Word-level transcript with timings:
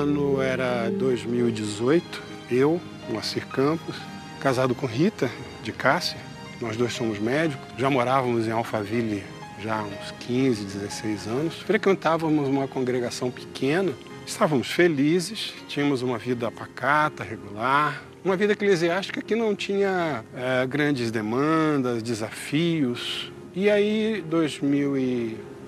ano 0.00 0.40
era 0.40 0.90
2018, 0.90 2.22
eu, 2.50 2.80
Moacir 3.10 3.46
Campos, 3.46 3.94
casado 4.40 4.74
com 4.74 4.86
Rita, 4.86 5.30
de 5.62 5.72
Cássia, 5.72 6.16
nós 6.58 6.74
dois 6.74 6.94
somos 6.94 7.18
médicos, 7.18 7.66
já 7.76 7.90
morávamos 7.90 8.46
em 8.46 8.50
Alphaville 8.50 9.22
já 9.62 9.76
há 9.76 9.82
uns 9.82 10.10
15, 10.20 10.64
16 10.64 11.26
anos, 11.26 11.54
frequentávamos 11.56 12.48
uma 12.48 12.66
congregação 12.66 13.30
pequena, 13.30 13.92
estávamos 14.26 14.70
felizes, 14.70 15.52
tínhamos 15.68 16.00
uma 16.00 16.16
vida 16.16 16.50
pacata, 16.50 17.22
regular, 17.22 18.02
uma 18.24 18.38
vida 18.38 18.54
eclesiástica 18.54 19.20
que 19.20 19.34
não 19.34 19.54
tinha 19.54 20.24
é, 20.34 20.66
grandes 20.66 21.10
demandas, 21.10 22.02
desafios. 22.02 23.30
E 23.54 23.68
aí, 23.68 24.24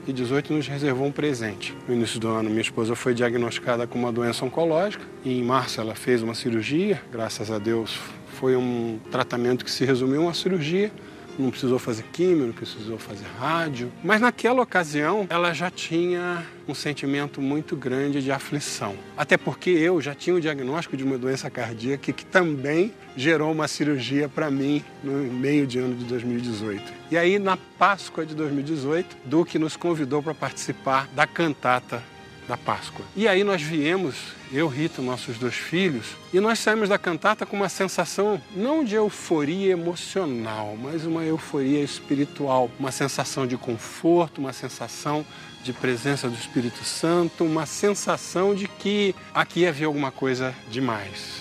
2018 0.04 0.52
nos 0.52 0.66
reservou 0.66 1.06
um 1.06 1.12
presente. 1.12 1.76
No 1.86 1.94
início 1.94 2.18
do 2.18 2.26
ano, 2.28 2.50
minha 2.50 2.60
esposa 2.60 2.96
foi 2.96 3.14
diagnosticada 3.14 3.86
com 3.86 3.96
uma 3.96 4.10
doença 4.10 4.44
oncológica 4.44 5.04
e 5.24 5.38
em 5.38 5.44
março 5.44 5.80
ela 5.80 5.94
fez 5.94 6.22
uma 6.22 6.34
cirurgia. 6.34 7.00
Graças 7.12 7.52
a 7.52 7.58
Deus, 7.58 7.96
foi 8.26 8.56
um 8.56 8.98
tratamento 9.12 9.64
que 9.64 9.70
se 9.70 9.84
resumiu 9.84 10.22
a 10.22 10.24
uma 10.24 10.34
cirurgia 10.34 10.90
não 11.38 11.50
precisou 11.50 11.78
fazer 11.78 12.04
química, 12.12 12.46
não 12.46 12.52
precisou 12.52 12.98
fazer 12.98 13.26
rádio. 13.38 13.92
Mas 14.02 14.20
naquela 14.20 14.62
ocasião, 14.62 15.26
ela 15.30 15.52
já 15.52 15.70
tinha 15.70 16.44
um 16.66 16.74
sentimento 16.74 17.40
muito 17.40 17.76
grande 17.76 18.22
de 18.22 18.30
aflição. 18.30 18.94
Até 19.16 19.36
porque 19.36 19.70
eu 19.70 20.00
já 20.00 20.14
tinha 20.14 20.36
o 20.36 20.40
diagnóstico 20.40 20.96
de 20.96 21.04
uma 21.04 21.18
doença 21.18 21.50
cardíaca 21.50 22.12
que 22.12 22.24
também 22.24 22.92
gerou 23.16 23.52
uma 23.52 23.68
cirurgia 23.68 24.28
para 24.28 24.50
mim 24.50 24.84
no 25.02 25.12
meio 25.12 25.66
de 25.66 25.78
ano 25.78 25.94
de 25.94 26.04
2018. 26.04 26.92
E 27.10 27.16
aí, 27.16 27.38
na 27.38 27.56
Páscoa 27.56 28.24
de 28.24 28.34
2018, 28.34 29.16
Duque 29.24 29.58
nos 29.58 29.76
convidou 29.76 30.22
para 30.22 30.34
participar 30.34 31.08
da 31.14 31.26
cantata 31.26 32.02
da 32.48 32.56
Páscoa. 32.56 33.04
E 33.14 33.28
aí 33.28 33.44
nós 33.44 33.62
viemos, 33.62 34.16
eu, 34.52 34.68
Rita, 34.68 35.00
nossos 35.00 35.38
dois 35.38 35.54
filhos, 35.54 36.16
e 36.32 36.38
nós 36.38 36.58
saímos 36.58 36.90
da 36.90 36.98
cantata 36.98 37.46
com 37.46 37.56
uma 37.56 37.70
sensação 37.70 38.40
não 38.54 38.84
de 38.84 38.94
euforia 38.94 39.72
emocional, 39.72 40.76
mas 40.80 41.06
uma 41.06 41.24
euforia 41.24 41.82
espiritual, 41.82 42.70
uma 42.78 42.92
sensação 42.92 43.46
de 43.46 43.56
conforto, 43.56 44.42
uma 44.42 44.52
sensação 44.52 45.24
de 45.64 45.72
presença 45.72 46.28
do 46.28 46.34
Espírito 46.34 46.84
Santo, 46.84 47.44
uma 47.44 47.64
sensação 47.64 48.54
de 48.54 48.68
que 48.68 49.14
aqui 49.32 49.66
havia 49.66 49.86
alguma 49.86 50.10
coisa 50.10 50.54
demais. 50.70 51.40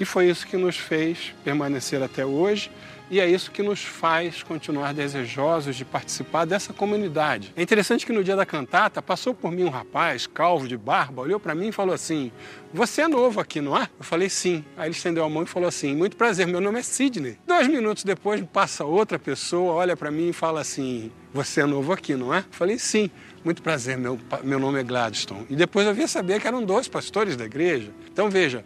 E 0.00 0.04
foi 0.04 0.28
isso 0.28 0.46
que 0.46 0.56
nos 0.56 0.76
fez 0.76 1.32
permanecer 1.44 2.02
até 2.02 2.26
hoje 2.26 2.72
e 3.12 3.20
é 3.20 3.28
isso 3.28 3.50
que 3.50 3.62
nos 3.62 3.84
faz 3.84 4.42
continuar 4.42 4.94
desejosos 4.94 5.76
de 5.76 5.84
participar 5.84 6.46
dessa 6.46 6.72
comunidade. 6.72 7.52
É 7.54 7.60
interessante 7.62 8.06
que 8.06 8.12
no 8.12 8.24
dia 8.24 8.34
da 8.34 8.46
cantata 8.46 9.02
passou 9.02 9.34
por 9.34 9.52
mim 9.52 9.64
um 9.64 9.68
rapaz, 9.68 10.26
calvo 10.26 10.66
de 10.66 10.78
barba, 10.78 11.20
olhou 11.20 11.38
para 11.38 11.54
mim 11.54 11.68
e 11.68 11.72
falou 11.72 11.94
assim: 11.94 12.32
Você 12.72 13.02
é 13.02 13.08
novo 13.08 13.38
aqui, 13.38 13.60
não 13.60 13.76
é? 13.76 13.82
Eu 13.98 14.04
falei 14.04 14.30
sim. 14.30 14.64
Aí 14.78 14.86
ele 14.86 14.94
estendeu 14.96 15.24
a 15.24 15.28
mão 15.28 15.42
e 15.42 15.46
falou 15.46 15.68
assim: 15.68 15.94
Muito 15.94 16.16
prazer, 16.16 16.46
meu 16.46 16.58
nome 16.58 16.78
é 16.78 16.82
Sidney. 16.82 17.36
Dois 17.46 17.68
minutos 17.68 18.02
depois 18.02 18.42
passa 18.50 18.82
outra 18.82 19.18
pessoa, 19.18 19.74
olha 19.74 19.94
para 19.94 20.10
mim 20.10 20.30
e 20.30 20.32
fala 20.32 20.62
assim: 20.62 21.12
Você 21.34 21.60
é 21.60 21.66
novo 21.66 21.92
aqui, 21.92 22.14
não 22.14 22.32
é? 22.32 22.38
Eu 22.38 22.44
falei 22.50 22.78
sim. 22.78 23.10
Muito 23.44 23.60
prazer, 23.60 23.98
meu, 23.98 24.18
meu 24.42 24.58
nome 24.58 24.80
é 24.80 24.82
Gladstone. 24.82 25.44
E 25.50 25.54
depois 25.54 25.86
eu 25.86 25.92
via 25.92 26.08
saber 26.08 26.40
que 26.40 26.46
eram 26.46 26.64
dois 26.64 26.88
pastores 26.88 27.36
da 27.36 27.44
igreja. 27.44 27.90
Então 28.10 28.30
veja, 28.30 28.64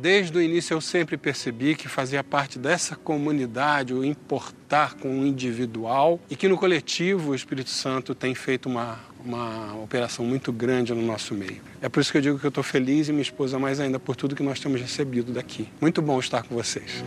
Desde 0.00 0.38
o 0.38 0.40
início 0.40 0.74
eu 0.74 0.80
sempre 0.80 1.16
percebi 1.16 1.74
que 1.74 1.88
fazia 1.88 2.22
parte 2.22 2.56
dessa 2.56 2.94
comunidade 2.94 3.92
o 3.92 4.04
importar 4.04 4.94
com 4.94 5.08
o 5.20 5.26
individual 5.26 6.20
e 6.30 6.36
que 6.36 6.46
no 6.46 6.56
coletivo 6.56 7.32
o 7.32 7.34
Espírito 7.34 7.70
Santo 7.70 8.14
tem 8.14 8.32
feito 8.32 8.68
uma, 8.68 9.00
uma 9.24 9.74
operação 9.82 10.24
muito 10.24 10.52
grande 10.52 10.94
no 10.94 11.02
nosso 11.02 11.34
meio. 11.34 11.60
É 11.82 11.88
por 11.88 12.00
isso 12.00 12.12
que 12.12 12.18
eu 12.18 12.22
digo 12.22 12.38
que 12.38 12.46
eu 12.46 12.50
estou 12.50 12.62
feliz 12.62 13.08
e 13.08 13.12
minha 13.12 13.22
esposa 13.22 13.58
mais 13.58 13.80
ainda 13.80 13.98
por 13.98 14.14
tudo 14.14 14.36
que 14.36 14.42
nós 14.42 14.60
temos 14.60 14.80
recebido 14.80 15.32
daqui. 15.32 15.68
Muito 15.80 16.00
bom 16.00 16.20
estar 16.20 16.44
com 16.44 16.54
vocês. 16.54 17.02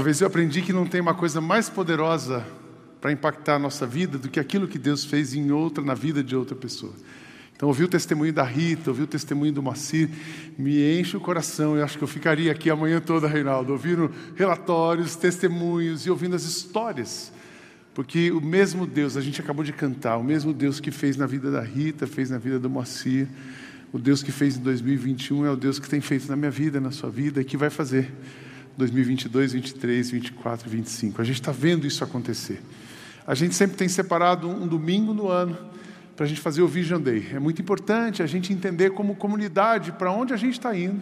Uma 0.00 0.04
vez 0.04 0.18
eu 0.18 0.26
aprendi 0.26 0.62
que 0.62 0.72
não 0.72 0.86
tem 0.86 0.98
uma 0.98 1.12
coisa 1.12 1.42
mais 1.42 1.68
poderosa 1.68 2.42
para 3.02 3.12
impactar 3.12 3.56
a 3.56 3.58
nossa 3.58 3.86
vida 3.86 4.16
do 4.16 4.30
que 4.30 4.40
aquilo 4.40 4.66
que 4.66 4.78
Deus 4.78 5.04
fez 5.04 5.34
em 5.34 5.50
outra, 5.52 5.84
na 5.84 5.92
vida 5.92 6.24
de 6.24 6.34
outra 6.34 6.56
pessoa. 6.56 6.94
Então, 7.54 7.68
ouvir 7.68 7.84
o 7.84 7.88
testemunho 7.88 8.32
da 8.32 8.42
Rita, 8.42 8.88
ouvir 8.88 9.02
o 9.02 9.06
testemunho 9.06 9.52
do 9.52 9.62
Macir, 9.62 10.08
me 10.56 10.98
enche 10.98 11.18
o 11.18 11.20
coração. 11.20 11.76
Eu 11.76 11.84
acho 11.84 11.98
que 11.98 12.04
eu 12.04 12.08
ficaria 12.08 12.50
aqui 12.50 12.70
a 12.70 12.74
manhã 12.74 12.98
toda, 12.98 13.28
Reinaldo, 13.28 13.72
ouvindo 13.72 14.10
relatórios, 14.34 15.16
testemunhos 15.16 16.06
e 16.06 16.10
ouvindo 16.10 16.34
as 16.34 16.44
histórias. 16.44 17.30
Porque 17.92 18.30
o 18.30 18.40
mesmo 18.40 18.86
Deus, 18.86 19.18
a 19.18 19.20
gente 19.20 19.38
acabou 19.42 19.62
de 19.62 19.74
cantar, 19.74 20.16
o 20.16 20.24
mesmo 20.24 20.54
Deus 20.54 20.80
que 20.80 20.90
fez 20.90 21.18
na 21.18 21.26
vida 21.26 21.50
da 21.50 21.60
Rita, 21.60 22.06
fez 22.06 22.30
na 22.30 22.38
vida 22.38 22.58
do 22.58 22.70
Moacir, 22.70 23.28
o 23.92 23.98
Deus 23.98 24.22
que 24.22 24.32
fez 24.32 24.56
em 24.56 24.60
2021 24.60 25.44
é 25.44 25.50
o 25.50 25.56
Deus 25.56 25.78
que 25.78 25.90
tem 25.90 26.00
feito 26.00 26.26
na 26.26 26.36
minha 26.36 26.50
vida, 26.50 26.80
na 26.80 26.90
sua 26.90 27.10
vida 27.10 27.42
e 27.42 27.44
que 27.44 27.58
vai 27.58 27.68
fazer 27.68 28.10
2022, 28.76 29.52
23, 29.52 30.10
24, 30.10 30.70
25. 30.70 31.20
A 31.20 31.24
gente 31.24 31.40
está 31.40 31.52
vendo 31.52 31.86
isso 31.86 32.02
acontecer. 32.02 32.60
A 33.26 33.34
gente 33.34 33.54
sempre 33.54 33.76
tem 33.76 33.88
separado 33.88 34.48
um 34.48 34.66
domingo 34.66 35.12
no 35.12 35.28
ano 35.28 35.56
para 36.16 36.26
a 36.26 36.28
gente 36.28 36.40
fazer 36.40 36.62
o 36.62 36.68
Vision 36.68 37.00
Day. 37.00 37.28
É 37.32 37.38
muito 37.38 37.62
importante 37.62 38.22
a 38.22 38.26
gente 38.26 38.52
entender 38.52 38.90
como 38.90 39.14
comunidade 39.14 39.92
para 39.92 40.12
onde 40.12 40.34
a 40.34 40.36
gente 40.36 40.52
está 40.52 40.76
indo, 40.76 41.00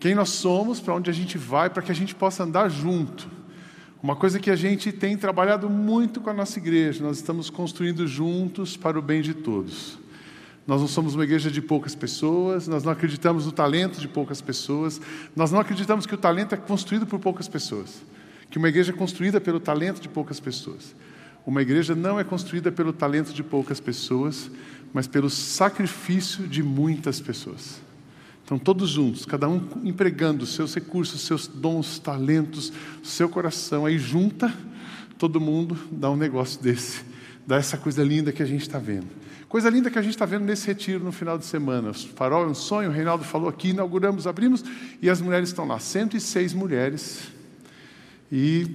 quem 0.00 0.16
nós 0.16 0.30
somos, 0.30 0.80
para 0.80 0.94
onde 0.94 1.08
a 1.08 1.12
gente 1.12 1.38
vai, 1.38 1.70
para 1.70 1.80
que 1.82 1.92
a 1.92 1.94
gente 1.94 2.14
possa 2.14 2.42
andar 2.42 2.68
junto. 2.68 3.30
Uma 4.02 4.16
coisa 4.16 4.40
que 4.40 4.50
a 4.50 4.56
gente 4.56 4.90
tem 4.90 5.16
trabalhado 5.16 5.70
muito 5.70 6.20
com 6.20 6.28
a 6.28 6.34
nossa 6.34 6.58
igreja, 6.58 7.04
nós 7.04 7.18
estamos 7.18 7.48
construindo 7.48 8.04
juntos 8.08 8.76
para 8.76 8.98
o 8.98 9.02
bem 9.02 9.22
de 9.22 9.32
todos. 9.32 10.01
Nós 10.66 10.80
não 10.80 10.88
somos 10.88 11.14
uma 11.14 11.24
igreja 11.24 11.50
de 11.50 11.60
poucas 11.60 11.94
pessoas, 11.94 12.68
nós 12.68 12.84
não 12.84 12.92
acreditamos 12.92 13.46
no 13.46 13.52
talento 13.52 14.00
de 14.00 14.06
poucas 14.06 14.40
pessoas, 14.40 15.00
nós 15.34 15.50
não 15.50 15.58
acreditamos 15.58 16.06
que 16.06 16.14
o 16.14 16.18
talento 16.18 16.54
é 16.54 16.58
construído 16.58 17.06
por 17.06 17.18
poucas 17.18 17.48
pessoas, 17.48 18.02
que 18.48 18.58
uma 18.58 18.68
igreja 18.68 18.92
é 18.92 18.94
construída 18.94 19.40
pelo 19.40 19.58
talento 19.58 20.00
de 20.00 20.08
poucas 20.08 20.38
pessoas. 20.38 20.94
Uma 21.44 21.62
igreja 21.62 21.96
não 21.96 22.20
é 22.20 22.24
construída 22.24 22.70
pelo 22.70 22.92
talento 22.92 23.32
de 23.32 23.42
poucas 23.42 23.80
pessoas, 23.80 24.48
mas 24.92 25.08
pelo 25.08 25.28
sacrifício 25.28 26.46
de 26.46 26.62
muitas 26.62 27.20
pessoas. 27.20 27.80
Então, 28.44 28.58
todos 28.58 28.90
juntos, 28.90 29.24
cada 29.24 29.48
um 29.48 29.60
empregando 29.82 30.46
seus 30.46 30.74
recursos, 30.74 31.22
seus 31.22 31.48
dons, 31.48 31.98
talentos, 31.98 32.72
seu 33.02 33.28
coração, 33.28 33.86
aí 33.86 33.98
junta, 33.98 34.52
todo 35.18 35.40
mundo 35.40 35.76
dá 35.90 36.10
um 36.10 36.16
negócio 36.16 36.62
desse, 36.62 37.02
dá 37.46 37.56
essa 37.56 37.76
coisa 37.76 38.02
linda 38.02 38.32
que 38.32 38.42
a 38.42 38.46
gente 38.46 38.62
está 38.62 38.78
vendo. 38.78 39.08
Coisa 39.48 39.68
linda 39.68 39.90
que 39.90 39.98
a 39.98 40.02
gente 40.02 40.14
está 40.14 40.24
vendo 40.24 40.44
nesse 40.44 40.66
retiro 40.66 41.04
no 41.04 41.12
final 41.12 41.36
de 41.36 41.44
semana. 41.44 41.90
O 41.90 41.94
farol 41.94 42.44
é 42.44 42.46
um 42.46 42.54
sonho, 42.54 42.88
o 42.88 42.92
Reinaldo 42.92 43.24
falou 43.24 43.48
aqui, 43.48 43.70
inauguramos, 43.70 44.26
abrimos, 44.26 44.64
e 45.00 45.10
as 45.10 45.20
mulheres 45.20 45.50
estão 45.50 45.66
lá, 45.66 45.78
106 45.78 46.54
mulheres. 46.54 47.28
E 48.30 48.66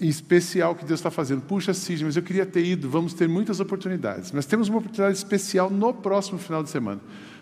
em 0.00 0.08
especial 0.08 0.74
que 0.74 0.84
Deus 0.84 1.00
está 1.00 1.10
fazendo. 1.10 1.42
Puxa, 1.42 1.74
Cid, 1.74 2.04
mas 2.04 2.16
eu 2.16 2.22
queria 2.22 2.46
ter 2.46 2.64
ido, 2.64 2.88
vamos 2.88 3.12
ter 3.12 3.28
muitas 3.28 3.58
oportunidades. 3.60 4.30
Mas 4.30 4.46
temos 4.46 4.68
uma 4.68 4.78
oportunidade 4.78 5.16
especial 5.16 5.68
no 5.68 5.92
próximo 5.92 6.38
final 6.38 6.62
de 6.62 6.70
semana. 6.70 7.00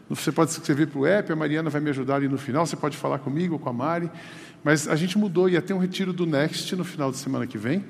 Você 0.09 0.31
pode 0.31 0.53
escrever 0.53 0.87
para 0.87 0.99
o 0.99 1.07
app, 1.07 1.33
a 1.33 1.37
Mariana 1.37 1.69
vai 1.69 1.81
me 1.81 1.91
ajudar 1.91 2.17
ali 2.17 2.29
no 2.29 2.39
final, 2.39 2.65
você 2.65 2.77
pode 2.77 2.97
falar 2.97 3.19
comigo 3.19 3.55
ou 3.55 3.59
com 3.59 3.69
a 3.69 3.73
Mari. 3.73 4.11
Mas 4.63 4.89
a 4.89 4.97
gente 4.97 5.19
mudou, 5.19 5.49
ia 5.49 5.61
ter 5.61 5.75
um 5.75 5.79
retiro 5.79 6.13
do 6.13 6.25
Next 6.25 6.75
no 6.75 6.85
final 6.85 7.11
de 7.11 7.19
semana 7.19 7.47
que 7.47 7.59
vem, 7.59 7.85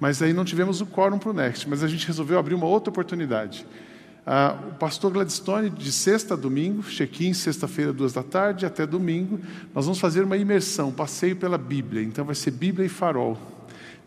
mas 0.00 0.22
aí 0.22 0.32
não 0.32 0.44
tivemos 0.44 0.80
o 0.80 0.86
quórum 0.86 1.18
para 1.18 1.30
o 1.30 1.32
Next, 1.34 1.68
mas 1.68 1.84
a 1.84 1.88
gente 1.88 2.06
resolveu 2.06 2.38
abrir 2.38 2.54
uma 2.54 2.66
outra 2.66 2.90
oportunidade. 2.90 3.66
Ah, 4.26 4.58
o 4.70 4.74
pastor 4.74 5.12
Gladstone, 5.12 5.70
de 5.70 5.92
sexta 5.92 6.34
a 6.34 6.36
domingo, 6.36 6.82
check-in 6.82 7.32
sexta-feira, 7.34 7.92
duas 7.92 8.12
da 8.12 8.22
tarde, 8.22 8.64
até 8.64 8.86
domingo, 8.86 9.38
nós 9.74 9.84
vamos 9.84 10.00
fazer 10.00 10.22
uma 10.22 10.36
imersão, 10.36 10.90
passeio 10.90 11.36
pela 11.36 11.58
Bíblia. 11.58 12.02
Então 12.02 12.24
vai 12.24 12.34
ser 12.34 12.50
Bíblia 12.50 12.86
e 12.86 12.88
farol, 12.88 13.38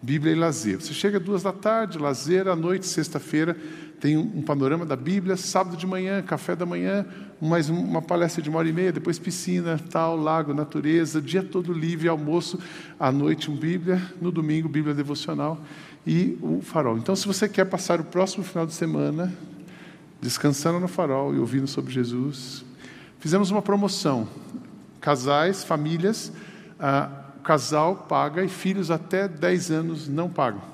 Bíblia 0.01 0.33
e 0.33 0.35
lazer. 0.35 0.81
Você 0.81 0.93
chega 0.93 1.19
duas 1.19 1.43
da 1.43 1.51
tarde, 1.51 1.97
lazer, 1.97 2.47
à 2.47 2.55
noite, 2.55 2.87
sexta-feira, 2.87 3.55
tem 3.99 4.17
um 4.17 4.41
panorama 4.41 4.85
da 4.85 4.95
Bíblia, 4.95 5.37
sábado 5.37 5.77
de 5.77 5.87
manhã, 5.87 6.21
café 6.21 6.55
da 6.55 6.65
manhã, 6.65 7.05
mais 7.41 7.69
uma 7.69 8.01
palestra 8.01 8.41
de 8.41 8.49
uma 8.49 8.59
hora 8.59 8.67
e 8.67 8.73
meia, 8.73 8.91
depois 8.91 9.17
piscina, 9.17 9.79
tal, 9.89 10.17
lago, 10.17 10.53
natureza, 10.53 11.21
dia 11.21 11.41
todo 11.43 11.71
livre, 11.71 12.07
almoço, 12.07 12.59
à 12.99 13.11
noite 13.11 13.49
um 13.49 13.55
Bíblia, 13.55 14.01
no 14.21 14.31
domingo 14.31 14.67
Bíblia 14.67 14.93
devocional 14.93 15.59
e 16.05 16.37
o 16.41 16.61
farol. 16.61 16.97
Então, 16.97 17.15
se 17.15 17.25
você 17.25 17.47
quer 17.47 17.65
passar 17.65 18.01
o 18.01 18.03
próximo 18.03 18.43
final 18.43 18.65
de 18.65 18.73
semana 18.73 19.33
descansando 20.23 20.79
no 20.79 20.87
farol 20.87 21.35
e 21.35 21.37
ouvindo 21.37 21.67
sobre 21.67 21.93
Jesus. 21.93 22.63
Fizemos 23.19 23.51
uma 23.51 23.61
promoção. 23.61 24.27
Casais, 25.01 25.65
famílias, 25.65 26.31
ah, 26.79 27.09
casal 27.43 28.07
paga 28.07 28.41
e 28.41 28.47
filhos 28.47 28.89
até 28.89 29.27
10 29.27 29.71
anos 29.71 30.07
não 30.07 30.29
pagam. 30.29 30.72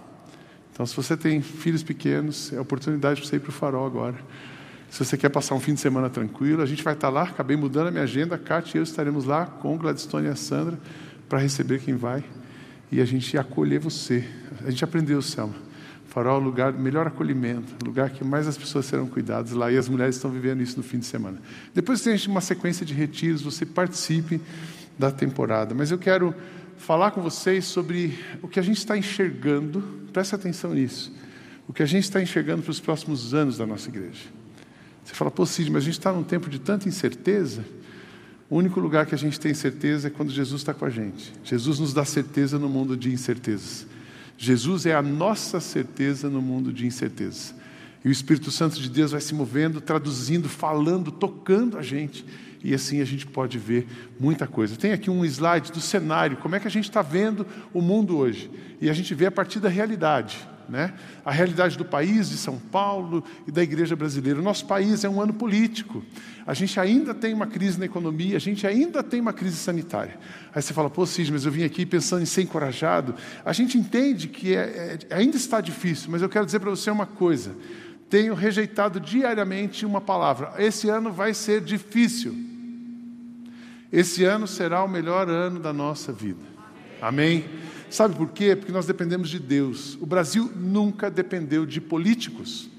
Então, 0.80 0.88
se 0.88 0.96
você 0.96 1.18
tem 1.18 1.42
filhos 1.42 1.84
pequenos, 1.84 2.54
é 2.54 2.62
oportunidade 2.62 3.20
para 3.20 3.30
você 3.30 3.36
ir 3.36 3.42
para 3.42 3.50
o 3.50 3.52
farol 3.52 3.86
agora. 3.86 4.16
Se 4.90 5.04
você 5.04 5.18
quer 5.18 5.28
passar 5.28 5.54
um 5.54 5.60
fim 5.60 5.74
de 5.74 5.82
semana 5.82 6.10
tranquilo, 6.10 6.62
a 6.62 6.66
gente 6.66 6.82
vai 6.82 6.94
estar 6.94 7.10
lá. 7.10 7.24
Acabei 7.24 7.58
mudando 7.58 7.88
a 7.88 7.92
minha 7.92 8.04
agenda. 8.04 8.36
A 8.36 8.38
Kátia 8.38 8.78
e 8.78 8.80
eu 8.80 8.84
estaremos 8.84 9.26
lá 9.26 9.46
com 9.46 9.78
Gladstone 9.78 10.28
e 10.28 10.30
a 10.30 10.38
Sandra 10.38 10.80
para 11.28 11.38
receber 11.38 11.82
quem 11.82 11.98
vai 11.98 12.24
e 12.90 13.02
a 13.02 13.04
gente 13.04 13.38
acolher 13.38 13.78
você. 13.78 14.24
A 14.66 14.70
gente 14.70 14.82
aprendeu, 14.82 15.22
Selma. 15.22 15.54
Farol 16.08 16.40
é 16.40 16.42
o 16.42 16.46
lugar 16.46 16.72
melhor 16.72 17.06
acolhimento, 17.06 17.76
lugar 17.86 18.10
que 18.12 18.24
mais 18.24 18.48
as 18.48 18.58
pessoas 18.58 18.86
serão 18.86 19.06
cuidadas 19.06 19.52
lá 19.52 19.70
e 19.70 19.78
as 19.78 19.90
mulheres 19.90 20.16
estão 20.16 20.32
vivendo 20.32 20.62
isso 20.62 20.78
no 20.78 20.84
fim 20.84 21.00
de 21.00 21.06
semana. 21.06 21.40
Depois 21.76 22.00
tem 22.00 22.16
uma 22.30 22.40
sequência 22.40 22.86
de 22.86 22.94
retiros, 22.94 23.42
você 23.42 23.66
participe 23.66 24.40
da 24.98 25.12
temporada. 25.12 25.76
Mas 25.76 25.92
eu 25.92 25.98
quero 25.98 26.34
falar 26.80 27.12
com 27.12 27.22
vocês 27.22 27.66
sobre 27.66 28.18
o 28.42 28.48
que 28.48 28.60
a 28.60 28.64
gente 28.64 28.78
está 28.78 28.98
enxergando, 28.98 29.84
presta 30.12 30.38
atenção 30.38 30.74
nisso, 30.74 31.14
o 31.68 31.74
que 31.74 31.84
a 31.84 31.86
gente 31.86 32.06
está 32.06 32.22
enxergando 32.22 32.64
para 32.64 32.72
os 32.72 32.80
próximos 32.80 33.34
anos 33.34 33.58
da 33.58 33.66
nossa 33.68 33.90
igreja. 33.90 34.24
Você 35.04 35.14
fala, 35.14 35.30
pô, 35.30 35.46
Cid, 35.46 35.70
mas 35.70 35.84
a 35.84 35.86
gente 35.86 36.00
está 36.00 36.12
num 36.12 36.24
tempo 36.24 36.50
de 36.50 36.58
tanta 36.58 36.88
incerteza. 36.88 37.64
O 38.50 38.58
único 38.58 38.80
lugar 38.80 39.06
que 39.06 39.14
a 39.14 39.18
gente 39.18 39.40
tem 39.40 39.54
certeza 39.54 40.08
é 40.08 40.10
quando 40.10 40.32
Jesus 40.32 40.62
está 40.62 40.74
com 40.74 40.86
a 40.86 40.90
gente. 40.90 41.34
Jesus 41.44 41.80
nos 41.80 41.94
dá 41.94 42.06
certeza 42.06 42.58
no 42.58 42.70
mundo 42.70 42.98
de 42.98 43.12
incertezas. 43.12 43.86
Jesus 44.38 44.86
é 44.86 44.96
a 44.96 45.02
nossa 45.02 45.60
certeza 45.60 46.30
no 46.30 46.42
mundo 46.42 46.72
de 46.72 46.88
incertezas. 46.88 47.54
E 48.04 48.08
o 48.08 48.12
Espírito 48.12 48.50
Santo 48.50 48.80
de 48.80 48.90
Deus 48.90 49.12
vai 49.12 49.22
se 49.22 49.36
movendo, 49.36 49.82
traduzindo, 49.82 50.48
falando, 50.48 51.12
tocando 51.12 51.78
a 51.78 51.82
gente. 51.82 52.26
E 52.64 52.74
assim 52.74 53.02
a 53.02 53.06
gente 53.06 53.26
pode 53.26 53.58
ver 53.58 53.88
muita 54.20 54.46
coisa. 54.46 54.76
Tem 54.76 54.92
aqui 54.92 55.10
um 55.10 55.24
slide 55.24 55.72
do 55.72 55.80
cenário, 55.80 56.38
como 56.38 56.56
é 56.56 56.60
que 56.60 56.68
a 56.68 56.72
gente 56.72 56.90
está 56.90 57.02
vendo 57.02 57.46
o 57.74 57.82
mundo 57.82 58.18
hoje. 58.18 58.52
E 58.82 58.90
a 58.90 58.94
gente 58.94 59.14
vê 59.14 59.26
a 59.26 59.32
partir 59.32 59.60
da 59.60 59.70
realidade 59.70 60.48
né? 60.70 60.94
a 61.26 61.32
realidade 61.32 61.78
do 61.78 61.84
país, 61.84 62.30
de 62.30 62.38
São 62.38 62.58
Paulo 62.58 63.24
e 63.48 63.52
da 63.52 63.64
igreja 63.64 63.96
brasileira. 63.96 64.40
O 64.40 64.44
nosso 64.44 64.66
país 64.66 65.04
é 65.04 65.10
um 65.10 65.20
ano 65.20 65.34
político. 65.34 66.04
A 66.46 66.54
gente 66.54 66.80
ainda 66.80 67.14
tem 67.14 67.34
uma 67.34 67.48
crise 67.48 67.80
na 67.80 67.86
economia, 67.86 68.38
a 68.38 68.40
gente 68.40 68.66
ainda 68.66 69.02
tem 69.04 69.20
uma 69.20 69.34
crise 69.34 69.58
sanitária. 69.58 70.18
Aí 70.54 70.62
você 70.62 70.74
fala, 70.74 70.90
pô, 70.90 71.06
Cis, 71.06 71.30
mas 71.30 71.46
eu 71.46 71.52
vim 71.52 71.64
aqui 71.64 71.86
pensando 71.86 72.22
em 72.22 72.26
ser 72.26 72.44
encorajado. 72.44 73.16
A 73.44 73.52
gente 73.52 73.78
entende 73.78 74.28
que 74.28 74.56
é, 74.56 75.00
é, 75.10 75.16
ainda 75.16 75.36
está 75.36 75.60
difícil, 75.60 76.12
mas 76.12 76.22
eu 76.22 76.30
quero 76.30 76.46
dizer 76.46 76.60
para 76.60 76.70
você 76.70 76.92
uma 76.92 77.06
coisa. 77.06 77.56
Tenho 78.10 78.34
rejeitado 78.34 79.00
diariamente 79.00 79.86
uma 79.86 80.02
palavra. 80.02 80.54
Esse 80.58 80.90
ano 80.90 81.12
vai 81.12 81.34
ser 81.34 81.62
difícil. 81.62 82.49
Esse 83.92 84.24
ano 84.24 84.48
será 84.48 84.84
o 84.84 84.88
melhor 84.88 85.30
ano 85.30 85.60
da 85.60 85.74
nossa 85.74 86.12
vida. 86.12 86.44
Amém? 87.02 87.46
Sabe 87.90 88.16
por 88.16 88.30
quê? 88.30 88.56
Porque 88.56 88.72
nós 88.72 88.86
dependemos 88.86 89.30
de 89.30 89.40
Deus. 89.40 89.98
O 90.00 90.06
Brasil 90.06 90.52
nunca 90.56 91.10
dependeu 91.10 91.66
de 91.66 91.82
políticos. 91.82 92.70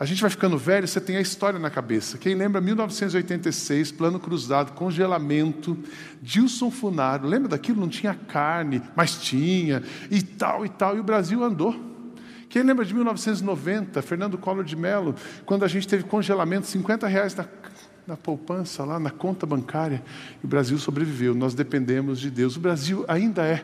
A 0.00 0.04
gente 0.04 0.20
vai 0.20 0.30
ficando 0.30 0.56
velho, 0.56 0.86
você 0.86 1.00
tem 1.00 1.16
a 1.16 1.20
história 1.20 1.58
na 1.58 1.70
cabeça. 1.70 2.18
Quem 2.18 2.34
lembra 2.34 2.60
1986, 2.60 3.90
plano 3.92 4.20
cruzado, 4.20 4.72
congelamento, 4.72 5.76
Dilson 6.22 6.70
Funaro, 6.70 7.26
lembra 7.26 7.48
daquilo? 7.48 7.80
Não 7.80 7.88
tinha 7.88 8.14
carne, 8.14 8.80
mas 8.94 9.16
tinha, 9.20 9.82
e 10.08 10.22
tal 10.22 10.64
e 10.64 10.68
tal, 10.68 10.96
e 10.96 11.00
o 11.00 11.04
Brasil 11.04 11.42
andou. 11.42 11.88
Quem 12.48 12.62
lembra 12.62 12.84
de 12.84 12.94
1990, 12.94 14.00
Fernando 14.00 14.38
Collor 14.38 14.64
de 14.64 14.74
Mello, 14.74 15.14
quando 15.44 15.64
a 15.64 15.68
gente 15.68 15.86
teve 15.86 16.04
congelamento, 16.04 16.66
50 16.66 17.06
reais 17.06 17.34
na, 17.34 17.44
na 18.08 18.16
poupança, 18.16 18.86
lá 18.86 18.98
na 18.98 19.10
conta 19.10 19.44
bancária, 19.44 20.02
e 20.42 20.46
o 20.46 20.48
Brasil 20.48 20.78
sobreviveu. 20.78 21.34
Nós 21.34 21.52
dependemos 21.52 22.18
de 22.18 22.30
Deus. 22.30 22.56
O 22.56 22.60
Brasil 22.60 23.04
ainda 23.06 23.44
é 23.44 23.62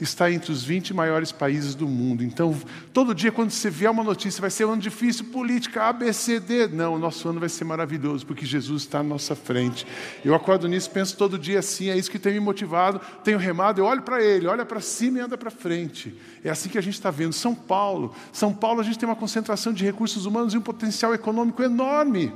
está 0.00 0.28
entre 0.28 0.50
os 0.50 0.64
20 0.64 0.92
maiores 0.92 1.30
países 1.30 1.76
do 1.76 1.86
mundo. 1.86 2.24
Então, 2.24 2.52
todo 2.92 3.14
dia, 3.14 3.30
quando 3.30 3.52
você 3.52 3.70
vier 3.70 3.88
uma 3.88 4.02
notícia, 4.02 4.40
vai 4.40 4.50
ser 4.50 4.64
um 4.64 4.72
ano 4.72 4.82
difícil, 4.82 5.26
política, 5.26 5.84
ABCD. 5.84 6.66
Não, 6.66 6.94
o 6.94 6.98
nosso 6.98 7.28
ano 7.28 7.38
vai 7.38 7.48
ser 7.48 7.64
maravilhoso, 7.64 8.26
porque 8.26 8.44
Jesus 8.44 8.82
está 8.82 8.98
à 8.98 9.02
nossa 9.04 9.36
frente. 9.36 9.86
Eu 10.24 10.34
acordo 10.34 10.66
nisso, 10.66 10.90
penso 10.90 11.16
todo 11.16 11.38
dia 11.38 11.60
assim, 11.60 11.88
é 11.88 11.96
isso 11.96 12.10
que 12.10 12.18
tem 12.18 12.32
me 12.32 12.40
motivado. 12.40 13.00
Tenho 13.22 13.38
remado, 13.38 13.80
eu 13.80 13.84
olho 13.84 14.02
para 14.02 14.20
Ele, 14.20 14.48
olha 14.48 14.66
para 14.66 14.80
cima 14.80 15.18
e 15.18 15.20
anda 15.20 15.38
para 15.38 15.52
frente. 15.52 16.12
É 16.42 16.50
assim 16.50 16.68
que 16.68 16.76
a 16.76 16.82
gente 16.82 16.94
está 16.94 17.12
vendo. 17.12 17.32
São 17.32 17.54
Paulo. 17.54 18.12
São 18.32 18.52
Paulo, 18.52 18.80
a 18.80 18.84
gente 18.84 18.98
tem 18.98 19.08
uma 19.08 19.14
concentração 19.14 19.72
de 19.72 19.84
recursos 19.84 20.26
humanos 20.26 20.52
e 20.52 20.58
um 20.58 20.62
potencial 20.62 21.14
econômico 21.14 21.62
enorme. 21.62 22.32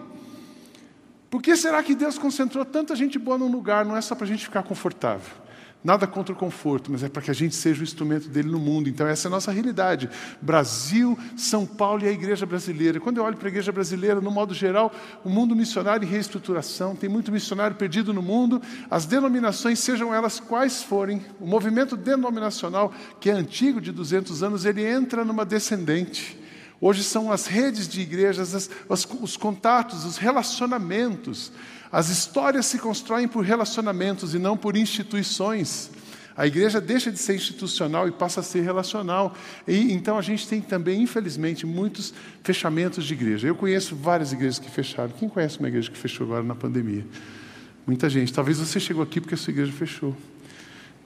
Por 1.31 1.43
que 1.43 1.55
será 1.57 1.83
que 1.83 1.95
Deus 1.95 2.19
concentrou 2.19 2.65
tanta 2.65 2.97
gente 2.97 3.19
boa 3.19 3.37
num 3.37 3.51
lugar? 3.51 3.85
Não 3.85 3.97
é 3.97 4.01
só 4.01 4.15
para 4.15 4.25
a 4.25 4.29
gente 4.29 4.45
ficar 4.45 4.63
confortável. 4.63 5.49
Nada 5.85 6.09
contra 6.09 6.35
o 6.35 6.37
conforto, 6.37 6.91
mas 6.91 7.05
é 7.05 7.09
para 7.09 7.23
que 7.23 7.31
a 7.31 7.35
gente 7.35 7.55
seja 7.55 7.81
o 7.81 7.85
instrumento 7.85 8.29
dele 8.29 8.51
no 8.51 8.59
mundo. 8.59 8.89
Então, 8.89 9.07
essa 9.07 9.27
é 9.27 9.29
a 9.29 9.31
nossa 9.31 9.53
realidade. 9.53 10.11
Brasil, 10.43 11.17
São 11.37 11.65
Paulo 11.65 12.03
e 12.03 12.09
a 12.09 12.11
igreja 12.11 12.45
brasileira. 12.45 12.99
Quando 12.99 13.19
eu 13.19 13.25
olho 13.25 13.37
para 13.37 13.47
a 13.47 13.51
igreja 13.51 13.71
brasileira, 13.71 14.21
no 14.21 14.31
modo 14.31 14.53
geral, 14.53 14.93
o 15.25 15.29
mundo 15.31 15.55
missionário 15.55 16.05
e 16.05 16.11
reestruturação, 16.11 16.97
tem 16.97 17.09
muito 17.09 17.31
missionário 17.31 17.77
perdido 17.77 18.13
no 18.13 18.21
mundo. 18.21 18.61
As 18.91 19.07
denominações, 19.07 19.79
sejam 19.79 20.13
elas 20.13 20.41
quais 20.41 20.83
forem, 20.83 21.25
o 21.39 21.47
movimento 21.47 21.97
denominacional, 21.97 22.93
que 23.21 23.31
é 23.31 23.33
antigo, 23.33 23.81
de 23.81 23.93
200 23.93 24.43
anos, 24.43 24.65
ele 24.65 24.85
entra 24.85 25.25
numa 25.25 25.45
descendente. 25.45 26.48
Hoje 26.81 27.03
são 27.03 27.33
as 27.33 27.47
redes 27.47 27.89
de 27.89 28.01
igrejas, 28.01 28.55
as, 28.55 28.71
os 29.21 29.37
contatos, 29.37 30.05
os 30.05 30.17
relacionamentos 30.17 31.53
as 31.91 32.11
histórias 32.11 32.67
se 32.67 32.79
constroem 32.79 33.27
por 33.27 33.45
relacionamentos 33.45 34.35
e 34.35 34.39
não 34.39 34.57
por 34.57 34.77
instituições. 34.77 35.91
A 36.37 36.47
igreja 36.47 36.81
deixa 36.81 37.11
de 37.11 37.19
ser 37.19 37.35
institucional 37.35 38.07
e 38.07 38.13
passa 38.13 38.41
a 38.41 38.43
ser 38.43 38.61
relacional. 38.61 39.35
E 39.67 39.93
então 39.93 40.17
a 40.17 40.23
gente 40.23 40.47
tem 40.47 40.61
também, 40.61 41.03
infelizmente, 41.03 41.67
muitos 41.67 42.15
fechamentos 42.45 43.05
de 43.05 43.15
igreja. 43.15 43.49
Eu 43.49 43.57
conheço 43.57 43.97
várias 43.97 44.33
igrejas 44.33 44.59
que 44.59 44.71
fecharam. 44.71 45.11
Quem 45.19 45.29
conhece 45.29 45.59
uma 45.59 45.69
igreja 45.69 45.91
que 45.91 45.99
fechou 45.99 46.27
agora 46.27 46.45
na 46.45 46.55
pandemia? 46.55 47.05
Muita 47.87 48.09
gente. 48.09 48.33
Talvez 48.33 48.59
você 48.59 48.79
chegou 48.79 49.03
aqui 49.03 49.21
porque 49.21 49.35
a 49.35 49.39
sua 49.39 49.51
igreja 49.51 49.73
fechou. 49.73 50.15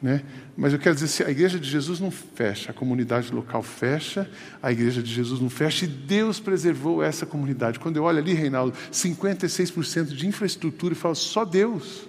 Né? 0.03 0.25
Mas 0.57 0.73
eu 0.73 0.81
quero 0.81 0.97
dizer, 0.97 1.07
se 1.07 1.23
a 1.23 1.31
igreja 1.31 1.61
de 1.61 1.71
Jesus 1.71 2.01
não 2.01 2.11
fecha, 2.11 2.73
a 2.73 2.75
comunidade 2.75 3.33
local 3.33 3.63
fecha, 3.63 4.29
a 4.61 4.73
igreja 4.73 5.01
de 5.01 5.13
Jesus 5.15 5.41
não 5.41 5.49
fecha, 5.49 5.85
e 5.85 5.89
Deus 5.89 6.41
preservou 6.41 7.03
essa 7.03 7.25
comunidade. 7.25 7.79
Quando 7.79 7.99
eu 7.99 8.03
olho 8.03 8.19
ali, 8.19 8.35
Reinaldo, 8.35 8.77
56% 8.93 10.07
de 10.07 10.27
infraestrutura, 10.27 10.93
e 10.93 10.97
falo, 10.97 11.15
só 11.15 11.45
Deus. 11.45 12.09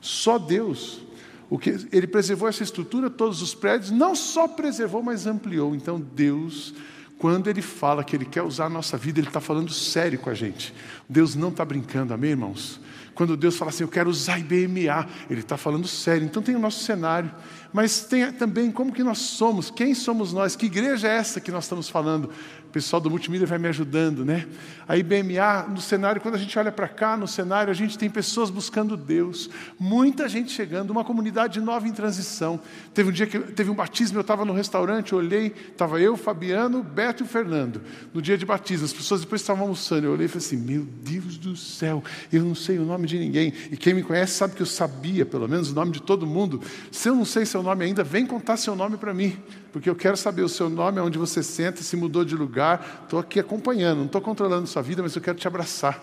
Só 0.00 0.38
Deus. 0.38 1.02
O 1.50 1.58
que, 1.58 1.88
ele 1.92 2.06
preservou 2.06 2.48
essa 2.48 2.62
estrutura, 2.62 3.10
todos 3.10 3.42
os 3.42 3.54
prédios, 3.54 3.90
não 3.90 4.14
só 4.14 4.46
preservou, 4.46 5.02
mas 5.02 5.26
ampliou. 5.26 5.74
Então, 5.74 6.00
Deus, 6.00 6.74
quando 7.18 7.48
Ele 7.48 7.62
fala 7.62 8.04
que 8.04 8.14
Ele 8.14 8.24
quer 8.24 8.42
usar 8.42 8.66
a 8.66 8.70
nossa 8.70 8.96
vida, 8.96 9.18
Ele 9.18 9.26
está 9.26 9.40
falando 9.40 9.72
sério 9.72 10.18
com 10.18 10.30
a 10.30 10.34
gente. 10.34 10.72
Deus 11.08 11.34
não 11.34 11.48
está 11.48 11.64
brincando, 11.64 12.14
amém, 12.14 12.30
irmãos? 12.30 12.80
Quando 13.14 13.36
Deus 13.36 13.56
fala 13.56 13.70
assim, 13.70 13.84
eu 13.84 13.88
quero 13.88 14.10
usar 14.10 14.38
IBMA, 14.38 15.06
Ele 15.30 15.40
está 15.40 15.56
falando 15.56 15.86
sério. 15.86 16.24
Então 16.24 16.42
tem 16.42 16.54
o 16.54 16.58
nosso 16.58 16.82
cenário. 16.82 17.30
Mas 17.74 18.04
tem 18.04 18.30
também 18.30 18.70
como 18.70 18.92
que 18.92 19.02
nós 19.02 19.18
somos, 19.18 19.68
quem 19.68 19.96
somos 19.96 20.32
nós, 20.32 20.54
que 20.54 20.66
igreja 20.66 21.08
é 21.08 21.16
essa 21.16 21.40
que 21.40 21.50
nós 21.50 21.64
estamos 21.64 21.88
falando? 21.88 22.30
pessoal 22.74 23.00
do 23.00 23.08
multimídia 23.08 23.46
vai 23.46 23.56
me 23.56 23.68
ajudando, 23.68 24.24
né? 24.24 24.48
A 24.88 24.96
IBMA, 24.96 25.68
no 25.68 25.80
cenário, 25.80 26.20
quando 26.20 26.34
a 26.34 26.38
gente 26.38 26.58
olha 26.58 26.72
para 26.72 26.88
cá, 26.88 27.16
no 27.16 27.28
cenário, 27.28 27.70
a 27.70 27.74
gente 27.74 27.96
tem 27.96 28.10
pessoas 28.10 28.50
buscando 28.50 28.96
Deus, 28.96 29.48
muita 29.78 30.28
gente 30.28 30.50
chegando, 30.50 30.90
uma 30.90 31.04
comunidade 31.04 31.60
nova 31.60 31.86
em 31.86 31.92
transição. 31.92 32.58
Teve 32.92 33.10
um 33.10 33.12
dia 33.12 33.28
que 33.28 33.38
teve 33.38 33.70
um 33.70 33.74
batismo, 33.74 34.18
eu 34.18 34.22
estava 34.22 34.44
no 34.44 34.52
restaurante, 34.52 35.14
olhei, 35.14 35.54
estava 35.70 36.00
eu, 36.00 36.16
Fabiano, 36.16 36.82
Beto 36.82 37.22
e 37.22 37.24
o 37.24 37.28
Fernando, 37.28 37.80
no 38.12 38.20
dia 38.20 38.36
de 38.36 38.44
batismo. 38.44 38.86
As 38.86 38.92
pessoas 38.92 39.20
depois 39.20 39.40
estavam 39.40 39.62
almoçando, 39.62 40.08
eu 40.08 40.12
olhei 40.12 40.26
e 40.26 40.28
falei 40.28 40.44
assim: 40.44 40.56
Meu 40.56 40.82
Deus 40.82 41.36
do 41.36 41.56
céu, 41.56 42.02
eu 42.32 42.42
não 42.42 42.56
sei 42.56 42.76
o 42.80 42.84
nome 42.84 43.06
de 43.06 43.20
ninguém. 43.20 43.52
E 43.70 43.76
quem 43.76 43.94
me 43.94 44.02
conhece 44.02 44.32
sabe 44.32 44.56
que 44.56 44.62
eu 44.62 44.66
sabia, 44.66 45.24
pelo 45.24 45.48
menos, 45.48 45.70
o 45.70 45.74
nome 45.74 45.92
de 45.92 46.02
todo 46.02 46.26
mundo. 46.26 46.60
Se 46.90 47.08
eu 47.08 47.14
não 47.14 47.24
sei 47.24 47.46
seu 47.46 47.62
nome 47.64 47.84
ainda, 47.84 48.04
vem 48.04 48.24
contar 48.24 48.56
seu 48.56 48.76
nome 48.76 48.96
para 48.96 49.12
mim 49.12 49.42
porque 49.74 49.90
eu 49.90 49.96
quero 49.96 50.16
saber 50.16 50.42
o 50.42 50.48
seu 50.48 50.70
nome, 50.70 51.00
onde 51.00 51.18
você 51.18 51.42
senta, 51.42 51.82
se 51.82 51.96
mudou 51.96 52.24
de 52.24 52.36
lugar. 52.36 53.00
Estou 53.02 53.18
aqui 53.18 53.40
acompanhando, 53.40 53.98
não 53.98 54.06
estou 54.06 54.20
controlando 54.20 54.68
sua 54.68 54.80
vida, 54.82 55.02
mas 55.02 55.16
eu 55.16 55.20
quero 55.20 55.36
te 55.36 55.48
abraçar. 55.48 56.00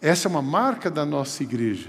Essa 0.00 0.26
é 0.26 0.28
uma 0.28 0.42
marca 0.42 0.90
da 0.90 1.06
nossa 1.06 1.40
igreja. 1.44 1.88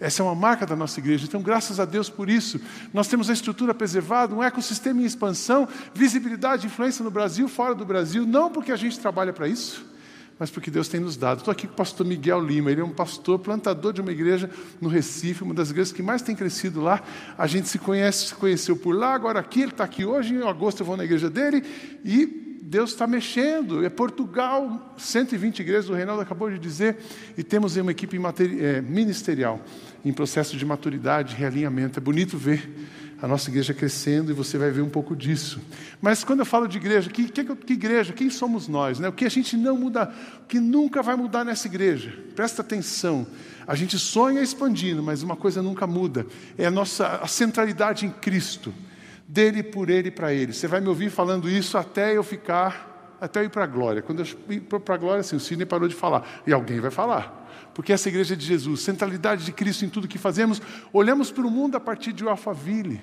Essa 0.00 0.22
é 0.22 0.24
uma 0.24 0.34
marca 0.34 0.66
da 0.66 0.74
nossa 0.74 0.98
igreja. 0.98 1.24
Então, 1.24 1.40
graças 1.40 1.78
a 1.78 1.84
Deus 1.84 2.10
por 2.10 2.28
isso, 2.28 2.60
nós 2.92 3.06
temos 3.06 3.30
a 3.30 3.32
estrutura 3.32 3.72
preservada, 3.72 4.34
um 4.34 4.42
ecossistema 4.42 5.00
em 5.00 5.04
expansão, 5.04 5.68
visibilidade, 5.94 6.66
influência 6.66 7.04
no 7.04 7.12
Brasil, 7.12 7.46
fora 7.46 7.72
do 7.72 7.84
Brasil, 7.84 8.26
não 8.26 8.50
porque 8.50 8.72
a 8.72 8.76
gente 8.76 8.98
trabalha 8.98 9.32
para 9.32 9.46
isso, 9.46 9.86
mas 10.40 10.50
porque 10.50 10.70
Deus 10.70 10.88
tem 10.88 10.98
nos 10.98 11.18
dado. 11.18 11.40
Estou 11.40 11.52
aqui 11.52 11.66
com 11.66 11.74
o 11.74 11.76
pastor 11.76 12.06
Miguel 12.06 12.40
Lima, 12.40 12.72
ele 12.72 12.80
é 12.80 12.84
um 12.84 12.94
pastor, 12.94 13.38
plantador 13.38 13.92
de 13.92 14.00
uma 14.00 14.10
igreja 14.10 14.48
no 14.80 14.88
Recife, 14.88 15.44
uma 15.44 15.52
das 15.52 15.68
igrejas 15.68 15.92
que 15.92 16.02
mais 16.02 16.22
tem 16.22 16.34
crescido 16.34 16.80
lá. 16.80 17.02
A 17.36 17.46
gente 17.46 17.68
se 17.68 17.78
conhece, 17.78 18.28
se 18.28 18.34
conheceu 18.34 18.74
por 18.74 18.96
lá, 18.96 19.12
agora 19.12 19.38
aqui, 19.38 19.60
ele 19.60 19.72
está 19.72 19.84
aqui 19.84 20.02
hoje, 20.02 20.32
em 20.32 20.42
agosto 20.42 20.80
eu 20.80 20.86
vou 20.86 20.96
na 20.96 21.04
igreja 21.04 21.28
dele, 21.28 21.62
e 22.02 22.58
Deus 22.62 22.92
está 22.92 23.06
mexendo. 23.06 23.84
É 23.84 23.90
Portugal, 23.90 24.94
120 24.96 25.58
igrejas, 25.58 25.90
o 25.90 25.92
Reinaldo 25.92 26.22
acabou 26.22 26.50
de 26.50 26.58
dizer, 26.58 26.96
e 27.36 27.42
temos 27.42 27.76
uma 27.76 27.90
equipe 27.90 28.16
é, 28.16 28.80
ministerial 28.80 29.60
em 30.02 30.10
processo 30.10 30.56
de 30.56 30.64
maturidade, 30.64 31.34
realinhamento. 31.34 31.98
É 31.98 32.02
bonito 32.02 32.38
ver 32.38 32.66
a 33.22 33.28
nossa 33.28 33.50
igreja 33.50 33.74
crescendo 33.74 34.30
e 34.30 34.34
você 34.34 34.56
vai 34.56 34.70
ver 34.70 34.80
um 34.80 34.88
pouco 34.88 35.14
disso. 35.14 35.60
Mas 36.00 36.24
quando 36.24 36.40
eu 36.40 36.46
falo 36.46 36.66
de 36.66 36.78
igreja, 36.78 37.10
que, 37.10 37.28
que, 37.28 37.44
que 37.44 37.72
igreja? 37.72 38.12
Quem 38.12 38.30
somos 38.30 38.66
nós? 38.66 38.98
Né? 38.98 39.08
O 39.08 39.12
que 39.12 39.24
a 39.24 39.28
gente 39.28 39.56
não 39.56 39.76
muda, 39.76 40.12
o 40.42 40.46
que 40.46 40.58
nunca 40.58 41.02
vai 41.02 41.16
mudar 41.16 41.44
nessa 41.44 41.66
igreja? 41.66 42.16
Presta 42.34 42.62
atenção. 42.62 43.26
A 43.66 43.74
gente 43.74 43.98
sonha 43.98 44.40
expandindo, 44.40 45.02
mas 45.02 45.22
uma 45.22 45.36
coisa 45.36 45.62
nunca 45.62 45.86
muda: 45.86 46.26
é 46.56 46.66
a 46.66 46.70
nossa 46.70 47.20
a 47.22 47.26
centralidade 47.26 48.06
em 48.06 48.10
Cristo, 48.10 48.72
dele, 49.28 49.62
por 49.62 49.90
ele 49.90 50.10
para 50.10 50.32
ele. 50.32 50.52
Você 50.52 50.66
vai 50.66 50.80
me 50.80 50.88
ouvir 50.88 51.10
falando 51.10 51.48
isso 51.48 51.76
até 51.76 52.16
eu 52.16 52.22
ficar, 52.22 52.89
até 53.20 53.40
eu 53.40 53.44
ir 53.44 53.50
para 53.50 53.64
a 53.64 53.66
glória. 53.66 54.02
Quando 54.02 54.20
eu 54.20 54.26
ir 54.54 54.60
para 54.60 54.94
a 54.94 54.98
glória, 54.98 55.20
assim, 55.20 55.36
o 55.36 55.40
Cine 55.40 55.66
parou 55.66 55.88
de 55.88 55.94
falar, 55.94 56.26
e 56.46 56.52
alguém 56.52 56.80
vai 56.80 56.90
falar 56.90 57.40
porque 57.74 57.92
essa 57.92 58.08
igreja 58.08 58.34
é 58.34 58.36
de 58.36 58.44
Jesus, 58.44 58.80
centralidade 58.80 59.44
de 59.44 59.52
Cristo 59.52 59.84
em 59.84 59.88
tudo 59.88 60.08
que 60.08 60.18
fazemos, 60.18 60.60
olhamos 60.92 61.30
para 61.30 61.46
o 61.46 61.50
mundo 61.50 61.76
a 61.76 61.80
partir 61.80 62.12
de 62.12 62.26
Alphaville. 62.26 63.00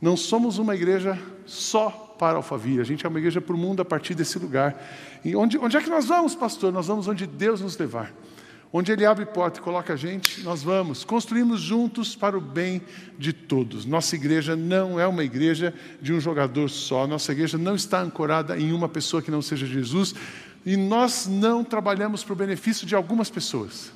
Não 0.00 0.16
somos 0.16 0.58
uma 0.58 0.74
igreja 0.74 1.18
só 1.46 2.14
para 2.18 2.36
Alphaville, 2.36 2.80
a 2.80 2.84
gente 2.84 3.04
é 3.04 3.08
uma 3.08 3.18
igreja 3.18 3.40
para 3.40 3.54
o 3.54 3.58
mundo 3.58 3.80
a 3.80 3.84
partir 3.84 4.14
desse 4.14 4.38
lugar. 4.38 4.80
E 5.24 5.34
onde, 5.34 5.58
onde 5.58 5.76
é 5.76 5.80
que 5.80 5.90
nós 5.90 6.06
vamos, 6.06 6.34
pastor? 6.34 6.72
Nós 6.72 6.86
vamos 6.86 7.08
onde 7.08 7.26
Deus 7.26 7.60
nos 7.60 7.76
levar. 7.76 8.12
Onde 8.78 8.92
Ele 8.92 9.06
abre 9.06 9.24
porta 9.24 9.58
e 9.58 9.62
coloca 9.62 9.94
a 9.94 9.96
gente, 9.96 10.42
nós 10.42 10.62
vamos. 10.62 11.02
Construímos 11.02 11.62
juntos 11.62 12.14
para 12.14 12.36
o 12.36 12.40
bem 12.42 12.82
de 13.18 13.32
todos. 13.32 13.86
Nossa 13.86 14.14
igreja 14.14 14.54
não 14.54 15.00
é 15.00 15.06
uma 15.06 15.24
igreja 15.24 15.72
de 15.98 16.12
um 16.12 16.20
jogador 16.20 16.68
só. 16.68 17.06
Nossa 17.06 17.32
igreja 17.32 17.56
não 17.56 17.74
está 17.74 18.02
ancorada 18.02 18.58
em 18.58 18.74
uma 18.74 18.86
pessoa 18.86 19.22
que 19.22 19.30
não 19.30 19.40
seja 19.40 19.64
Jesus. 19.64 20.14
E 20.66 20.76
nós 20.76 21.26
não 21.26 21.64
trabalhamos 21.64 22.22
para 22.22 22.34
o 22.34 22.36
benefício 22.36 22.86
de 22.86 22.94
algumas 22.94 23.30
pessoas. 23.30 23.90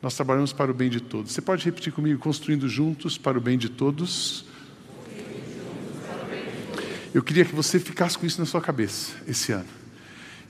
Nós 0.00 0.14
trabalhamos 0.14 0.52
para 0.52 0.70
o 0.70 0.74
bem 0.74 0.88
de 0.88 1.00
todos. 1.00 1.32
Você 1.32 1.40
pode 1.40 1.64
repetir 1.64 1.92
comigo? 1.92 2.20
Construindo 2.20 2.68
juntos 2.68 3.18
para 3.18 3.36
o 3.36 3.40
bem 3.40 3.58
de 3.58 3.70
todos. 3.70 4.44
Eu 7.12 7.24
queria 7.24 7.44
que 7.44 7.56
você 7.56 7.80
ficasse 7.80 8.16
com 8.16 8.24
isso 8.24 8.38
na 8.38 8.46
sua 8.46 8.60
cabeça 8.60 9.16
esse 9.26 9.50
ano. 9.50 9.80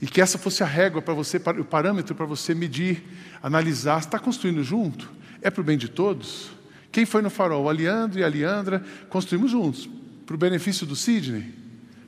E 0.01 0.07
que 0.07 0.19
essa 0.19 0.39
fosse 0.39 0.63
a 0.63 0.65
régua 0.65 0.99
para 0.99 1.13
você, 1.13 1.37
o 1.37 1.63
parâmetro 1.63 2.15
para 2.15 2.25
você 2.25 2.55
medir, 2.55 3.03
analisar. 3.41 3.99
Está 3.99 4.19
construindo 4.19 4.63
junto? 4.63 5.09
É 5.41 5.49
para 5.49 5.61
o 5.61 5.63
bem 5.63 5.77
de 5.77 5.89
todos? 5.89 6.51
Quem 6.91 7.05
foi 7.05 7.21
no 7.21 7.29
farol? 7.29 7.65
O 7.65 7.71
Leandro 7.71 8.19
e 8.19 8.23
a 8.23 8.27
Leandra 8.27 8.83
construímos 9.09 9.51
juntos. 9.51 9.89
Para 10.25 10.35
o 10.35 10.37
benefício 10.37 10.85
do 10.85 10.95
Sidney? 10.95 11.53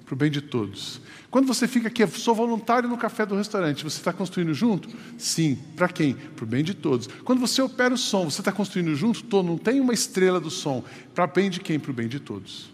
Para 0.05 0.13
o 0.13 0.17
bem 0.17 0.29
de 0.29 0.41
todos. 0.41 0.99
Quando 1.31 1.47
você 1.47 1.67
fica 1.67 1.87
aqui, 1.87 2.05
sou 2.07 2.35
voluntário 2.35 2.87
no 2.87 2.97
café 2.97 3.25
do 3.25 3.35
restaurante, 3.35 3.83
você 3.83 3.97
está 3.97 4.13
construindo 4.13 4.53
junto? 4.53 4.87
Sim. 5.17 5.57
Para 5.75 5.87
quem? 5.87 6.13
Para 6.13 6.43
o 6.43 6.47
bem 6.47 6.63
de 6.63 6.73
todos. 6.73 7.07
Quando 7.23 7.39
você 7.39 7.61
opera 7.61 7.93
o 7.93 7.97
som, 7.97 8.29
você 8.29 8.41
está 8.41 8.51
construindo 8.51 8.93
junto? 8.95 9.23
Tô, 9.23 9.41
não 9.41 9.57
tem 9.57 9.79
uma 9.79 9.93
estrela 9.93 10.39
do 10.39 10.51
som. 10.51 10.83
Para 11.15 11.25
bem 11.25 11.49
de 11.49 11.59
quem? 11.59 11.79
Para 11.79 11.91
o 11.91 11.93
bem 11.93 12.07
de 12.07 12.19
todos. 12.19 12.72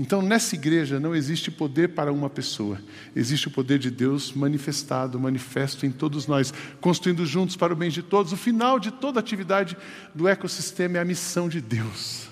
Então, 0.00 0.22
nessa 0.22 0.54
igreja 0.54 0.98
não 0.98 1.14
existe 1.14 1.50
poder 1.50 1.90
para 1.90 2.10
uma 2.10 2.30
pessoa, 2.30 2.80
existe 3.14 3.48
o 3.48 3.50
poder 3.50 3.78
de 3.78 3.90
Deus 3.90 4.32
manifestado, 4.32 5.20
manifesto 5.20 5.84
em 5.84 5.90
todos 5.90 6.26
nós, 6.26 6.54
construindo 6.80 7.26
juntos 7.26 7.54
para 7.54 7.74
o 7.74 7.76
bem 7.76 7.90
de 7.90 8.02
todos. 8.02 8.32
O 8.32 8.36
final 8.38 8.80
de 8.80 8.90
toda 8.90 9.20
atividade 9.20 9.76
do 10.14 10.26
ecossistema 10.26 10.96
é 10.96 11.02
a 11.02 11.04
missão 11.04 11.50
de 11.50 11.60
Deus. 11.60 12.30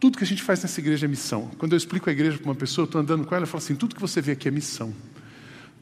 Tudo 0.00 0.16
que 0.16 0.24
a 0.24 0.26
gente 0.26 0.42
faz 0.42 0.62
nessa 0.62 0.80
igreja 0.80 1.04
é 1.04 1.08
missão. 1.08 1.50
Quando 1.58 1.72
eu 1.72 1.76
explico 1.76 2.08
a 2.08 2.12
igreja 2.14 2.38
para 2.38 2.46
uma 2.46 2.54
pessoa, 2.54 2.84
eu 2.84 2.86
estou 2.86 3.00
andando 3.02 3.26
com 3.26 3.34
ela, 3.34 3.42
eu 3.42 3.46
falo 3.46 3.62
assim: 3.62 3.76
tudo 3.76 3.94
que 3.94 4.00
você 4.00 4.22
vê 4.22 4.32
aqui 4.32 4.48
é 4.48 4.50
missão. 4.50 4.94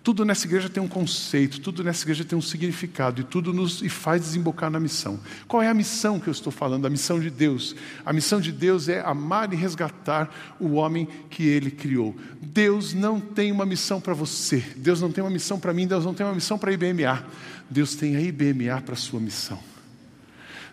Tudo 0.07 0.25
nessa 0.25 0.47
igreja 0.47 0.69
tem 0.69 0.81
um 0.81 0.87
conceito, 0.87 1.61
tudo 1.61 1.83
nessa 1.83 2.05
igreja 2.05 2.25
tem 2.25 2.39
um 2.39 2.41
significado 2.41 3.23
e 3.23 3.25
tudo 3.25 3.53
nos 3.53 3.83
e 3.83 3.89
faz 3.89 4.23
desembocar 4.23 4.71
na 4.71 4.79
missão. 4.79 5.19
Qual 5.49 5.61
é 5.61 5.67
a 5.67 5.75
missão 5.75 6.21
que 6.21 6.29
eu 6.29 6.33
estou 6.33 6.53
falando? 6.53 6.87
A 6.87 6.89
missão 6.89 7.19
de 7.19 7.29
Deus. 7.29 7.75
A 8.05 8.13
missão 8.13 8.41
de 8.41 8.53
Deus 8.53 8.89
é 8.89 9.01
amar 9.01 9.53
e 9.53 9.57
resgatar 9.57 10.31
o 10.61 10.75
homem 10.75 11.09
que 11.29 11.43
ele 11.43 11.73
criou. 11.73 12.15
Deus 12.41 12.95
não 12.95 13.19
tem 13.19 13.51
uma 13.51 13.67
missão 13.67 14.01
para 14.01 14.15
você. 14.15 14.63
Deus 14.77 15.01
não 15.01 15.11
tem 15.11 15.25
uma 15.25 15.31
missão 15.31 15.59
para 15.59 15.73
mim, 15.73 15.89
Deus 15.89 16.05
não 16.05 16.15
tem 16.15 16.25
uma 16.25 16.37
missão 16.37 16.57
para 16.57 16.71
a 16.71 16.75
IBMA. 16.75 17.27
Deus 17.69 17.97
tem 17.97 18.15
a 18.15 18.21
IBMA 18.21 18.81
para 18.83 18.95
a 18.95 18.97
sua 18.97 19.19
missão. 19.19 19.59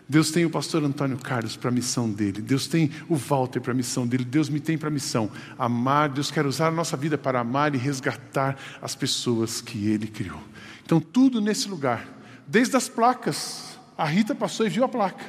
Deus 0.06 0.30
tem 0.30 0.44
o 0.44 0.50
pastor 0.50 0.84
Antônio 0.84 1.16
Carlos 1.16 1.56
para 1.56 1.70
a 1.70 1.72
missão 1.72 2.10
dele. 2.10 2.42
Deus 2.42 2.66
tem 2.66 2.90
o 3.08 3.16
Walter 3.16 3.60
para 3.60 3.72
a 3.72 3.74
missão 3.74 4.06
dele. 4.06 4.24
Deus 4.24 4.50
me 4.50 4.60
tem 4.60 4.76
para 4.76 4.88
a 4.88 4.90
missão. 4.90 5.30
Amar, 5.58 6.10
Deus 6.10 6.30
quer 6.30 6.44
usar 6.44 6.68
a 6.68 6.70
nossa 6.70 6.96
vida 6.96 7.16
para 7.16 7.40
amar 7.40 7.74
e 7.74 7.78
resgatar 7.78 8.58
as 8.82 8.94
pessoas 8.94 9.62
que 9.62 9.88
ele 9.88 10.06
criou. 10.06 10.42
Então, 10.84 11.00
tudo 11.00 11.40
nesse 11.40 11.68
lugar, 11.68 12.06
desde 12.46 12.76
as 12.76 12.86
placas, 12.86 13.78
a 13.96 14.04
Rita 14.04 14.34
passou 14.34 14.66
e 14.66 14.68
viu 14.68 14.84
a 14.84 14.88
placa. 14.88 15.24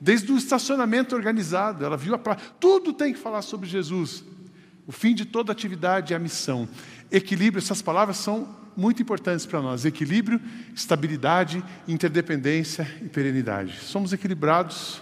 Desde 0.00 0.30
o 0.30 0.36
estacionamento 0.36 1.16
organizado, 1.16 1.84
ela 1.84 1.96
viu 1.96 2.14
a 2.14 2.18
placa. 2.18 2.42
Tudo 2.60 2.92
tem 2.92 3.12
que 3.12 3.18
falar 3.18 3.42
sobre 3.42 3.68
Jesus. 3.68 4.22
O 4.86 4.92
fim 4.92 5.14
de 5.14 5.24
toda 5.24 5.50
atividade 5.50 6.12
é 6.12 6.16
a 6.16 6.20
missão. 6.20 6.68
Equilíbrio, 7.14 7.62
essas 7.62 7.80
palavras 7.80 8.16
são 8.16 8.48
muito 8.76 9.00
importantes 9.00 9.46
para 9.46 9.62
nós: 9.62 9.84
equilíbrio, 9.84 10.40
estabilidade, 10.74 11.62
interdependência 11.86 12.88
e 13.00 13.08
perenidade. 13.08 13.78
Somos 13.82 14.12
equilibrados, 14.12 15.00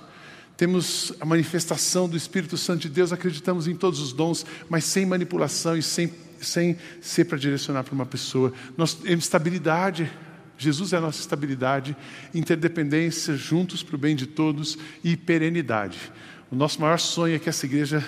temos 0.54 1.14
a 1.18 1.24
manifestação 1.24 2.06
do 2.06 2.14
Espírito 2.14 2.58
Santo 2.58 2.82
de 2.82 2.90
Deus, 2.90 3.14
acreditamos 3.14 3.66
em 3.66 3.74
todos 3.74 3.98
os 3.98 4.12
dons, 4.12 4.44
mas 4.68 4.84
sem 4.84 5.06
manipulação 5.06 5.74
e 5.74 5.82
sem, 5.82 6.12
sem 6.38 6.76
ser 7.00 7.24
para 7.24 7.38
direcionar 7.38 7.82
para 7.82 7.94
uma 7.94 8.04
pessoa. 8.04 8.52
Nós 8.76 8.92
temos 8.92 9.24
estabilidade, 9.24 10.12
Jesus 10.58 10.92
é 10.92 10.98
a 10.98 11.00
nossa 11.00 11.18
estabilidade, 11.18 11.96
interdependência, 12.34 13.34
juntos 13.36 13.82
para 13.82 13.96
o 13.96 13.98
bem 13.98 14.14
de 14.14 14.26
todos 14.26 14.76
e 15.02 15.16
perenidade. 15.16 16.12
O 16.50 16.54
nosso 16.54 16.78
maior 16.78 16.98
sonho 16.98 17.34
é 17.34 17.38
que 17.38 17.48
essa 17.48 17.64
igreja 17.64 18.04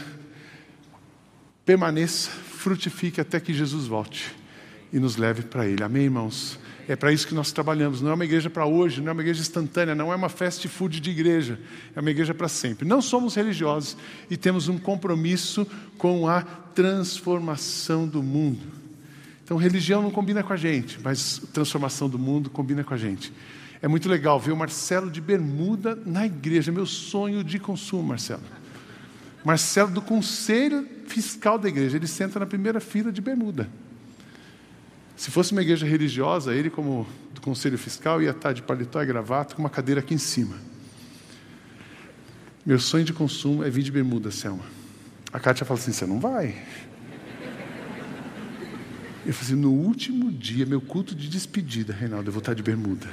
permaneça, 1.65 2.31
frutifique 2.65 3.21
até 3.21 3.39
que 3.39 3.53
Jesus 3.53 3.87
volte 3.87 4.35
e 4.91 4.99
nos 4.99 5.19
leve 5.19 5.43
para 5.43 5.69
Ele. 5.69 5.85
Amém, 5.85 6.05
irmãos? 6.05 6.59
É 6.89 6.97
para 6.97 7.13
isso 7.13 7.29
que 7.29 7.35
nós 7.35 7.53
trabalhamos. 7.53 8.01
Não 8.01 8.11
é 8.11 8.15
uma 8.15 8.25
igreja 8.25 8.49
para 8.49 8.65
hoje, 8.65 9.03
não 9.03 9.11
é 9.11 9.13
uma 9.13 9.21
igreja 9.21 9.43
instantânea, 9.43 9.95
não 9.95 10.11
é 10.11 10.17
uma 10.17 10.31
fast 10.31 10.67
food 10.67 10.99
de 10.99 11.11
igreja. 11.11 11.61
É 11.95 12.01
uma 12.01 12.11
igreja 12.11 12.33
para 12.33 12.49
sempre. 12.49 12.89
Não 12.89 13.03
somos 13.03 13.35
religiosos 13.35 13.99
e 14.31 14.37
temos 14.39 14.67
um 14.67 14.79
compromisso 14.79 15.67
com 15.99 16.27
a 16.27 16.41
transformação 16.41 18.09
do 18.09 18.23
mundo. 18.23 18.63
Então, 19.45 19.59
religião 19.59 20.01
não 20.01 20.11
combina 20.11 20.43
com 20.43 20.55
a 20.55 20.57
gente, 20.57 20.99
mas 21.05 21.43
transformação 21.53 22.09
do 22.09 22.19
mundo 22.19 22.49
combina 22.49 22.83
com 22.83 22.95
a 22.95 22.97
gente. 22.97 23.31
É 23.83 23.89
muito 23.89 24.09
legal 24.09 24.41
ver 24.41 24.53
o 24.53 24.57
Marcelo 24.57 25.11
de 25.11 25.21
bermuda 25.21 25.99
na 26.07 26.25
igreja. 26.25 26.73
Meu 26.73 26.87
sonho 26.87 27.45
de 27.45 27.59
consumo, 27.59 28.05
Marcelo. 28.05 28.43
Marcelo 29.45 29.91
do 29.91 30.01
Conselho 30.01 30.94
Fiscal 31.07 31.59
da 31.59 31.69
igreja. 31.69 31.97
Ele 31.97 32.07
senta 32.07 32.39
na 32.39 32.47
primeira 32.47 32.81
fila 32.81 33.13
de 33.13 33.21
bermuda. 33.21 33.69
Se 35.17 35.31
fosse 35.31 35.53
uma 35.53 35.63
igreja 35.63 35.87
religiosa, 35.87 36.55
ele, 36.55 36.69
como 36.69 37.07
do 37.33 37.41
conselho 37.41 37.79
fiscal, 37.79 38.21
ia 38.21 38.31
estar 38.31 38.53
de 38.53 38.63
paletó 38.63 39.03
e 39.03 39.07
gravata 39.07 39.55
com 39.55 39.63
uma 39.63 39.71
cadeira 39.71 40.01
aqui 40.01 40.15
em 40.15 40.19
cima. 40.19 40.57
Meu 42.67 42.79
sonho 42.79 43.05
de 43.05 43.13
consumo 43.13 43.63
é 43.63 43.71
vir 43.71 43.83
de 43.83 43.93
bermuda, 43.93 44.31
Selma. 44.31 44.65
A 45.33 45.39
Kátia 45.39 45.67
fala 45.67 45.79
assim: 45.79 45.93
você 45.93 46.07
não 46.07 46.19
vai. 46.19 46.57
Eu 49.27 49.33
falei 49.33 49.53
assim: 49.53 49.55
no 49.55 49.71
último 49.71 50.33
dia, 50.33 50.67
meu 50.67 50.81
culto 50.81 51.15
de 51.15 51.29
despedida, 51.29 51.93
Reinaldo, 51.93 52.29
eu 52.29 52.33
vou 52.33 52.41
estar 52.41 52.55
de 52.55 52.63
bermuda. 52.63 53.07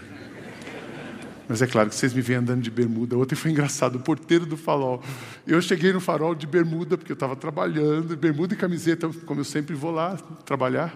Mas 1.52 1.62
é 1.62 1.68
claro 1.68 1.90
que 1.90 1.96
vocês 1.98 2.14
me 2.14 2.22
veem 2.22 2.40
andando 2.40 2.62
de 2.62 2.72
bermuda. 2.72 3.18
Ontem 3.18 3.36
foi 3.36 3.52
engraçado, 3.52 3.98
o 3.98 4.00
porteiro 4.00 4.46
do 4.46 4.56
farol. 4.56 5.04
Eu 5.46 5.62
cheguei 5.62 5.92
no 5.92 6.00
farol 6.00 6.34
de 6.34 6.48
bermuda, 6.48 6.98
porque 6.98 7.12
eu 7.12 7.14
estava 7.14 7.36
trabalhando, 7.36 8.16
bermuda 8.16 8.54
e 8.54 8.58
camiseta, 8.58 9.10
como 9.26 9.42
eu 9.42 9.44
sempre 9.44 9.76
vou 9.76 9.92
lá 9.92 10.16
trabalhar. 10.46 10.96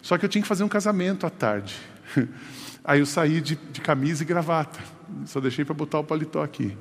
Só 0.00 0.16
que 0.16 0.24
eu 0.24 0.28
tinha 0.30 0.40
que 0.40 0.48
fazer 0.48 0.64
um 0.64 0.70
casamento 0.70 1.26
à 1.26 1.30
tarde. 1.30 1.76
Aí 2.82 3.00
eu 3.00 3.04
saí 3.04 3.42
de, 3.42 3.56
de 3.56 3.82
camisa 3.82 4.22
e 4.22 4.26
gravata. 4.26 4.80
Só 5.26 5.38
deixei 5.38 5.66
para 5.66 5.74
botar 5.74 5.98
o 5.98 6.04
paletó 6.04 6.42
aqui. 6.42 6.74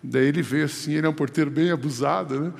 Daí 0.00 0.26
ele 0.26 0.40
veio 0.40 0.66
assim, 0.66 0.92
ele 0.92 1.08
é 1.08 1.10
um 1.10 1.14
porteiro 1.14 1.50
bem 1.50 1.72
abusado, 1.72 2.40
né? 2.40 2.52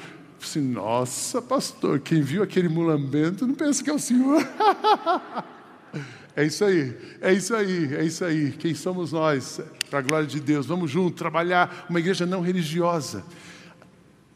Assim, 0.42 0.61
nossa, 0.61 1.40
pastor, 1.40 2.00
quem 2.00 2.20
viu 2.20 2.42
aquele 2.42 2.68
mulambento 2.68 3.47
não 3.47 3.54
pensa 3.54 3.85
que 3.85 3.90
é 3.90 3.94
o 3.94 3.99
senhor. 4.00 4.42
é 6.38 6.45
isso 6.45 6.64
aí, 6.64 6.97
é 7.21 7.33
isso 7.33 7.52
aí, 7.52 7.95
é 7.97 8.04
isso 8.04 8.25
aí. 8.25 8.52
Quem 8.52 8.73
somos 8.73 9.11
nós? 9.11 9.61
Para 9.90 9.99
a 9.99 10.02
glória 10.02 10.25
de 10.25 10.38
Deus. 10.38 10.66
Vamos 10.66 10.88
juntos 10.88 11.18
trabalhar 11.18 11.87
uma 11.90 11.99
igreja 11.99 12.25
não 12.25 12.40
religiosa, 12.40 13.25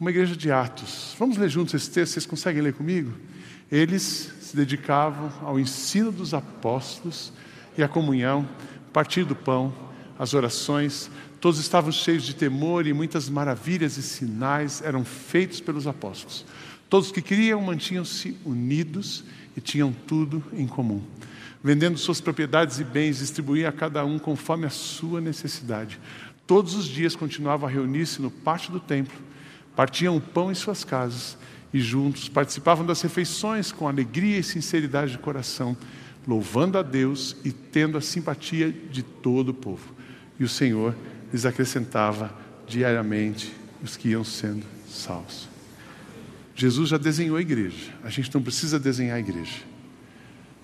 uma 0.01 0.11
igreja 0.11 0.35
de 0.35 0.51
atos. 0.51 1.15
Vamos 1.17 1.37
ler 1.37 1.49
juntos 1.49 1.75
esse 1.75 1.89
texto, 1.89 2.15
vocês 2.15 2.27
conseguem 2.27 2.61
ler 2.61 2.73
comigo? 2.73 3.13
Eles 3.71 4.33
se 4.41 4.57
dedicavam 4.57 5.33
ao 5.43 5.61
ensino 5.61 6.11
dos 6.11 6.35
apóstolos 6.35 7.33
e 7.79 7.85
à 7.85 7.89
comunhão, 7.89 8.49
partir 8.93 9.23
do 9.23 9.37
pão, 9.37 9.73
as 10.19 10.35
orações. 10.35 11.09
Todos 11.41 11.61
estavam 11.61 11.93
cheios 11.93 12.25
de 12.25 12.35
temor 12.35 12.85
e 12.85 12.93
muitas 12.93 13.29
maravilhas 13.29 13.97
e 13.97 14.03
sinais 14.03 14.83
eram 14.83 15.05
feitos 15.05 15.61
pelos 15.61 15.87
apóstolos. 15.87 16.45
Todos 16.91 17.13
que 17.13 17.23
queriam 17.23 17.63
mantinham-se 17.63 18.37
unidos 18.45 19.23
e 19.57 19.61
tinham 19.61 19.93
tudo 19.93 20.43
em 20.53 20.67
comum. 20.67 21.01
Vendendo 21.63 21.99
suas 21.99 22.21
propriedades 22.21 22.81
e 22.81 22.85
bens, 22.85 23.19
distribuíam 23.19 23.69
a 23.69 23.73
cada 23.73 24.05
um 24.05 24.19
conforme 24.19 24.67
a 24.67 24.71
sua 24.71 25.21
necessidade. 25.21 26.01
Todos 26.47 26.75
os 26.75 26.87
dias 26.87 27.15
continuavam 27.15 27.69
a 27.69 27.73
reunir-se 27.73 28.21
no 28.21 28.31
pátio 28.31 28.73
do 28.73 28.81
templo 28.81 29.33
partiam 29.75 30.17
o 30.17 30.21
pão 30.21 30.51
em 30.51 30.55
suas 30.55 30.85
casas 30.85 31.37
e 31.73 31.81
juntos 31.81 32.29
participavam 32.29 32.85
das 32.85 33.01
refeições 33.01 33.73
com 33.73 33.89
alegria 33.89 34.39
e 34.39 34.43
sinceridade 34.43 35.13
de 35.13 35.19
coração, 35.19 35.77
louvando 36.27 36.79
a 36.79 36.83
Deus 36.83 37.37
e 37.45 37.51
tendo 37.51 37.97
a 37.97 38.01
simpatia 38.01 38.71
de 38.71 39.03
todo 39.03 39.51
o 39.51 39.55
povo. 39.55 39.95
E 40.39 40.45
o 40.45 40.49
Senhor 40.49 40.95
lhes 41.33 41.47
acrescentava 41.47 42.33
diariamente 42.67 43.53
os 43.83 43.97
que 43.97 44.11
iam 44.11 44.23
sendo 44.23 44.65
salvos. 44.87 45.49
Jesus 46.55 46.91
já 46.91 46.99
desenhou 46.99 47.37
a 47.37 47.41
igreja, 47.41 47.93
a 48.05 48.11
gente 48.11 48.33
não 48.35 48.43
precisa 48.43 48.79
desenhar 48.79 49.17
a 49.17 49.21
igreja. 49.21 49.72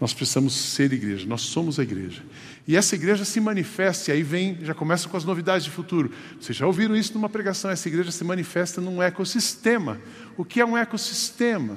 Nós 0.01 0.13
precisamos 0.13 0.55
ser 0.55 0.93
igreja, 0.93 1.27
nós 1.27 1.43
somos 1.43 1.79
a 1.79 1.83
igreja. 1.83 2.23
E 2.67 2.77
essa 2.77 2.95
igreja 2.95 3.25
se 3.25 3.41
manifesta, 3.41 4.11
e 4.11 4.15
aí 4.15 4.23
vem, 4.23 4.59
já 4.63 4.73
começa 4.73 5.09
com 5.09 5.17
as 5.17 5.25
novidades 5.25 5.65
de 5.65 5.71
futuro. 5.71 6.13
Vocês 6.41 6.57
já 6.57 6.67
ouviram 6.67 6.95
isso 6.95 7.15
numa 7.15 7.29
pregação, 7.29 7.71
essa 7.71 7.89
igreja 7.89 8.13
se 8.13 8.23
manifesta 8.23 8.81
num 8.81 9.03
ecossistema. 9.03 9.99
O 10.37 10.45
que 10.45 10.61
é 10.61 10.65
um 10.65 10.77
ecossistema? 10.77 11.77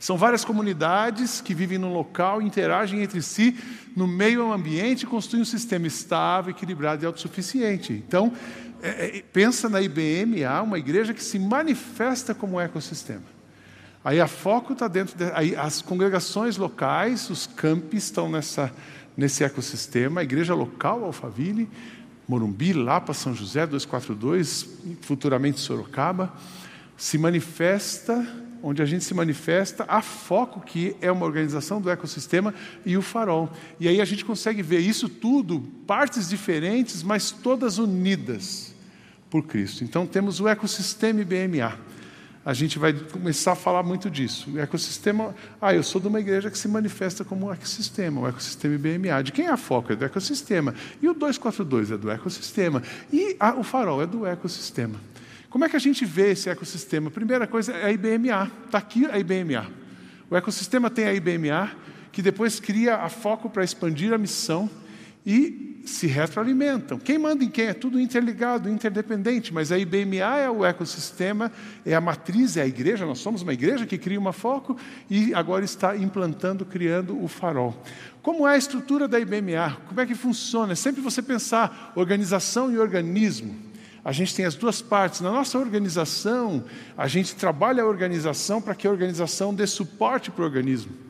São 0.00 0.16
várias 0.16 0.44
comunidades 0.44 1.40
que 1.40 1.54
vivem 1.54 1.78
num 1.78 1.92
local, 1.92 2.42
interagem 2.42 3.02
entre 3.02 3.22
si, 3.22 3.56
no 3.94 4.06
meio 4.06 4.52
ambiente 4.52 5.02
e 5.02 5.06
construem 5.06 5.42
um 5.42 5.46
sistema 5.46 5.86
estável, 5.86 6.50
equilibrado 6.50 7.04
e 7.04 7.06
autossuficiente. 7.06 7.92
Então, 7.92 8.32
é, 8.82 9.18
é, 9.18 9.24
pensa 9.32 9.68
na 9.68 9.80
IBMA, 9.80 10.62
uma 10.62 10.78
igreja 10.78 11.14
que 11.14 11.22
se 11.22 11.38
manifesta 11.38 12.34
como 12.34 12.56
um 12.56 12.60
ecossistema. 12.60 13.35
Aí 14.06 14.20
a 14.20 14.28
foco 14.28 14.72
está 14.72 14.86
dentro, 14.86 15.18
de, 15.18 15.24
aí 15.34 15.56
as 15.56 15.82
congregações 15.82 16.56
locais, 16.56 17.28
os 17.28 17.44
campi 17.44 17.96
estão 17.96 18.30
nessa, 18.30 18.72
nesse 19.16 19.42
ecossistema, 19.42 20.20
a 20.20 20.22
igreja 20.22 20.54
local, 20.54 21.02
Alphaville, 21.02 21.68
Morumbi, 22.28 22.72
Lapa, 22.72 23.12
São 23.12 23.34
José, 23.34 23.66
242, 23.66 24.64
futuramente 25.00 25.58
Sorocaba, 25.58 26.32
se 26.96 27.18
manifesta, 27.18 28.24
onde 28.62 28.80
a 28.80 28.86
gente 28.86 29.02
se 29.02 29.12
manifesta, 29.12 29.84
a 29.88 30.00
foco 30.00 30.60
que 30.60 30.94
é 31.00 31.10
uma 31.10 31.26
organização 31.26 31.80
do 31.80 31.90
ecossistema 31.90 32.54
e 32.84 32.96
o 32.96 33.02
farol. 33.02 33.50
E 33.80 33.88
aí 33.88 34.00
a 34.00 34.04
gente 34.04 34.24
consegue 34.24 34.62
ver 34.62 34.78
isso 34.78 35.08
tudo, 35.08 35.64
partes 35.84 36.28
diferentes, 36.28 37.02
mas 37.02 37.32
todas 37.32 37.78
unidas 37.78 38.72
por 39.28 39.42
Cristo. 39.42 39.82
Então 39.82 40.06
temos 40.06 40.38
o 40.38 40.46
ecossistema 40.46 41.22
IBMA 41.22 41.95
a 42.46 42.54
gente 42.54 42.78
vai 42.78 42.92
começar 42.92 43.52
a 43.52 43.56
falar 43.56 43.82
muito 43.82 44.08
disso. 44.08 44.48
O 44.54 44.60
ecossistema, 44.60 45.34
ah, 45.60 45.74
eu 45.74 45.82
sou 45.82 46.00
de 46.00 46.06
uma 46.06 46.20
igreja 46.20 46.48
que 46.48 46.56
se 46.56 46.68
manifesta 46.68 47.24
como 47.24 47.46
um 47.46 47.52
ecossistema, 47.52 48.20
o 48.20 48.28
ecossistema 48.28 48.76
IBMA. 48.76 49.20
De 49.24 49.32
quem 49.32 49.46
é 49.46 49.50
a 49.50 49.56
foco? 49.56 49.92
É 49.92 49.96
do 49.96 50.04
ecossistema. 50.04 50.72
E 51.02 51.08
o 51.08 51.12
242 51.12 51.90
é 51.90 51.96
do 51.96 52.08
ecossistema. 52.08 52.84
E 53.12 53.34
a, 53.40 53.52
o 53.54 53.64
farol 53.64 54.00
é 54.00 54.06
do 54.06 54.24
ecossistema. 54.24 54.94
Como 55.50 55.64
é 55.64 55.68
que 55.68 55.74
a 55.74 55.80
gente 55.80 56.04
vê 56.04 56.30
esse 56.30 56.48
ecossistema? 56.48 57.10
Primeira 57.10 57.48
coisa 57.48 57.72
é 57.72 57.86
a 57.86 57.90
IBMA. 57.90 58.48
Está 58.66 58.78
aqui 58.78 59.06
a 59.06 59.18
IBMA. 59.18 59.66
O 60.30 60.36
ecossistema 60.36 60.88
tem 60.88 61.06
a 61.06 61.14
IBMA, 61.14 61.72
que 62.12 62.22
depois 62.22 62.60
cria 62.60 62.94
a 62.98 63.08
foco 63.08 63.50
para 63.50 63.64
expandir 63.64 64.12
a 64.12 64.18
missão 64.18 64.70
e 65.26 65.82
se 65.84 66.06
retroalimentam. 66.06 66.98
Quem 66.98 67.18
manda 67.18 67.44
em 67.44 67.48
quem? 67.48 67.66
É 67.66 67.74
tudo 67.74 68.00
interligado, 68.00 68.68
interdependente, 68.68 69.52
mas 69.52 69.72
a 69.72 69.78
IBMA 69.78 70.38
é 70.38 70.50
o 70.50 70.64
ecossistema, 70.64 71.50
é 71.84 71.94
a 71.94 72.00
matriz, 72.00 72.56
é 72.56 72.62
a 72.62 72.66
igreja. 72.66 73.06
Nós 73.06 73.18
somos 73.18 73.42
uma 73.42 73.52
igreja 73.52 73.86
que 73.86 73.98
cria 73.98 74.18
uma 74.18 74.32
foco 74.32 74.76
e 75.10 75.34
agora 75.34 75.64
está 75.64 75.96
implantando, 75.96 76.64
criando 76.64 77.22
o 77.22 77.28
farol. 77.28 77.82
Como 78.22 78.46
é 78.46 78.54
a 78.54 78.56
estrutura 78.56 79.06
da 79.06 79.18
IBMA? 79.18 79.78
Como 79.88 80.00
é 80.00 80.06
que 80.06 80.14
funciona? 80.14 80.72
É 80.72 80.76
sempre 80.76 81.00
você 81.00 81.22
pensar 81.22 81.92
organização 81.94 82.72
e 82.72 82.78
organismo. 82.78 83.54
A 84.04 84.12
gente 84.12 84.34
tem 84.34 84.44
as 84.44 84.54
duas 84.54 84.80
partes. 84.80 85.20
Na 85.20 85.32
nossa 85.32 85.58
organização, 85.58 86.64
a 86.96 87.08
gente 87.08 87.34
trabalha 87.34 87.82
a 87.82 87.86
organização 87.86 88.62
para 88.62 88.74
que 88.74 88.86
a 88.86 88.90
organização 88.90 89.52
dê 89.52 89.66
suporte 89.66 90.30
para 90.30 90.42
o 90.42 90.44
organismo. 90.44 91.05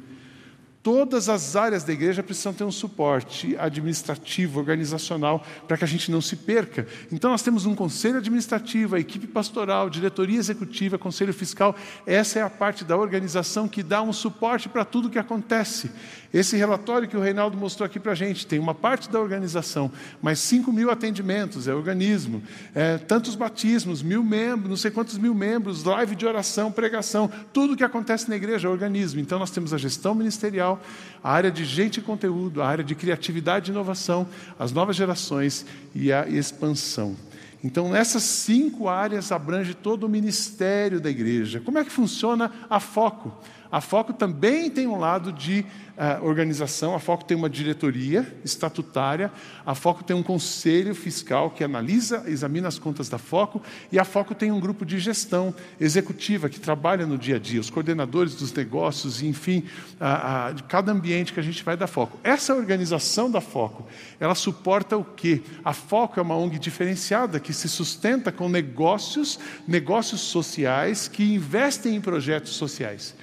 Todas 0.86 1.28
as 1.28 1.56
áreas 1.56 1.82
da 1.82 1.92
igreja 1.92 2.22
precisam 2.22 2.54
ter 2.54 2.62
um 2.62 2.70
suporte 2.70 3.56
administrativo, 3.58 4.60
organizacional, 4.60 5.44
para 5.66 5.76
que 5.76 5.82
a 5.82 5.88
gente 5.88 6.12
não 6.12 6.20
se 6.20 6.36
perca. 6.36 6.86
Então, 7.10 7.28
nós 7.28 7.42
temos 7.42 7.66
um 7.66 7.74
conselho 7.74 8.18
administrativo, 8.18 8.94
a 8.94 9.00
equipe 9.00 9.26
pastoral, 9.26 9.90
diretoria 9.90 10.38
executiva, 10.38 10.96
conselho 10.96 11.34
fiscal. 11.34 11.74
Essa 12.06 12.38
é 12.38 12.42
a 12.42 12.48
parte 12.48 12.84
da 12.84 12.96
organização 12.96 13.66
que 13.66 13.82
dá 13.82 14.00
um 14.00 14.12
suporte 14.12 14.68
para 14.68 14.84
tudo 14.84 15.10
que 15.10 15.18
acontece. 15.18 15.90
Esse 16.36 16.54
relatório 16.54 17.08
que 17.08 17.16
o 17.16 17.20
Reinaldo 17.20 17.56
mostrou 17.56 17.86
aqui 17.86 17.98
para 17.98 18.12
a 18.12 18.14
gente 18.14 18.46
tem 18.46 18.58
uma 18.58 18.74
parte 18.74 19.08
da 19.08 19.18
organização, 19.18 19.90
mas 20.20 20.38
5 20.40 20.70
mil 20.70 20.90
atendimentos, 20.90 21.66
é 21.66 21.72
organismo, 21.72 22.42
é, 22.74 22.98
tantos 22.98 23.34
batismos, 23.34 24.02
mil 24.02 24.22
membros, 24.22 24.68
não 24.68 24.76
sei 24.76 24.90
quantos 24.90 25.16
mil 25.16 25.34
membros, 25.34 25.82
live 25.82 26.14
de 26.14 26.26
oração, 26.26 26.70
pregação, 26.70 27.30
tudo 27.54 27.74
que 27.74 27.82
acontece 27.82 28.28
na 28.28 28.36
igreja 28.36 28.68
é 28.68 28.70
organismo. 28.70 29.18
Então, 29.18 29.38
nós 29.38 29.50
temos 29.50 29.72
a 29.72 29.78
gestão 29.78 30.14
ministerial 30.14 30.78
a 31.24 31.32
área 31.32 31.50
de 31.50 31.64
gente 31.64 32.00
e 32.00 32.02
conteúdo, 32.02 32.60
a 32.60 32.68
área 32.68 32.84
de 32.84 32.94
criatividade 32.94 33.70
e 33.70 33.72
inovação, 33.72 34.28
as 34.58 34.72
novas 34.72 34.94
gerações 34.94 35.64
e 35.94 36.12
a 36.12 36.28
expansão. 36.28 37.16
Então, 37.64 37.88
nessas 37.88 38.22
cinco 38.22 38.88
áreas 38.88 39.32
abrange 39.32 39.72
todo 39.72 40.04
o 40.04 40.08
ministério 40.08 41.00
da 41.00 41.08
igreja. 41.08 41.60
Como 41.60 41.78
é 41.78 41.84
que 41.84 41.90
funciona 41.90 42.52
a 42.68 42.78
foco? 42.78 43.32
A 43.76 43.80
Foco 43.82 44.14
também 44.14 44.70
tem 44.70 44.86
um 44.86 44.98
lado 44.98 45.30
de 45.30 45.60
uh, 45.98 46.24
organização, 46.24 46.94
a 46.94 46.98
Foco 46.98 47.26
tem 47.26 47.36
uma 47.36 47.50
diretoria 47.50 48.26
estatutária, 48.42 49.30
a 49.66 49.74
Foco 49.74 50.02
tem 50.02 50.16
um 50.16 50.22
conselho 50.22 50.94
fiscal 50.94 51.50
que 51.50 51.62
analisa, 51.62 52.24
examina 52.26 52.68
as 52.68 52.78
contas 52.78 53.10
da 53.10 53.18
Foco, 53.18 53.60
e 53.92 53.98
a 53.98 54.04
Foco 54.06 54.34
tem 54.34 54.50
um 54.50 54.58
grupo 54.58 54.86
de 54.86 54.98
gestão 54.98 55.54
executiva 55.78 56.48
que 56.48 56.58
trabalha 56.58 57.04
no 57.04 57.18
dia 57.18 57.36
a 57.36 57.38
dia, 57.38 57.60
os 57.60 57.68
coordenadores 57.68 58.34
dos 58.34 58.50
negócios, 58.50 59.22
enfim, 59.22 59.62
uh, 60.00 60.52
uh, 60.52 60.54
de 60.54 60.62
cada 60.62 60.90
ambiente 60.90 61.34
que 61.34 61.40
a 61.40 61.42
gente 61.42 61.62
vai 61.62 61.76
da 61.76 61.86
Foco. 61.86 62.18
Essa 62.24 62.54
organização 62.54 63.30
da 63.30 63.42
Foco, 63.42 63.86
ela 64.18 64.34
suporta 64.34 64.96
o 64.96 65.04
quê? 65.04 65.42
A 65.62 65.74
Foco 65.74 66.18
é 66.18 66.22
uma 66.22 66.34
ONG 66.34 66.58
diferenciada 66.58 67.38
que 67.38 67.52
se 67.52 67.68
sustenta 67.68 68.32
com 68.32 68.48
negócios, 68.48 69.38
negócios 69.68 70.22
sociais 70.22 71.08
que 71.08 71.34
investem 71.34 71.94
em 71.94 72.00
projetos 72.00 72.54
sociais. 72.54 73.14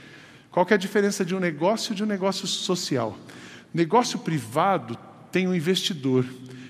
Qual 0.54 0.68
é 0.70 0.76
a 0.76 0.78
diferença 0.78 1.26
de 1.26 1.34
um 1.34 1.40
negócio 1.40 1.96
de 1.96 2.04
um 2.04 2.06
negócio 2.06 2.46
social? 2.46 3.18
Negócio 3.74 4.20
privado 4.20 4.96
tem 5.32 5.48
um 5.48 5.56
investidor 5.56 6.24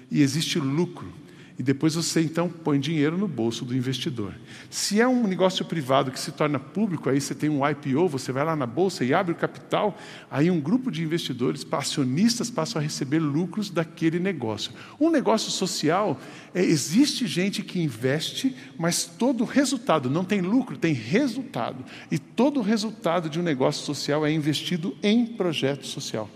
e 0.09 0.21
existe 0.21 0.57
lucro. 0.57 1.11
E 1.57 1.61
depois 1.61 1.93
você 1.93 2.21
então 2.21 2.49
põe 2.49 2.79
dinheiro 2.79 3.15
no 3.15 3.27
bolso 3.27 3.63
do 3.63 3.75
investidor. 3.75 4.33
Se 4.71 4.99
é 4.99 5.07
um 5.07 5.27
negócio 5.27 5.63
privado 5.63 6.09
que 6.09 6.19
se 6.19 6.31
torna 6.31 6.57
público, 6.57 7.09
aí 7.09 7.21
você 7.21 7.35
tem 7.35 7.47
um 7.47 7.67
IPO, 7.67 8.07
você 8.07 8.31
vai 8.31 8.43
lá 8.43 8.55
na 8.55 8.65
bolsa 8.65 9.05
e 9.05 9.13
abre 9.13 9.33
o 9.33 9.35
capital, 9.35 9.95
aí 10.31 10.49
um 10.49 10.59
grupo 10.59 10.89
de 10.89 11.03
investidores, 11.03 11.65
acionistas, 11.71 12.49
passam 12.49 12.79
a 12.79 12.83
receber 12.83 13.19
lucros 13.19 13.69
daquele 13.69 14.19
negócio. 14.19 14.71
Um 14.99 15.11
negócio 15.11 15.51
social, 15.51 16.19
é, 16.55 16.63
existe 16.63 17.27
gente 17.27 17.61
que 17.61 17.79
investe, 17.79 18.55
mas 18.77 19.05
todo 19.05 19.43
resultado, 19.43 20.09
não 20.09 20.25
tem 20.25 20.41
lucro, 20.41 20.75
tem 20.75 20.93
resultado. 20.93 21.85
E 22.09 22.17
todo 22.17 22.61
resultado 22.61 23.29
de 23.29 23.39
um 23.39 23.43
negócio 23.43 23.85
social 23.85 24.25
é 24.25 24.31
investido 24.31 24.97
em 25.03 25.25
projeto 25.25 25.85
social. 25.85 26.27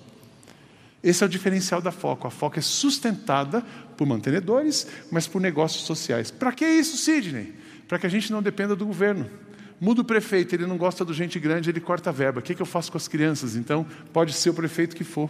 Esse 1.04 1.24
é 1.24 1.28
o 1.28 1.30
diferencial 1.30 1.82
da 1.82 1.92
Foco. 1.92 2.28
A 2.28 2.32
Foco 2.32 2.58
é 2.58 2.62
sustentada 2.62 3.64
por 3.98 4.08
mantenedores, 4.08 4.88
mas 5.12 5.28
por 5.28 5.42
negócios 5.42 5.84
sociais. 5.84 6.32
Para 6.32 6.52
que 6.52 6.66
isso, 6.66 6.98
Sidney? 6.98 7.54
Para 7.88 7.98
que 7.98 8.06
a 8.06 8.10
gente 8.10 8.32
não 8.32 8.42
dependa 8.42 8.76
do 8.76 8.86
governo. 8.86 9.30
Muda 9.80 10.02
o 10.02 10.06
prefeito, 10.06 10.56
ele 10.56 10.66
não 10.66 10.78
gosta 10.78 11.04
do 11.04 11.14
gente 11.14 11.40
grande, 11.40 11.70
ele 11.70 11.80
corta 11.80 12.10
a 12.10 12.14
verba. 12.14 12.40
O 12.40 12.42
que, 12.42 12.56
que 12.56 12.62
eu 12.62 12.66
faço 12.66 12.92
com 12.92 12.98
as 12.98 13.08
crianças? 13.08 13.56
Então, 13.56 13.86
pode 14.14 14.34
ser 14.34 14.50
o 14.50 14.54
prefeito 14.54 14.96
que 14.96 15.04
for. 15.04 15.30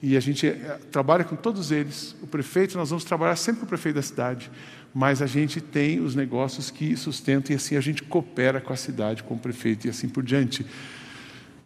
E 0.00 0.16
a 0.16 0.20
gente 0.20 0.46
eh, 0.46 0.78
trabalha 0.90 1.22
com 1.24 1.36
todos 1.36 1.70
eles. 1.70 2.16
O 2.20 2.26
prefeito, 2.26 2.76
nós 2.76 2.90
vamos 2.90 3.04
trabalhar 3.04 3.36
sempre 3.36 3.60
com 3.60 3.66
o 3.66 3.68
prefeito 3.68 3.96
da 3.96 4.02
cidade. 4.02 4.50
Mas 4.92 5.22
a 5.22 5.26
gente 5.26 5.60
tem 5.60 6.00
os 6.00 6.14
negócios 6.14 6.70
que 6.70 6.96
sustentam 6.96 7.52
e 7.52 7.56
assim 7.56 7.76
a 7.76 7.80
gente 7.80 8.02
coopera 8.02 8.60
com 8.60 8.72
a 8.72 8.76
cidade, 8.76 9.22
com 9.22 9.34
o 9.34 9.38
prefeito 9.38 9.86
e 9.86 9.90
assim 9.90 10.08
por 10.08 10.22
diante. 10.22 10.66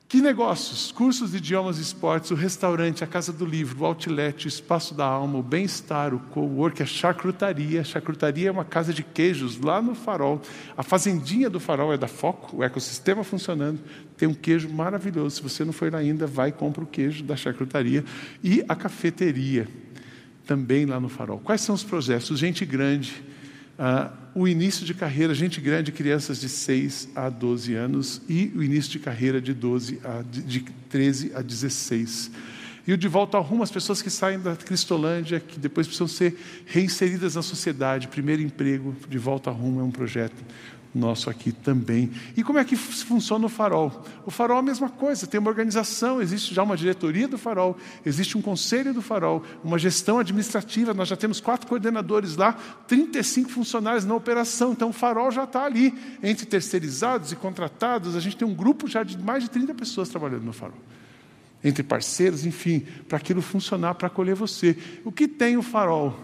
Que 0.09 0.21
negócios? 0.21 0.93
Cursos 0.93 1.33
de 1.33 1.39
idiomas 1.39 1.79
e 1.79 1.83
esportes, 1.83 2.31
o 2.31 2.37
restaurante, 2.37 3.03
a 3.03 3.09
casa 3.09 3.33
do 3.33 3.45
livro, 3.45 3.83
o 3.83 3.85
outlet, 3.85 4.47
o 4.47 4.49
espaço 4.49 4.95
da 4.95 5.05
alma, 5.05 5.41
o 5.41 5.43
bem-estar, 5.43 6.15
o 6.15 6.21
co-work, 6.21 6.81
a 6.81 6.87
charcutaria. 6.87 7.81
A 7.81 7.85
charcutaria 7.85 8.49
é 8.49 8.53
uma 8.53 8.65
casa 8.65 8.95
de 8.95 9.03
queijos 9.03 9.61
lá 9.61 9.83
no 9.83 9.97
farol. 9.97 10.41
A 10.77 10.85
fazendinha 10.85 11.51
do 11.51 11.59
farol 11.59 11.93
é 11.93 11.99
da 11.99 12.07
Foco, 12.07 12.59
o 12.59 12.63
ecossistema 12.63 13.25
funcionando. 13.25 13.81
Tem 14.17 14.29
um 14.29 14.35
queijo 14.35 14.69
maravilhoso. 14.69 15.37
Se 15.37 15.43
você 15.43 15.65
não 15.65 15.73
foi 15.73 15.91
lá 15.91 15.99
ainda, 15.99 16.25
vai 16.25 16.51
e 16.51 16.53
compra 16.53 16.85
o 16.85 16.87
queijo 16.87 17.25
da 17.25 17.35
charcutaria. 17.35 18.05
E 18.45 18.65
a 18.69 18.77
cafeteria, 18.77 19.67
também 20.47 20.87
lá 20.87 21.01
no 21.01 21.09
farol. 21.09 21.41
Quais 21.41 21.63
são 21.63 21.75
os 21.75 21.83
projetos? 21.83 22.39
Gente 22.39 22.65
grande 22.65 23.25
Uh, 23.79 24.11
o 24.35 24.49
início 24.49 24.85
de 24.85 24.95
carreira, 24.95 25.35
gente 25.35 25.61
grande, 25.61 25.93
crianças 25.93 26.41
de 26.41 26.49
6 26.49 27.11
a 27.15 27.29
12 27.29 27.75
anos, 27.75 28.23
e 28.29 28.53
o 28.55 28.63
início 28.63 28.93
de 28.93 28.99
carreira 28.99 29.41
de, 29.41 29.53
12 29.53 30.01
a, 30.05 30.23
de 30.23 30.61
13 30.89 31.33
a 31.35 31.43
16. 31.43 32.31
E 32.87 32.93
o 32.93 32.97
de 32.97 33.09
volta 33.09 33.37
ao 33.37 33.43
rumo, 33.43 33.63
as 33.63 33.71
pessoas 33.71 34.01
que 34.01 34.09
saem 34.09 34.39
da 34.39 34.55
Cristolândia, 34.55 35.41
que 35.41 35.59
depois 35.59 35.87
precisam 35.87 36.07
ser 36.07 36.39
reinseridas 36.67 37.35
na 37.35 37.43
sociedade, 37.43 38.09
primeiro 38.09 38.43
emprego, 38.43 38.95
de 39.09 39.19
volta 39.19 39.51
ao 39.51 39.57
rumo 39.57 39.81
é 39.81 39.83
um 39.83 39.91
projeto 39.91 40.37
nosso 40.97 41.29
aqui 41.29 41.53
também. 41.53 42.11
E 42.37 42.43
como 42.43 42.59
é 42.59 42.65
que 42.65 42.75
funciona 42.75 43.47
o 43.47 43.49
farol? 43.49 44.05
O 44.25 44.31
farol 44.31 44.57
é 44.57 44.61
a 44.61 44.63
mesma 44.63 44.89
coisa, 44.89 45.27
tem 45.27 45.39
uma 45.39 45.51
organização, 45.51 46.21
existe 46.21 46.55
já 46.55 46.63
uma 46.63 46.77
diretoria 46.77 47.29
do 47.29 47.37
farol, 47.37 47.77
existe 48.05 48.37
um 48.37 48.43
conselho 48.43 48.95
do 48.95 49.03
farol, 49.03 49.43
uma 49.63 49.79
gestão 49.79 50.19
administrativa, 50.19 50.95
nós 50.95 51.09
já 51.09 51.17
temos 51.17 51.41
quatro 51.41 51.67
coordenadores 51.67 52.37
lá, 52.37 52.55
35 52.89 53.51
funcionários 53.51 54.05
na 54.05 54.15
operação, 54.15 54.73
então 54.73 54.89
o 54.89 54.93
farol 54.93 55.31
já 55.31 55.45
está 55.45 55.65
ali, 55.65 55.95
entre 56.23 56.47
terceirizados 56.47 57.31
e 57.31 57.37
contratados, 57.37 58.17
a 58.17 58.21
gente 58.21 58.37
tem 58.37 58.49
um 58.49 58.55
grupo 58.55 58.89
já 58.89 59.03
de 59.03 59.19
mais 59.19 59.45
de 59.45 59.51
30 59.51 59.75
pessoas 59.75 60.09
trabalhando 60.09 60.45
no 60.45 60.53
farol. 60.53 60.79
Entre 61.63 61.83
parceiros, 61.83 62.47
enfim, 62.47 62.87
para 63.09 63.19
aquilo 63.19 63.43
funcionar, 63.43 63.95
para 63.95 64.07
acolher 64.07 64.37
você. 64.37 64.77
O 65.05 65.11
que 65.11 65.27
tem 65.27 65.57
o 65.57 65.63
farol? 65.63 66.17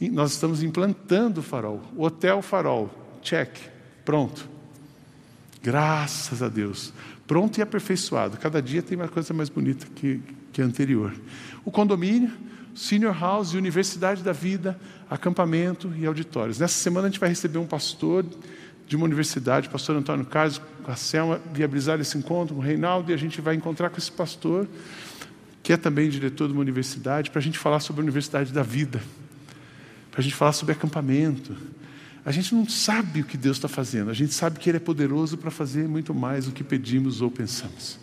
Nós 0.00 0.32
estamos 0.32 0.62
implantando 0.62 1.40
o 1.40 1.42
farol, 1.42 1.82
o 1.96 2.04
Hotel 2.04 2.40
Farol, 2.40 3.07
check, 3.28 3.50
pronto. 4.04 4.48
Graças 5.62 6.42
a 6.42 6.48
Deus. 6.48 6.92
Pronto 7.26 7.58
e 7.58 7.62
aperfeiçoado. 7.62 8.38
Cada 8.38 8.62
dia 8.62 8.82
tem 8.82 8.96
uma 8.96 9.08
coisa 9.08 9.34
mais 9.34 9.50
bonita 9.50 9.86
que, 9.94 10.20
que 10.52 10.62
a 10.62 10.64
anterior. 10.64 11.12
O 11.64 11.70
condomínio, 11.70 12.32
senior 12.74 13.18
house, 13.18 13.52
universidade 13.52 14.22
da 14.22 14.32
vida, 14.32 14.78
acampamento 15.10 15.92
e 15.96 16.06
auditórios. 16.06 16.58
Nessa 16.58 16.74
semana 16.74 17.08
a 17.08 17.10
gente 17.10 17.20
vai 17.20 17.28
receber 17.28 17.58
um 17.58 17.66
pastor 17.66 18.24
de 18.86 18.96
uma 18.96 19.04
universidade, 19.04 19.68
o 19.68 19.70
pastor 19.70 19.96
Antônio 19.96 20.24
Carlos, 20.24 20.58
com 20.82 20.90
a 20.90 20.96
Selma, 20.96 21.38
viabilizar 21.52 22.00
esse 22.00 22.16
encontro 22.16 22.54
com 22.54 22.62
o 22.62 22.64
Reinaldo, 22.64 23.10
e 23.10 23.14
a 23.14 23.18
gente 23.18 23.38
vai 23.42 23.54
encontrar 23.54 23.90
com 23.90 23.98
esse 23.98 24.10
pastor, 24.10 24.66
que 25.62 25.74
é 25.74 25.76
também 25.76 26.08
diretor 26.08 26.46
de 26.46 26.54
uma 26.54 26.62
universidade, 26.62 27.30
para 27.30 27.40
a 27.40 27.42
gente 27.42 27.58
falar 27.58 27.80
sobre 27.80 28.00
a 28.00 28.04
universidade 28.04 28.50
da 28.50 28.62
vida 28.62 29.02
para 30.18 30.22
a 30.22 30.24
gente 30.24 30.34
falar 30.34 30.52
sobre 30.52 30.72
acampamento. 30.72 31.54
A 32.28 32.30
gente 32.30 32.54
não 32.54 32.68
sabe 32.68 33.22
o 33.22 33.24
que 33.24 33.38
Deus 33.38 33.56
está 33.56 33.68
fazendo, 33.68 34.10
a 34.10 34.12
gente 34.12 34.34
sabe 34.34 34.58
que 34.58 34.68
Ele 34.68 34.76
é 34.76 34.80
poderoso 34.80 35.38
para 35.38 35.50
fazer 35.50 35.88
muito 35.88 36.12
mais 36.12 36.44
do 36.44 36.52
que 36.52 36.62
pedimos 36.62 37.22
ou 37.22 37.30
pensamos. 37.30 37.98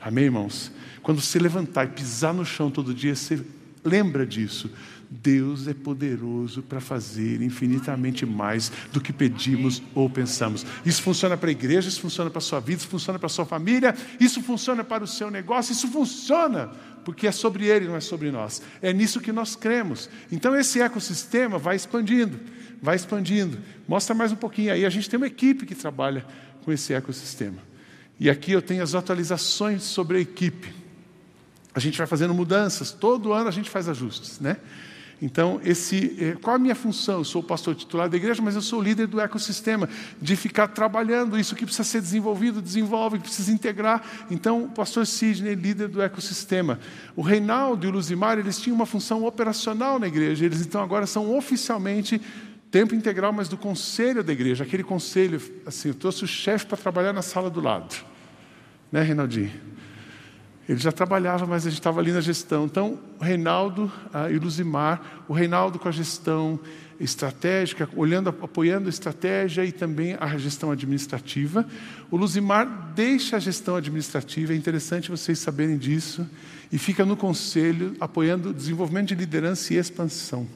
Amém, 0.00 0.24
irmãos? 0.24 0.72
Quando 1.02 1.20
você 1.20 1.38
levantar 1.38 1.84
e 1.84 1.88
pisar 1.88 2.32
no 2.32 2.42
chão 2.42 2.70
todo 2.70 2.94
dia, 2.94 3.14
você 3.14 3.38
lembra 3.84 4.26
disso. 4.26 4.70
Deus 5.10 5.68
é 5.68 5.74
poderoso 5.74 6.62
para 6.62 6.80
fazer 6.80 7.42
infinitamente 7.42 8.24
mais 8.24 8.72
do 8.94 8.98
que 8.98 9.12
pedimos 9.12 9.82
ou 9.94 10.08
pensamos. 10.08 10.64
Isso 10.82 11.02
funciona 11.02 11.36
para 11.36 11.50
a 11.50 11.52
igreja, 11.52 11.86
isso 11.86 12.00
funciona 12.00 12.30
para 12.30 12.38
a 12.38 12.40
sua 12.40 12.60
vida, 12.60 12.78
isso 12.78 12.88
funciona 12.88 13.18
para 13.18 13.26
a 13.26 13.28
sua 13.28 13.44
família, 13.44 13.94
isso 14.18 14.40
funciona 14.40 14.82
para 14.82 15.04
o 15.04 15.06
seu 15.06 15.30
negócio, 15.30 15.72
isso 15.72 15.88
funciona 15.88 16.70
porque 17.04 17.28
é 17.28 17.30
sobre 17.30 17.66
ele, 17.66 17.86
não 17.86 17.94
é 17.94 18.00
sobre 18.00 18.32
nós. 18.32 18.60
É 18.82 18.92
nisso 18.92 19.20
que 19.20 19.30
nós 19.30 19.54
cremos. 19.54 20.10
Então 20.32 20.56
esse 20.56 20.80
ecossistema 20.80 21.56
vai 21.56 21.76
expandindo, 21.76 22.40
vai 22.82 22.96
expandindo. 22.96 23.58
Mostra 23.86 24.14
mais 24.14 24.32
um 24.32 24.36
pouquinho 24.36 24.72
aí. 24.72 24.84
A 24.84 24.90
gente 24.90 25.08
tem 25.08 25.16
uma 25.16 25.26
equipe 25.26 25.66
que 25.66 25.74
trabalha 25.74 26.24
com 26.64 26.72
esse 26.72 26.92
ecossistema. 26.92 27.58
E 28.18 28.30
aqui 28.30 28.52
eu 28.52 28.62
tenho 28.62 28.82
as 28.82 28.94
atualizações 28.94 29.82
sobre 29.82 30.18
a 30.18 30.20
equipe. 30.20 30.74
A 31.74 31.78
gente 31.78 31.98
vai 31.98 32.06
fazendo 32.06 32.32
mudanças, 32.32 32.90
todo 32.90 33.32
ano 33.32 33.48
a 33.48 33.52
gente 33.52 33.68
faz 33.68 33.88
ajustes, 33.88 34.40
né? 34.40 34.56
Então, 35.20 35.60
esse, 35.64 36.14
eh, 36.20 36.36
qual 36.42 36.56
a 36.56 36.58
minha 36.58 36.74
função? 36.74 37.18
Eu 37.18 37.24
sou 37.24 37.40
o 37.40 37.44
pastor 37.44 37.74
titular 37.74 38.08
da 38.08 38.18
igreja, 38.18 38.42
mas 38.42 38.54
eu 38.54 38.60
sou 38.60 38.80
o 38.80 38.82
líder 38.82 39.06
do 39.06 39.18
ecossistema, 39.18 39.88
de 40.20 40.36
ficar 40.36 40.68
trabalhando 40.68 41.38
isso 41.38 41.56
que 41.56 41.64
precisa 41.64 41.84
ser 41.84 42.02
desenvolvido, 42.02 42.60
desenvolve, 42.60 43.18
precisa 43.18 43.50
integrar. 43.50 44.02
Então, 44.30 44.64
o 44.64 44.68
pastor 44.68 45.06
Sidney, 45.06 45.54
líder 45.54 45.88
do 45.88 46.02
ecossistema. 46.02 46.78
O 47.14 47.22
Reinaldo 47.22 47.86
e 47.86 47.88
o 47.88 47.92
Luzimar, 47.92 48.38
eles 48.38 48.60
tinham 48.60 48.74
uma 48.74 48.84
função 48.84 49.24
operacional 49.24 49.98
na 49.98 50.06
igreja, 50.06 50.44
eles 50.44 50.60
então 50.60 50.82
agora 50.82 51.06
são 51.06 51.34
oficialmente 51.34 52.20
tempo 52.76 52.94
integral, 52.94 53.32
mas 53.32 53.48
do 53.48 53.56
conselho 53.56 54.22
da 54.22 54.30
igreja. 54.30 54.62
Aquele 54.62 54.84
conselho, 54.84 55.40
assim, 55.64 55.88
eu 55.88 55.94
trouxe 55.94 56.24
o 56.24 56.26
chefe 56.26 56.66
para 56.66 56.76
trabalhar 56.76 57.10
na 57.14 57.22
sala 57.22 57.48
do 57.48 57.58
lado. 57.58 57.96
Né, 58.92 59.00
Reinaldinho? 59.00 59.50
Ele 60.68 60.78
já 60.78 60.92
trabalhava, 60.92 61.46
mas 61.46 61.66
a 61.66 61.70
gente 61.70 61.78
estava 61.78 62.00
ali 62.00 62.12
na 62.12 62.20
gestão. 62.20 62.66
Então, 62.66 62.98
o 63.18 63.24
Reinaldo 63.24 63.90
ah, 64.12 64.30
e 64.30 64.36
o 64.36 64.42
Luzimar, 64.42 65.24
o 65.26 65.32
Reinaldo 65.32 65.78
com 65.78 65.88
a 65.88 65.90
gestão 65.90 66.60
estratégica, 67.00 67.88
olhando, 67.96 68.28
apoiando 68.28 68.88
a 68.88 68.90
estratégia 68.90 69.64
e 69.64 69.72
também 69.72 70.14
a 70.20 70.36
gestão 70.36 70.70
administrativa. 70.70 71.66
O 72.10 72.16
Luzimar 72.18 72.92
deixa 72.94 73.36
a 73.36 73.40
gestão 73.40 73.76
administrativa, 73.76 74.52
é 74.52 74.56
interessante 74.56 75.10
vocês 75.10 75.38
saberem 75.38 75.78
disso, 75.78 76.28
e 76.70 76.76
fica 76.76 77.06
no 77.06 77.16
conselho 77.16 77.96
apoiando 77.98 78.52
desenvolvimento 78.52 79.08
de 79.08 79.14
liderança 79.14 79.72
e 79.72 79.78
expansão. 79.78 80.46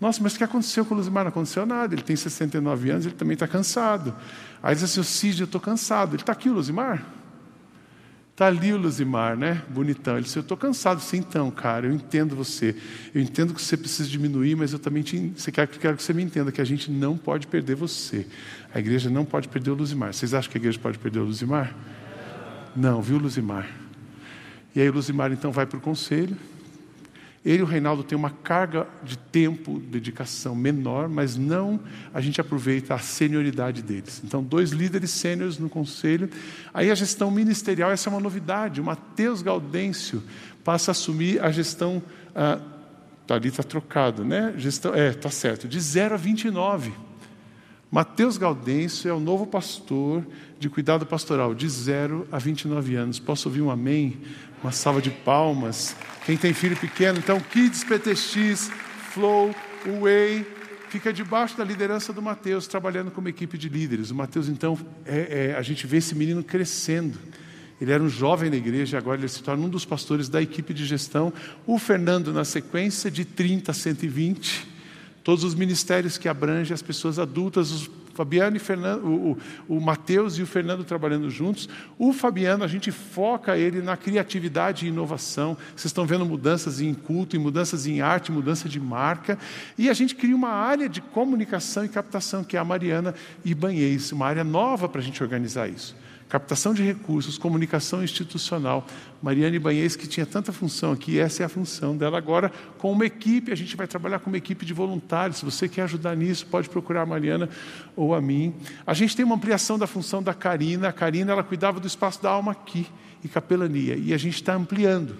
Nossa, 0.00 0.22
mas 0.22 0.34
o 0.34 0.38
que 0.38 0.44
aconteceu 0.44 0.84
com 0.84 0.94
o 0.94 0.96
Luzimar? 0.96 1.24
Não 1.24 1.28
aconteceu 1.28 1.66
nada, 1.66 1.94
ele 1.94 2.02
tem 2.02 2.16
69 2.16 2.90
anos, 2.90 3.06
ele 3.06 3.14
também 3.14 3.34
está 3.34 3.46
cansado. 3.46 4.14
Aí 4.62 4.74
diz 4.74 4.84
assim, 4.84 5.00
o 5.00 5.04
Cid, 5.04 5.40
eu 5.40 5.44
estou 5.44 5.60
cansado. 5.60 6.14
Ele 6.14 6.22
está 6.22 6.32
aqui, 6.32 6.48
o 6.48 6.54
Luzimar? 6.54 7.04
Está 8.40 8.46
ali 8.46 8.72
o 8.72 8.78
Luzimar, 8.78 9.36
né? 9.36 9.60
Bonitão. 9.68 10.14
Ele 10.14 10.22
disse: 10.22 10.38
Eu 10.38 10.40
estou 10.40 10.56
cansado. 10.56 10.98
Sim, 11.02 11.18
então, 11.18 11.50
cara, 11.50 11.86
eu 11.86 11.92
entendo 11.92 12.34
você. 12.34 12.74
Eu 13.14 13.20
entendo 13.20 13.52
que 13.52 13.60
você 13.60 13.76
precisa 13.76 14.08
diminuir, 14.08 14.56
mas 14.56 14.72
eu 14.72 14.78
também 14.78 15.02
te, 15.02 15.30
você 15.36 15.52
quer, 15.52 15.68
quero 15.68 15.94
que 15.94 16.02
você 16.02 16.14
me 16.14 16.22
entenda 16.22 16.50
que 16.50 16.58
a 16.58 16.64
gente 16.64 16.90
não 16.90 17.18
pode 17.18 17.46
perder 17.46 17.74
você. 17.74 18.26
A 18.72 18.78
igreja 18.78 19.10
não 19.10 19.26
pode 19.26 19.46
perder 19.46 19.72
o 19.72 19.74
Luzimar. 19.74 20.14
Vocês 20.14 20.32
acham 20.32 20.50
que 20.50 20.56
a 20.56 20.60
igreja 20.60 20.78
pode 20.78 20.98
perder 20.98 21.18
o 21.18 21.24
Luzimar? 21.24 21.76
Não, 22.74 23.02
viu, 23.02 23.18
Luzimar? 23.18 23.68
E 24.74 24.80
aí 24.80 24.88
o 24.88 24.92
Luzimar 24.94 25.30
então 25.32 25.52
vai 25.52 25.66
para 25.66 25.76
o 25.76 25.80
conselho. 25.82 26.34
Ele 27.44 27.60
e 27.60 27.62
o 27.62 27.66
Reinaldo 27.66 28.04
têm 28.04 28.16
uma 28.16 28.28
carga 28.28 28.86
de 29.02 29.16
tempo, 29.16 29.78
dedicação 29.78 30.54
menor, 30.54 31.08
mas 31.08 31.36
não 31.36 31.80
a 32.12 32.20
gente 32.20 32.38
aproveita 32.38 32.94
a 32.94 32.98
senioridade 32.98 33.82
deles. 33.82 34.20
Então, 34.22 34.42
dois 34.42 34.72
líderes 34.72 35.10
sêniores 35.10 35.58
no 35.58 35.68
conselho. 35.70 36.28
Aí 36.74 36.90
a 36.90 36.94
gestão 36.94 37.30
ministerial, 37.30 37.90
essa 37.90 38.10
é 38.10 38.12
uma 38.12 38.20
novidade. 38.20 38.78
O 38.80 38.84
Matheus 38.84 39.40
Gaudêncio 39.40 40.22
passa 40.62 40.90
a 40.90 40.92
assumir 40.92 41.42
a 41.42 41.50
gestão. 41.50 42.02
Ah, 42.34 42.60
tá 43.26 43.36
ali 43.36 43.48
está 43.48 43.62
trocado, 43.62 44.22
né? 44.22 44.52
Gestão, 44.58 44.94
é, 44.94 45.12
tá 45.12 45.30
certo. 45.30 45.66
De 45.66 45.80
0 45.80 46.14
a 46.14 46.18
29. 46.18 46.92
Mateus 47.90 48.38
Gaudêncio 48.38 49.10
é 49.10 49.12
o 49.12 49.18
novo 49.18 49.44
pastor 49.44 50.24
de 50.60 50.70
cuidado 50.70 51.04
pastoral, 51.04 51.52
de 51.52 51.68
0 51.68 52.24
a 52.30 52.38
29 52.38 52.94
anos. 52.94 53.18
Posso 53.18 53.48
ouvir 53.48 53.62
um 53.62 53.70
amém? 53.70 54.16
Uma 54.62 54.70
salva 54.70 55.02
de 55.02 55.10
palmas. 55.10 55.96
Quem 56.24 56.36
tem 56.36 56.54
filho 56.54 56.76
pequeno, 56.76 57.18
então, 57.18 57.40
Kids 57.40 57.82
PTX, 57.82 58.70
Flow, 59.12 59.52
Way, 60.00 60.46
fica 60.88 61.12
debaixo 61.12 61.56
da 61.58 61.64
liderança 61.64 62.12
do 62.12 62.22
Mateus, 62.22 62.68
trabalhando 62.68 63.10
como 63.10 63.28
equipe 63.28 63.58
de 63.58 63.68
líderes. 63.68 64.12
O 64.12 64.14
Mateus, 64.14 64.48
então, 64.48 64.78
é, 65.04 65.50
é, 65.50 65.58
a 65.58 65.62
gente 65.62 65.84
vê 65.84 65.96
esse 65.96 66.14
menino 66.14 66.44
crescendo. 66.44 67.18
Ele 67.80 67.90
era 67.90 68.00
um 68.00 68.08
jovem 68.08 68.50
na 68.50 68.56
igreja, 68.56 68.98
agora 68.98 69.18
ele 69.18 69.26
se 69.26 69.42
torna 69.42 69.66
um 69.66 69.68
dos 69.68 69.84
pastores 69.84 70.28
da 70.28 70.40
equipe 70.40 70.72
de 70.72 70.84
gestão. 70.84 71.32
O 71.66 71.76
Fernando, 71.76 72.32
na 72.32 72.44
sequência, 72.44 73.10
de 73.10 73.24
30 73.24 73.72
a 73.72 73.74
120. 73.74 74.69
Todos 75.22 75.44
os 75.44 75.54
ministérios 75.54 76.16
que 76.16 76.28
abrangem 76.28 76.72
as 76.72 76.82
pessoas 76.82 77.18
adultas, 77.18 77.70
os 77.70 77.90
Fabiano 78.20 78.56
e 78.56 78.60
Fernando, 78.60 79.04
o, 79.06 79.38
o, 79.68 79.76
o 79.76 79.80
Mateus 79.80 80.36
e 80.36 80.42
o 80.42 80.46
Fernando 80.46 80.84
trabalhando 80.84 81.30
juntos. 81.30 81.68
O 81.98 82.12
Fabiano, 82.12 82.64
a 82.64 82.66
gente 82.66 82.90
foca 82.90 83.56
ele 83.56 83.80
na 83.80 83.96
criatividade 83.96 84.84
e 84.84 84.88
inovação. 84.88 85.56
Vocês 85.68 85.86
estão 85.86 86.04
vendo 86.04 86.26
mudanças 86.26 86.80
em 86.80 86.92
culto, 86.92 87.36
em 87.36 87.38
mudanças 87.38 87.86
em 87.86 88.00
arte, 88.00 88.30
mudança 88.30 88.68
de 88.68 88.78
marca. 88.78 89.38
E 89.78 89.88
a 89.88 89.94
gente 89.94 90.14
cria 90.14 90.36
uma 90.36 90.50
área 90.50 90.88
de 90.88 91.00
comunicação 91.00 91.84
e 91.84 91.88
captação, 91.88 92.44
que 92.44 92.56
é 92.56 92.60
a 92.60 92.64
Mariana 92.64 93.14
Ibanhês, 93.44 94.12
uma 94.12 94.26
área 94.26 94.44
nova 94.44 94.88
para 94.88 95.00
a 95.00 95.04
gente 95.04 95.22
organizar 95.22 95.68
isso 95.68 95.96
captação 96.30 96.72
de 96.72 96.82
recursos, 96.82 97.36
comunicação 97.36 98.02
institucional. 98.02 98.86
Mariane 99.20 99.58
Banhês, 99.58 99.96
que 99.96 100.06
tinha 100.06 100.24
tanta 100.24 100.52
função 100.52 100.92
aqui, 100.92 101.18
essa 101.18 101.42
é 101.42 101.46
a 101.46 101.48
função 101.48 101.96
dela 101.96 102.16
agora, 102.16 102.52
com 102.78 102.92
uma 102.92 103.04
equipe, 103.04 103.52
a 103.52 103.56
gente 103.56 103.76
vai 103.76 103.88
trabalhar 103.88 104.20
com 104.20 104.30
uma 104.30 104.36
equipe 104.38 104.64
de 104.64 104.72
voluntários. 104.72 105.38
Se 105.38 105.44
você 105.44 105.68
quer 105.68 105.82
ajudar 105.82 106.16
nisso, 106.16 106.46
pode 106.46 106.68
procurar 106.68 107.02
a 107.02 107.06
Mariana 107.06 107.50
ou 107.96 108.14
a 108.14 108.20
mim. 108.20 108.54
A 108.86 108.94
gente 108.94 109.16
tem 109.16 109.24
uma 109.24 109.34
ampliação 109.34 109.76
da 109.76 109.88
função 109.88 110.22
da 110.22 110.32
Karina. 110.32 110.88
A 110.88 110.92
Karina, 110.92 111.32
ela 111.32 111.42
cuidava 111.42 111.80
do 111.80 111.86
espaço 111.86 112.22
da 112.22 112.30
alma 112.30 112.52
aqui, 112.52 112.86
e 113.22 113.28
capelania, 113.28 113.96
e 113.96 114.14
a 114.14 114.16
gente 114.16 114.36
está 114.36 114.54
ampliando. 114.54 115.14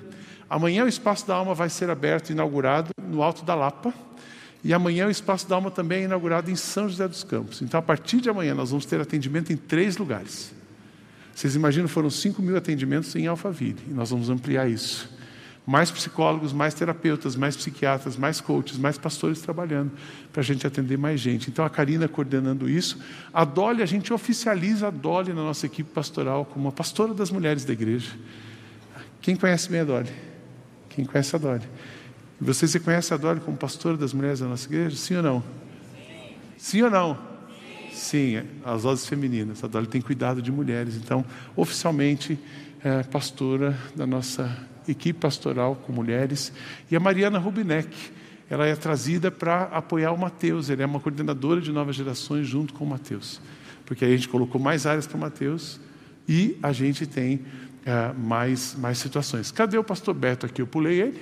Amanhã 0.49 0.85
o 0.85 0.89
Espaço 0.89 1.27
da 1.29 1.35
Alma 1.35 1.55
vai 1.55 1.69
ser 1.69 1.91
aberto, 1.91 2.31
inaugurado 2.31 2.91
no 3.07 3.23
Alto 3.23 3.45
da 3.45 3.55
Lapa. 3.55 3.93
E 4.65 4.75
amanhã 4.75 5.07
o 5.07 5.11
Espaço 5.11 5.49
da 5.49 5.55
Alma 5.55 5.71
também 5.71 6.03
é 6.03 6.05
inaugurado 6.05 6.51
em 6.51 6.57
São 6.57 6.89
José 6.89 7.07
dos 7.07 7.23
Campos. 7.23 7.63
Então, 7.63 7.79
a 7.79 7.83
partir 7.83 8.21
de 8.21 8.29
amanhã, 8.29 8.55
nós 8.55 8.71
vamos 8.71 8.85
ter 8.85 9.01
atendimento 9.01 9.53
em 9.53 9.57
três 9.57 9.97
lugares. 9.97 10.60
Vocês 11.35 11.55
imaginam, 11.55 11.89
foram 11.89 12.11
5 12.11 12.43
mil 12.43 12.57
atendimentos 12.57 13.15
em 13.17 13.27
Alphaville, 13.27 13.79
e 13.89 13.95
nós 13.95 14.11
vamos 14.11 14.29
ampliar 14.29 14.69
isso. 14.69 15.09
Mais 15.67 15.91
psicólogos, 15.91 16.53
mais 16.53 16.75
terapeutas, 16.75 17.37
mais 17.37 17.57
psiquiatras, 17.57 18.17
mais 18.17 18.41
coaches, 18.41 18.77
mais 18.77 18.99
pastores 18.99 19.41
trabalhando 19.41 19.93
para 20.33 20.41
a 20.41 20.45
gente 20.45 20.67
atender 20.67 20.99
mais 20.99 21.21
gente. 21.21 21.49
Então 21.49 21.65
a 21.65 21.71
Karina 21.71 22.09
coordenando 22.09 22.69
isso. 22.69 22.99
A 23.33 23.45
Dolly, 23.45 23.83
a 23.83 23.87
gente 23.87 24.13
oficializa 24.13 24.89
a 24.89 24.91
Dolly 24.91 25.33
na 25.33 25.43
nossa 25.43 25.67
equipe 25.67 25.91
pastoral 25.93 26.45
como 26.45 26.69
a 26.69 26.73
pastora 26.73 27.15
das 27.15 27.31
mulheres 27.31 27.65
da 27.65 27.73
igreja. 27.73 28.11
Quem 29.21 29.37
conhece 29.37 29.71
bem 29.71 29.81
a 29.81 29.85
Dolly? 29.85 30.11
Quem 30.89 31.05
conhece 31.05 31.37
a 31.37 31.39
Dolly? 31.39 31.69
Você 32.41 32.67
se 32.67 32.81
conhece 32.81 33.13
a 33.13 33.17
Dolly 33.17 33.41
como 33.41 33.57
pastora 33.57 33.97
das 33.97 34.15
mulheres 34.15 34.41
da 34.41 34.47
nossa 34.47 34.67
igreja? 34.67 34.97
Sim 34.97 35.17
ou 35.17 35.23
não? 35.23 35.41
Sim, 35.95 36.35
Sim 36.57 36.83
ou 36.83 36.91
não? 36.91 37.30
Sim, 38.01 38.43
as 38.65 38.83
vozes 38.83 39.07
femininas. 39.07 39.63
A 39.63 39.67
Dolly 39.67 39.87
tem 39.87 40.01
cuidado 40.01 40.41
de 40.41 40.51
mulheres. 40.51 40.97
Então, 40.97 41.23
oficialmente, 41.55 42.39
é 42.83 43.03
pastora 43.03 43.79
da 43.95 44.07
nossa 44.07 44.57
equipe 44.89 45.21
pastoral 45.21 45.77
com 45.77 45.93
mulheres. 45.93 46.51
E 46.91 46.97
a 46.97 47.01
Mariana 47.01 47.39
Rubinek, 47.39 47.95
ela 48.49 48.67
é 48.67 48.75
trazida 48.75 49.31
para 49.31 49.65
apoiar 49.65 50.13
o 50.13 50.19
Mateus. 50.19 50.71
Ele 50.71 50.83
é 50.83 50.87
uma 50.87 50.99
coordenadora 50.99 51.61
de 51.61 51.71
novas 51.71 51.95
gerações 51.95 52.49
junto 52.49 52.73
com 52.73 52.85
o 52.85 52.89
Mateus. 52.89 53.39
Porque 53.85 54.03
aí 54.03 54.15
a 54.15 54.17
gente 54.17 54.31
colocou 54.31 54.59
mais 54.59 54.87
áreas 54.87 55.07
para 55.07 55.19
o 55.19 55.21
Mateus 55.21 55.79
e 56.27 56.57
a 56.63 56.73
gente 56.73 57.07
tem 57.07 57.45
é, 57.85 58.15
mais, 58.15 58.75
mais 58.77 58.97
situações. 58.97 59.53
Cadê 59.53 59.77
o 59.77 59.85
pastor 59.85 60.15
Beto 60.15 60.47
aqui? 60.47 60.63
Eu 60.63 60.67
pulei 60.67 61.03
ele? 61.03 61.21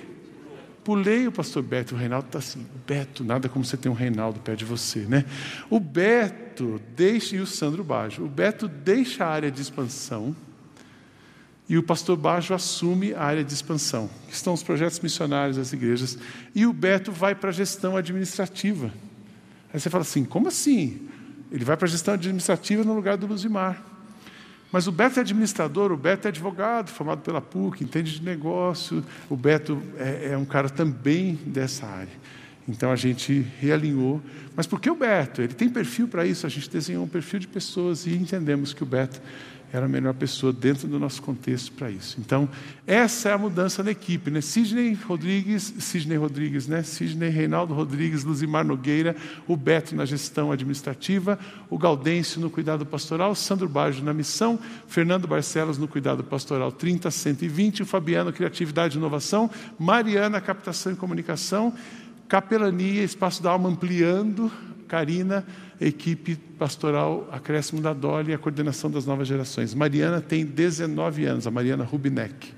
Pulei 0.89 1.27
o 1.27 1.31
pastor 1.31 1.61
Beto, 1.61 1.93
o 1.93 1.97
Reinaldo 1.99 2.25
está 2.25 2.39
assim, 2.39 2.65
Beto, 2.87 3.23
nada 3.23 3.47
como 3.47 3.63
você 3.63 3.77
ter 3.77 3.89
um 3.89 3.93
Reinaldo 3.93 4.39
perto 4.39 4.57
de 4.57 4.65
você, 4.65 5.01
né? 5.01 5.23
O 5.69 5.79
Beto 5.79 6.81
deixa, 6.95 7.35
e 7.35 7.39
o 7.39 7.45
Sandro 7.45 7.83
Bajo, 7.83 8.23
o 8.23 8.27
Beto 8.27 8.67
deixa 8.67 9.23
a 9.23 9.29
área 9.29 9.51
de 9.51 9.61
expansão 9.61 10.35
e 11.69 11.77
o 11.77 11.83
pastor 11.83 12.17
Bajo 12.17 12.55
assume 12.55 13.13
a 13.13 13.21
área 13.21 13.43
de 13.43 13.53
expansão, 13.53 14.09
que 14.27 14.33
estão 14.33 14.51
os 14.51 14.63
projetos 14.63 14.99
missionários 14.99 15.57
das 15.57 15.71
igrejas, 15.73 16.17
e 16.55 16.65
o 16.65 16.73
Beto 16.73 17.11
vai 17.11 17.35
para 17.35 17.51
a 17.51 17.53
gestão 17.53 17.95
administrativa. 17.95 18.91
Aí 19.71 19.79
você 19.79 19.91
fala 19.91 20.01
assim, 20.01 20.25
como 20.25 20.47
assim? 20.47 21.07
Ele 21.51 21.63
vai 21.63 21.77
para 21.77 21.85
a 21.85 21.91
gestão 21.91 22.15
administrativa 22.15 22.83
no 22.83 22.95
lugar 22.95 23.15
do 23.15 23.27
Luzimar. 23.27 23.88
Mas 24.71 24.85
o 24.87 24.91
Beto 24.91 25.19
é 25.19 25.21
administrador, 25.21 25.91
o 25.91 25.97
Beto 25.97 26.27
é 26.27 26.29
advogado, 26.29 26.89
formado 26.89 27.21
pela 27.21 27.41
PUC, 27.41 27.83
entende 27.83 28.19
de 28.19 28.23
negócio. 28.23 29.03
O 29.29 29.35
Beto 29.35 29.81
é, 29.97 30.29
é 30.33 30.37
um 30.37 30.45
cara 30.45 30.69
também 30.69 31.39
dessa 31.45 31.87
área. 31.87 32.13
Então 32.67 32.91
a 32.91 32.95
gente 32.95 33.45
realinhou. 33.59 34.21
Mas 34.55 34.67
por 34.67 34.79
que 34.79 34.89
o 34.89 34.95
Beto? 34.95 35.41
Ele 35.41 35.53
tem 35.53 35.67
perfil 35.67 36.07
para 36.07 36.23
isso. 36.23 36.45
A 36.45 36.49
gente 36.49 36.69
desenhou 36.69 37.03
um 37.03 37.07
perfil 37.07 37.39
de 37.39 37.47
pessoas 37.47 38.05
e 38.05 38.13
entendemos 38.13 38.73
que 38.73 38.83
o 38.83 38.85
Beto 38.85 39.19
era 39.71 39.85
a 39.85 39.89
melhor 39.89 40.13
pessoa 40.15 40.51
dentro 40.51 40.87
do 40.87 40.97
nosso 40.97 41.21
contexto 41.21 41.71
para 41.73 41.91
isso. 41.91 42.17
Então, 42.19 42.49
essa 42.87 43.29
é 43.29 43.33
a 43.33 43.37
mudança 43.37 43.83
da 43.83 43.91
equipe, 43.91 44.31
né? 44.31 44.41
Sidney 44.41 44.93
Rodrigues, 44.93 45.73
Sidney 45.79 46.17
Rodrigues, 46.17 46.67
né? 46.67 46.81
Sidney 46.81 47.29
Reinaldo 47.29 47.73
Rodrigues, 47.73 48.23
Luzimar 48.23 48.65
Nogueira, 48.65 49.15
o 49.47 49.55
Beto 49.55 49.95
na 49.95 50.05
gestão 50.05 50.51
administrativa, 50.51 51.37
o 51.69 51.77
Gaudêncio 51.77 52.41
no 52.41 52.49
cuidado 52.49 52.85
pastoral, 52.85 53.35
Sandro 53.35 53.69
Baggio 53.69 54.03
na 54.03 54.13
missão, 54.13 54.59
Fernando 54.87 55.27
Barcelos 55.27 55.77
no 55.77 55.87
cuidado 55.87 56.23
pastoral 56.23 56.71
30 56.71 57.11
120, 57.11 57.83
o 57.83 57.85
Fabiano 57.85 58.33
Criatividade 58.33 58.95
e 58.95 58.99
Inovação, 58.99 59.49
Mariana 59.77 60.41
Captação 60.41 60.93
e 60.93 60.95
Comunicação, 60.95 61.73
Capelania, 62.27 63.03
Espaço 63.03 63.43
da 63.43 63.51
Alma 63.51 63.69
ampliando, 63.69 64.51
Karina 64.87 65.45
equipe 65.79 66.35
pastoral 66.35 67.27
Acréscimo 67.31 67.81
da 67.81 67.93
Dolly 67.93 68.31
e 68.31 68.33
a 68.33 68.37
coordenação 68.37 68.91
das 68.91 69.05
novas 69.05 69.27
gerações. 69.27 69.73
Mariana 69.73 70.19
tem 70.21 70.45
19 70.45 71.25
anos, 71.25 71.47
a 71.47 71.51
Mariana 71.51 71.83
Rubinek. 71.83 72.53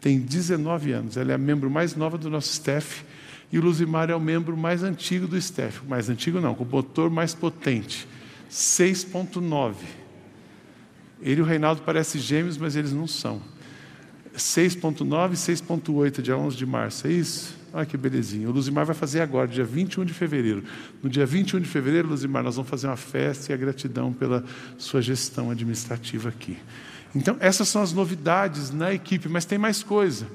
Tem 0.00 0.18
19 0.18 0.92
anos, 0.92 1.16
ela 1.16 1.32
é 1.32 1.34
a 1.34 1.38
membro 1.38 1.70
mais 1.70 1.94
nova 1.94 2.18
do 2.18 2.28
nosso 2.28 2.50
staff 2.50 3.04
e 3.52 3.58
o 3.58 3.62
Luzimar 3.62 4.10
é 4.10 4.16
o 4.16 4.20
membro 4.20 4.56
mais 4.56 4.82
antigo 4.82 5.26
do 5.26 5.36
staff. 5.36 5.84
Mais 5.86 6.08
antigo 6.08 6.40
não, 6.40 6.54
com 6.54 6.64
o 6.64 6.66
motor 6.66 7.10
mais 7.10 7.34
potente, 7.34 8.08
6.9. 8.50 9.74
Ele 11.20 11.40
e 11.40 11.42
o 11.42 11.44
Reinaldo 11.44 11.82
parecem 11.82 12.20
gêmeos, 12.20 12.56
mas 12.56 12.74
eles 12.74 12.92
não 12.92 13.06
são. 13.06 13.42
6.9 14.36 15.32
e 15.32 15.36
6.8, 15.36 16.22
dia 16.22 16.36
11 16.36 16.56
de 16.56 16.66
março, 16.66 17.06
é 17.06 17.12
isso? 17.12 17.56
Olha 17.72 17.86
que 17.86 17.96
belezinha. 17.96 18.48
O 18.48 18.52
Luzimar 18.52 18.84
vai 18.84 18.94
fazer 18.94 19.20
agora, 19.20 19.48
dia 19.48 19.64
21 19.64 20.04
de 20.04 20.12
fevereiro. 20.12 20.62
No 21.02 21.08
dia 21.08 21.24
21 21.24 21.60
de 21.60 21.68
fevereiro, 21.68 22.08
Luzimar, 22.08 22.42
nós 22.42 22.56
vamos 22.56 22.70
fazer 22.70 22.86
uma 22.86 22.96
festa 22.96 23.50
e 23.50 23.54
a 23.54 23.56
gratidão 23.56 24.12
pela 24.12 24.44
sua 24.76 25.00
gestão 25.00 25.50
administrativa 25.50 26.28
aqui. 26.28 26.58
Então, 27.14 27.36
essas 27.40 27.68
são 27.68 27.82
as 27.82 27.92
novidades 27.92 28.70
na 28.70 28.92
equipe, 28.92 29.28
mas 29.28 29.44
tem 29.44 29.58
mais 29.58 29.82
coisa. 29.82 30.26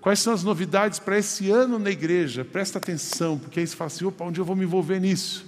Quais 0.00 0.20
são 0.20 0.32
as 0.32 0.44
novidades 0.44 0.98
para 0.98 1.18
esse 1.18 1.50
ano 1.50 1.78
na 1.78 1.90
igreja? 1.90 2.44
Presta 2.44 2.78
atenção, 2.78 3.38
porque 3.38 3.60
aí 3.60 3.66
você 3.66 3.74
fala 3.74 3.88
assim: 3.88 4.04
opa, 4.04 4.24
onde 4.24 4.40
eu 4.40 4.44
vou 4.44 4.54
me 4.54 4.64
envolver 4.64 5.00
nisso? 5.00 5.46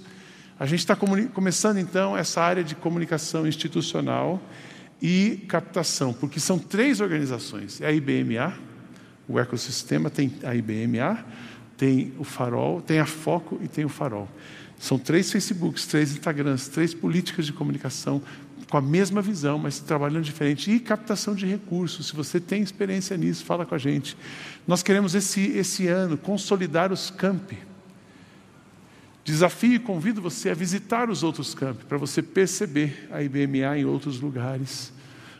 A 0.59 0.65
gente 0.65 0.79
está 0.79 0.95
começando 0.95 1.77
então 1.77 2.17
essa 2.17 2.41
área 2.41 2.63
de 2.63 2.75
comunicação 2.75 3.47
institucional 3.47 4.41
e 5.01 5.45
captação, 5.47 6.13
porque 6.13 6.39
são 6.39 6.59
três 6.59 6.99
organizações: 6.99 7.81
é 7.81 7.87
a 7.87 7.91
IBMA, 7.91 8.57
o 9.27 9.39
ecossistema, 9.39 10.09
tem 10.09 10.33
a 10.43 10.55
IBMA, 10.55 11.25
tem 11.77 12.13
o 12.17 12.23
Farol, 12.23 12.81
tem 12.81 12.99
a 12.99 13.05
Foco 13.05 13.59
e 13.61 13.67
tem 13.67 13.85
o 13.85 13.89
Farol. 13.89 14.27
São 14.77 14.97
três 14.97 15.31
Facebooks, 15.31 15.85
três 15.85 16.11
Instagrams, 16.11 16.69
três 16.69 16.93
políticas 16.93 17.45
de 17.45 17.53
comunicação 17.53 18.21
com 18.69 18.77
a 18.77 18.81
mesma 18.81 19.21
visão, 19.21 19.57
mas 19.57 19.79
trabalhando 19.79 20.23
diferente. 20.23 20.71
E 20.71 20.79
captação 20.79 21.35
de 21.35 21.45
recursos. 21.45 22.07
Se 22.07 22.15
você 22.15 22.39
tem 22.39 22.61
experiência 22.61 23.17
nisso, 23.17 23.43
fala 23.43 23.65
com 23.65 23.75
a 23.75 23.77
gente. 23.77 24.15
Nós 24.67 24.83
queremos 24.83 25.15
esse, 25.15 25.41
esse 25.57 25.87
ano 25.87 26.17
consolidar 26.17 26.93
os 26.93 27.09
campi. 27.09 27.57
Desafio 29.29 29.73
e 29.73 29.79
convido 29.79 30.23
você 30.23 30.49
a 30.49 30.55
visitar 30.55 31.07
os 31.07 31.21
outros 31.21 31.53
campi, 31.53 31.85
para 31.85 31.99
você 31.99 32.19
perceber 32.19 33.07
a 33.11 33.21
IBMA 33.21 33.77
em 33.77 33.85
outros 33.85 34.19
lugares. 34.19 34.91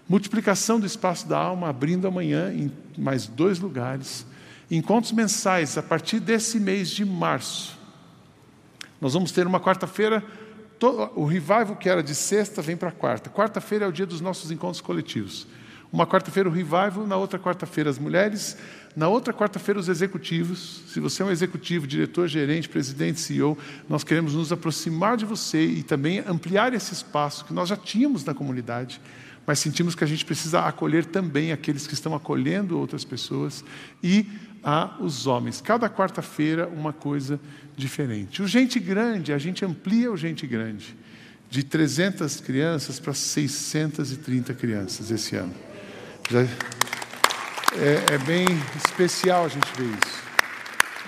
Multiplicação 0.08 0.80
do 0.80 0.86
espaço 0.86 1.28
da 1.28 1.40
alma, 1.40 1.70
abrindo 1.70 2.08
amanhã 2.08 2.54
em 2.54 2.72
mais 2.96 3.26
dois 3.26 3.58
lugares. 3.58 4.28
Encontros 4.70 5.12
mensais 5.12 5.76
a 5.76 5.82
partir 5.82 6.20
desse 6.20 6.60
mês 6.60 6.92
de 6.92 7.04
março. 7.04 7.80
Nós 9.02 9.16
vamos 9.16 9.32
ter 9.32 9.48
uma 9.48 9.60
quarta-feira, 9.60 10.24
o 11.16 11.26
revival 11.26 11.76
que 11.76 11.90
era 11.90 12.04
de 12.04 12.14
sexta 12.14 12.62
vem 12.62 12.78
para 12.78 12.92
quarta. 12.92 13.28
Quarta-feira 13.28 13.86
é 13.86 13.88
o 13.88 13.92
dia 13.92 14.06
dos 14.06 14.22
nossos 14.22 14.52
encontros 14.52 14.82
coletivos. 14.82 15.48
Uma 15.92 16.06
quarta-feira 16.06 16.48
o 16.48 16.52
revival, 16.52 17.08
na 17.08 17.18
outra 17.18 17.40
quarta-feira 17.40 17.90
as 17.90 17.98
mulheres, 17.98 18.56
na 18.96 19.08
outra 19.08 19.34
quarta-feira 19.34 19.80
os 19.80 19.90
executivos. 19.90 20.84
Se 20.88 21.00
você 21.00 21.24
é 21.24 21.26
um 21.26 21.32
executivo, 21.32 21.88
diretor, 21.88 22.28
gerente, 22.28 22.70
presidente, 22.70 23.20
CEO, 23.20 23.58
nós 23.88 24.04
queremos 24.04 24.36
nos 24.36 24.52
aproximar 24.52 25.18
de 25.18 25.26
você 25.26 25.66
e 25.66 25.84
também 25.84 26.20
ampliar 26.20 26.74
esse 26.74 26.94
espaço 26.94 27.46
que 27.46 27.54
nós 27.54 27.70
já 27.70 27.76
tínhamos 27.76 28.24
na 28.24 28.34
comunidade 28.34 29.02
mas 29.50 29.58
sentimos 29.58 29.96
que 29.96 30.04
a 30.04 30.08
gente 30.08 30.24
precisa 30.24 30.60
acolher 30.62 31.06
também 31.06 31.52
aqueles 31.52 31.88
que 31.88 31.96
estão 31.96 32.14
acolhendo 32.14 32.78
outras 32.78 33.04
pessoas 33.04 33.66
e 34.04 34.28
a 34.64 34.96
os 35.00 35.26
homens. 35.26 35.60
Cada 35.60 35.90
quarta-feira 35.90 36.68
uma 36.68 36.94
coisa 36.94 37.40
diferente. 37.76 38.44
O 38.44 38.48
gente 38.48 38.80
grande, 38.80 39.34
a 39.34 39.40
gente 39.40 39.66
amplia 39.66 40.12
o 40.12 40.16
gente 40.16 40.46
grande 40.46 40.96
de 41.50 41.64
300 41.64 42.40
crianças 42.42 43.00
para 43.00 43.12
630 43.12 44.54
crianças 44.54 45.10
esse 45.10 45.36
ano. 45.36 45.69
É, 46.32 48.14
é 48.14 48.18
bem 48.20 48.46
especial 48.86 49.46
a 49.46 49.48
gente 49.48 49.68
ver 49.76 49.88
isso. 49.88 50.20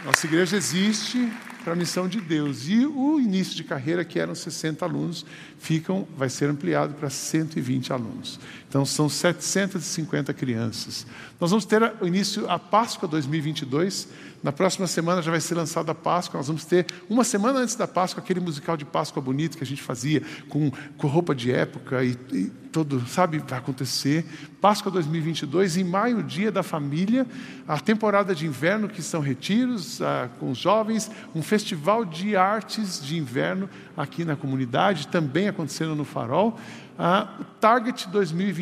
Nossa 0.03 0.25
igreja 0.25 0.57
existe 0.57 1.31
para 1.63 1.73
a 1.73 1.75
missão 1.75 2.07
de 2.07 2.19
Deus. 2.19 2.67
E 2.67 2.87
o 2.87 3.19
início 3.19 3.55
de 3.55 3.63
carreira, 3.63 4.03
que 4.03 4.19
eram 4.19 4.33
60 4.33 4.83
alunos, 4.83 5.23
ficam, 5.59 6.07
vai 6.17 6.27
ser 6.27 6.49
ampliado 6.49 6.95
para 6.95 7.07
120 7.09 7.93
alunos. 7.93 8.39
Então, 8.71 8.85
são 8.85 9.09
750 9.09 10.33
crianças. 10.33 11.05
Nós 11.41 11.49
vamos 11.49 11.65
ter 11.65 11.83
o 11.99 12.07
início, 12.07 12.49
a 12.49 12.57
Páscoa 12.57 13.05
2022. 13.05 14.07
Na 14.41 14.53
próxima 14.53 14.87
semana 14.87 15.21
já 15.21 15.29
vai 15.29 15.41
ser 15.41 15.55
lançada 15.55 15.91
a 15.91 15.95
Páscoa. 15.95 16.37
Nós 16.37 16.47
vamos 16.47 16.63
ter, 16.63 16.85
uma 17.09 17.25
semana 17.25 17.59
antes 17.59 17.75
da 17.75 17.85
Páscoa, 17.85 18.23
aquele 18.23 18.39
musical 18.39 18.77
de 18.77 18.85
Páscoa 18.85 19.21
bonito 19.21 19.57
que 19.57 19.63
a 19.65 19.67
gente 19.67 19.83
fazia, 19.83 20.21
com, 20.47 20.71
com 20.97 21.07
roupa 21.07 21.35
de 21.35 21.51
época 21.51 22.01
e, 22.01 22.17
e 22.31 22.45
todo, 22.71 23.05
sabe, 23.07 23.39
vai 23.39 23.59
acontecer. 23.59 24.25
Páscoa 24.61 24.89
2022, 24.89 25.75
em 25.75 25.83
maio, 25.83 26.23
dia 26.23 26.49
da 26.49 26.63
família, 26.63 27.27
a 27.67 27.77
temporada 27.77 28.33
de 28.33 28.47
inverno, 28.47 28.87
que 28.87 29.01
são 29.01 29.19
retiros 29.19 30.01
ah, 30.01 30.29
com 30.39 30.49
os 30.49 30.57
jovens, 30.57 31.11
um 31.35 31.43
festival 31.43 32.05
de 32.05 32.37
artes 32.37 33.03
de 33.03 33.17
inverno 33.17 33.69
aqui 33.97 34.23
na 34.23 34.37
comunidade, 34.37 35.07
também 35.09 35.49
acontecendo 35.49 35.93
no 35.93 36.05
Farol. 36.05 36.57
A 36.97 37.39
Target 37.59 38.07
2022. 38.09 38.60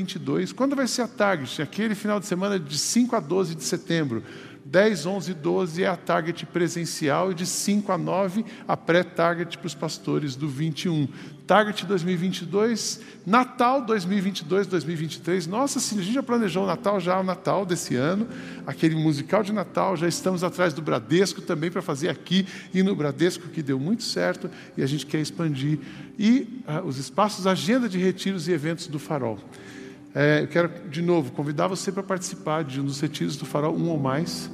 Quando 0.56 0.76
vai 0.76 0.88
ser 0.88 1.04
a 1.04 1.08
Target? 1.08 1.62
Aquele 1.62 1.96
final 1.96 2.20
de 2.20 2.26
semana 2.26 2.60
de 2.60 2.78
5 2.78 3.16
a 3.16 3.20
12 3.20 3.56
de 3.56 3.64
setembro. 3.64 4.24
10, 4.70 5.08
11 5.08 5.32
e 5.32 5.34
12 5.34 5.84
é 5.84 5.88
a 5.88 5.96
target 5.96 6.46
presencial 6.46 7.32
e 7.32 7.34
de 7.34 7.46
5 7.46 7.92
a 7.92 7.98
9 7.98 8.46
a 8.68 8.78
pré-target 8.78 9.58
para 9.58 9.66
os 9.66 9.74
pastores 9.74 10.36
do 10.36 10.48
21. 10.48 11.08
Target 11.48 11.88
2022, 11.88 13.02
Natal 13.26 13.82
2022, 13.84 14.68
2023. 14.68 15.48
Nossa, 15.48 15.80
sim, 15.80 15.98
a 15.98 16.04
gente 16.04 16.14
já 16.14 16.22
planejou 16.22 16.66
o 16.66 16.68
Natal, 16.68 17.00
já 17.00 17.20
o 17.20 17.24
Natal 17.24 17.66
desse 17.66 17.96
ano, 17.96 18.28
aquele 18.68 18.94
musical 18.94 19.42
de 19.42 19.52
Natal, 19.52 19.98
já 19.98 20.08
estamos 20.08 20.44
atrás 20.44 20.72
do 20.72 20.84
Bradesco 20.84 21.42
também 21.42 21.72
para 21.72 21.82
fazer 21.82 22.10
aqui 22.10 22.46
e 22.72 22.84
no 22.84 22.96
Bradesco, 22.96 23.48
que 23.48 23.64
deu 23.64 23.80
muito 23.80 24.04
certo 24.04 24.52
e 24.78 24.84
a 24.84 24.86
gente 24.86 25.08
quer 25.08 25.20
expandir. 25.20 25.80
E 26.20 26.62
ah, 26.68 26.84
os 26.86 27.00
espaços, 27.00 27.48
agenda 27.48 27.90
de 27.90 27.98
retiros 27.98 28.48
e 28.48 28.52
eventos 28.52 28.86
do 28.86 29.00
Farol. 29.00 29.40
É, 30.14 30.42
eu 30.42 30.48
quero, 30.48 30.70
de 30.90 31.02
novo, 31.02 31.32
convidar 31.32 31.68
você 31.68 31.92
para 31.92 32.02
participar 32.02 32.64
de 32.64 32.82
um 32.82 32.86
dos 32.86 33.00
retiros 33.00 33.36
do 33.36 33.46
Farol, 33.46 33.76
um 33.76 33.90
ou 33.90 34.00
mais. 34.00 34.50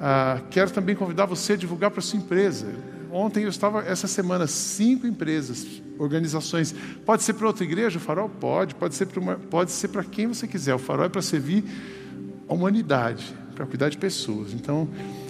Ah, 0.00 0.40
quero 0.50 0.70
também 0.70 0.94
convidar 0.94 1.26
você 1.26 1.52
a 1.52 1.56
divulgar 1.56 1.90
para 1.90 2.00
a 2.00 2.02
sua 2.02 2.18
empresa. 2.18 2.66
Ontem 3.10 3.44
eu 3.44 3.48
estava, 3.48 3.80
essa 3.82 4.06
semana, 4.06 4.46
cinco 4.46 5.06
empresas, 5.06 5.82
organizações. 5.98 6.74
Pode 7.06 7.22
ser 7.22 7.34
para 7.34 7.46
outra 7.46 7.64
igreja, 7.64 7.98
o 7.98 8.00
farol? 8.00 8.28
Pode. 8.28 8.74
Pode 8.74 8.94
ser 8.94 9.06
para, 9.06 9.36
pode 9.36 9.70
ser 9.70 9.88
para 9.88 10.04
quem 10.04 10.26
você 10.26 10.46
quiser. 10.46 10.74
O 10.74 10.78
farol 10.78 11.06
é 11.06 11.08
para 11.08 11.22
servir 11.22 11.64
a 12.48 12.52
humanidade, 12.52 13.34
para 13.54 13.66
cuidar 13.66 13.88
de 13.88 13.98
pessoas. 13.98 14.52
Então, 14.52 14.88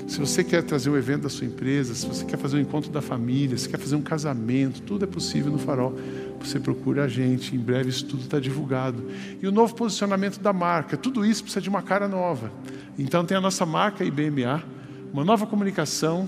se 0.08 0.18
você 0.18 0.42
quer 0.42 0.62
trazer 0.62 0.88
o 0.88 0.96
evento 0.96 1.22
da 1.24 1.28
sua 1.28 1.46
empresa, 1.46 1.94
se 1.94 2.06
você 2.06 2.24
quer 2.24 2.38
fazer 2.38 2.56
um 2.56 2.60
encontro 2.60 2.90
da 2.90 3.02
família, 3.02 3.58
se 3.58 3.68
quer 3.68 3.78
fazer 3.78 3.94
um 3.94 4.00
casamento, 4.00 4.80
tudo 4.80 5.04
é 5.04 5.06
possível 5.06 5.52
no 5.52 5.58
farol. 5.58 5.94
Você 6.40 6.58
procura 6.58 7.04
a 7.04 7.08
gente, 7.08 7.54
em 7.54 7.58
breve 7.58 7.90
isso 7.90 8.06
tudo 8.06 8.22
está 8.22 8.40
divulgado. 8.40 9.04
E 9.40 9.46
o 9.46 9.52
novo 9.52 9.74
posicionamento 9.74 10.40
da 10.40 10.50
marca, 10.50 10.96
tudo 10.96 11.26
isso 11.26 11.42
precisa 11.42 11.60
de 11.60 11.68
uma 11.68 11.82
cara 11.82 12.08
nova. 12.08 12.50
Então 12.98 13.22
tem 13.22 13.36
a 13.36 13.40
nossa 13.40 13.66
marca 13.66 14.02
IBMA, 14.02 14.64
uma 15.12 15.24
nova 15.24 15.46
comunicação, 15.46 16.26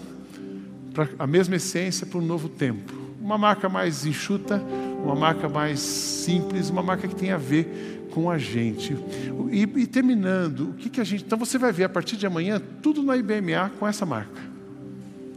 para 0.93 1.09
a 1.19 1.27
mesma 1.27 1.57
essência 1.57 2.07
para 2.07 2.19
um 2.19 2.25
novo 2.25 2.51
tempo. 2.51 2.93
Uma 3.20 3.37
marca 3.37 3.68
mais 3.68 4.06
enxuta, 4.06 4.62
uma 5.04 5.14
marca 5.14 5.48
mais 5.48 5.80
simples, 5.80 6.70
uma 6.70 6.83
marca 6.83 7.06
que 7.06 7.14
tem 7.14 7.30
a 7.30 7.37
ver 7.37 8.09
com 8.12 8.30
a 8.30 8.38
gente. 8.38 8.96
E, 9.50 9.62
e 9.62 9.87
terminando, 9.87 10.70
o 10.70 10.72
que, 10.74 10.88
que 10.88 11.00
a 11.00 11.04
gente. 11.04 11.24
Então 11.24 11.38
você 11.38 11.59
vai 11.59 11.72
ver 11.72 11.85
a 11.85 11.88
partir 11.88 12.16
de 12.16 12.26
amanhã 12.26 12.61
tudo 12.83 13.02
na 13.02 13.16
IBMA 13.16 13.70
com 13.78 13.87
essa 13.87 14.06
marca. 14.06 14.40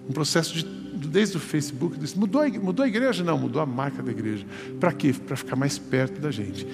Um 0.09 0.13
processo 0.13 0.53
de 0.53 0.83
desde 1.13 1.37
o 1.37 1.39
Facebook, 1.39 1.97
mudou, 2.17 2.41
mudou 2.59 2.83
a 2.83 2.87
igreja? 2.87 3.23
Não, 3.23 3.37
mudou 3.37 3.61
a 3.61 3.65
marca 3.65 4.01
da 4.01 4.11
igreja. 4.11 4.45
Para 4.79 4.91
quê? 4.91 5.13
Para 5.13 5.35
ficar 5.35 5.55
mais 5.55 5.77
perto 5.77 6.19
da 6.19 6.31
gente. 6.31 6.67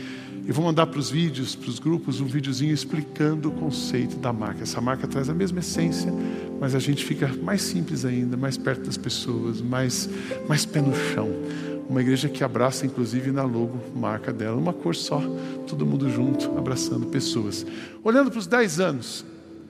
Eu 0.49 0.55
vou 0.55 0.65
mandar 0.65 0.87
para 0.87 0.99
os 0.99 1.11
vídeos, 1.11 1.53
para 1.53 1.69
os 1.69 1.77
grupos, 1.77 2.19
um 2.19 2.25
videozinho 2.25 2.73
explicando 2.73 3.49
o 3.49 3.51
conceito 3.51 4.17
da 4.17 4.33
marca. 4.33 4.63
Essa 4.63 4.81
marca 4.81 5.07
traz 5.07 5.29
a 5.29 5.33
mesma 5.35 5.59
essência, 5.59 6.11
mas 6.59 6.73
a 6.73 6.79
gente 6.79 7.05
fica 7.05 7.27
mais 7.43 7.61
simples 7.61 8.03
ainda, 8.03 8.35
mais 8.35 8.57
perto 8.57 8.87
das 8.87 8.97
pessoas, 8.97 9.61
mais, 9.61 10.09
mais 10.47 10.65
pé 10.65 10.81
no 10.81 10.91
chão. 11.13 11.29
Uma 11.87 12.01
igreja 12.01 12.27
que 12.27 12.43
abraça, 12.43 12.83
inclusive, 12.83 13.31
na 13.31 13.43
logo, 13.43 13.79
marca 13.95 14.33
dela, 14.33 14.57
uma 14.57 14.73
cor 14.73 14.95
só, 14.95 15.21
todo 15.67 15.85
mundo 15.85 16.09
junto, 16.09 16.57
abraçando 16.57 17.05
pessoas. 17.05 17.63
Olhando 18.03 18.31
para 18.31 18.39
os 18.39 18.47
10 18.47 18.79
anos, 18.79 19.23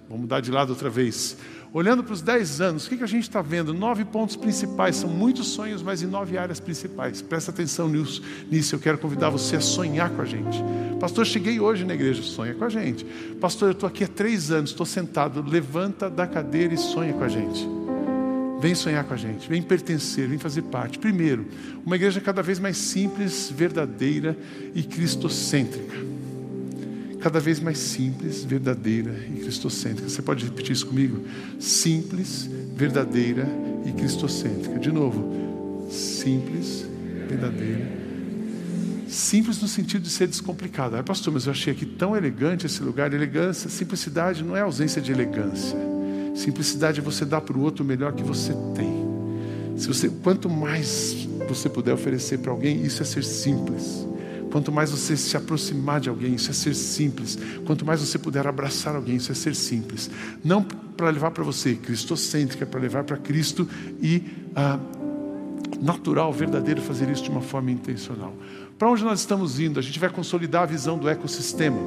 vamos 0.08 0.22
mudar 0.22 0.40
de 0.40 0.50
lado 0.50 0.70
outra 0.70 0.90
vez. 0.90 1.36
Olhando 1.72 2.04
para 2.04 2.14
os 2.14 2.22
10 2.22 2.62
anos, 2.62 2.86
o 2.88 2.90
que, 2.90 2.98
que 2.98 3.04
a 3.04 3.08
gente 3.08 3.24
está 3.24 3.44
vendo? 3.44 3.74
Nove 3.76 4.04
pontos 4.04 4.36
principais, 4.36 4.96
são 4.96 5.10
muitos 5.10 5.50
sonhos, 5.50 5.84
mas 5.84 6.02
em 6.02 6.08
nove 6.08 6.36
áreas 6.36 6.60
principais. 6.60 7.22
Presta 7.22 7.52
atenção 7.52 7.88
nisso, 7.88 8.74
eu 8.74 8.80
quero 8.80 8.98
convidar 8.98 9.30
você 9.30 9.58
a 9.58 9.62
sonhar 9.62 10.10
com 10.10 10.24
a 10.24 10.26
gente. 10.26 10.64
Pastor, 11.00 11.28
cheguei 11.28 11.60
hoje 11.60 11.86
na 11.86 11.94
igreja, 11.94 12.24
sonha 12.24 12.56
com 12.56 12.66
a 12.66 12.70
gente. 12.70 13.06
Pastor, 13.40 13.70
eu 13.70 13.74
estou 13.74 13.88
aqui 13.88 14.04
há 14.04 14.08
três 14.08 14.50
anos, 14.50 14.72
estou 14.72 14.86
sentado, 14.86 15.46
levanta 15.48 16.10
da 16.10 16.26
cadeira 16.26 16.74
e 16.74 16.78
sonha 16.78 17.14
com 17.14 17.24
a 17.24 17.30
gente. 17.30 17.68
Vem 18.60 18.74
sonhar 18.74 19.04
com 19.04 19.14
a 19.14 19.18
gente, 19.18 19.48
vem 19.48 19.62
pertencer, 19.62 20.28
vem 20.28 20.40
fazer 20.40 20.64
parte. 20.64 20.98
Primeiro, 20.98 21.46
uma 21.86 21.96
igreja 21.96 22.20
cada 22.20 22.42
vez 22.42 22.58
mais 22.60 22.78
simples, 22.78 23.50
verdadeira 23.56 24.36
e 24.74 24.82
cristocêntrica. 24.82 26.19
Cada 27.20 27.40
vez 27.40 27.60
mais 27.60 27.78
simples, 27.78 28.46
verdadeira 28.46 29.14
e 29.36 29.42
cristocêntrica. 29.42 30.08
Você 30.08 30.22
pode 30.22 30.46
repetir 30.46 30.72
isso 30.72 30.88
comigo? 30.88 31.26
Simples, 31.60 32.50
verdadeira 32.76 33.46
e 33.86 33.92
cristocêntrica. 33.92 34.80
De 34.80 34.92
novo, 34.92 35.90
simples, 35.92 36.86
verdadeira. 37.28 38.00
Simples 39.10 39.62
no 39.62 39.68
sentido 39.68 40.04
de 40.04 40.10
ser 40.10 40.28
descomplicado. 40.28 40.96
Ah, 40.96 41.04
pastor, 41.04 41.34
mas 41.34 41.46
eu 41.46 41.52
achei 41.52 41.74
aqui 41.74 41.86
tão 41.86 42.16
elegante 42.16 42.66
esse 42.66 42.82
lugar. 42.82 43.12
Elegância, 43.12 43.70
simplicidade 43.70 44.44
não 44.44 44.56
é 44.56 44.62
ausência 44.62 45.02
de 45.02 45.12
elegância. 45.12 45.78
Simplicidade 46.36 47.00
é 47.00 47.04
você 47.04 47.26
dar 47.26 47.42
para 47.42 47.58
o 47.58 47.62
outro 47.62 47.84
o 47.84 47.88
melhor 47.88 48.14
que 48.14 48.24
você 48.24 48.54
tem. 48.76 49.10
Se 49.76 49.88
você, 49.88 50.10
quanto 50.10 50.50
mais 50.50 51.28
você 51.48 51.68
puder 51.68 51.94
oferecer 51.94 52.38
para 52.40 52.52
alguém, 52.52 52.86
isso 52.86 53.02
é 53.02 53.06
ser 53.06 53.24
simples. 53.24 54.08
Quanto 54.52 54.72
mais 54.72 54.92
você 54.92 55.16
se 55.16 55.36
aproximar 55.38 56.00
de 56.00 56.10
alguém, 56.10 56.36
isso 56.36 56.50
é 56.50 56.54
ser 56.54 56.74
simples. 56.74 57.38
Quanto 57.66 57.86
mais 57.86 58.00
você 58.02 58.18
puder 58.18 58.48
abraçar 58.48 58.96
alguém, 58.96 59.16
isso 59.16 59.32
é 59.32 59.36
ser 59.36 59.56
simples. 59.56 60.10
Não 60.44 60.64
para 60.64 61.10
levar 61.10 61.32
para 61.32 61.44
você, 61.44 61.76
cristocêntrica, 61.76 62.66
para 62.66 62.80
levar 62.80 63.04
para 63.04 63.18
Cristo 63.18 63.68
e 64.02 64.24
ah, 64.56 64.80
natural, 65.82 66.34
verdadeiro 66.34 66.82
fazer 66.82 67.10
isso 67.10 67.24
de 67.24 67.30
uma 67.30 67.42
forma 67.42 67.72
intencional. 67.72 68.34
Para 68.78 68.90
onde 68.90 69.04
nós 69.04 69.20
estamos 69.20 69.60
indo? 69.60 69.80
A 69.80 69.84
gente 69.84 70.00
vai 70.00 70.10
consolidar 70.10 70.64
a 70.64 70.66
visão 70.66 70.98
do 70.98 71.08
ecossistema. 71.08 71.78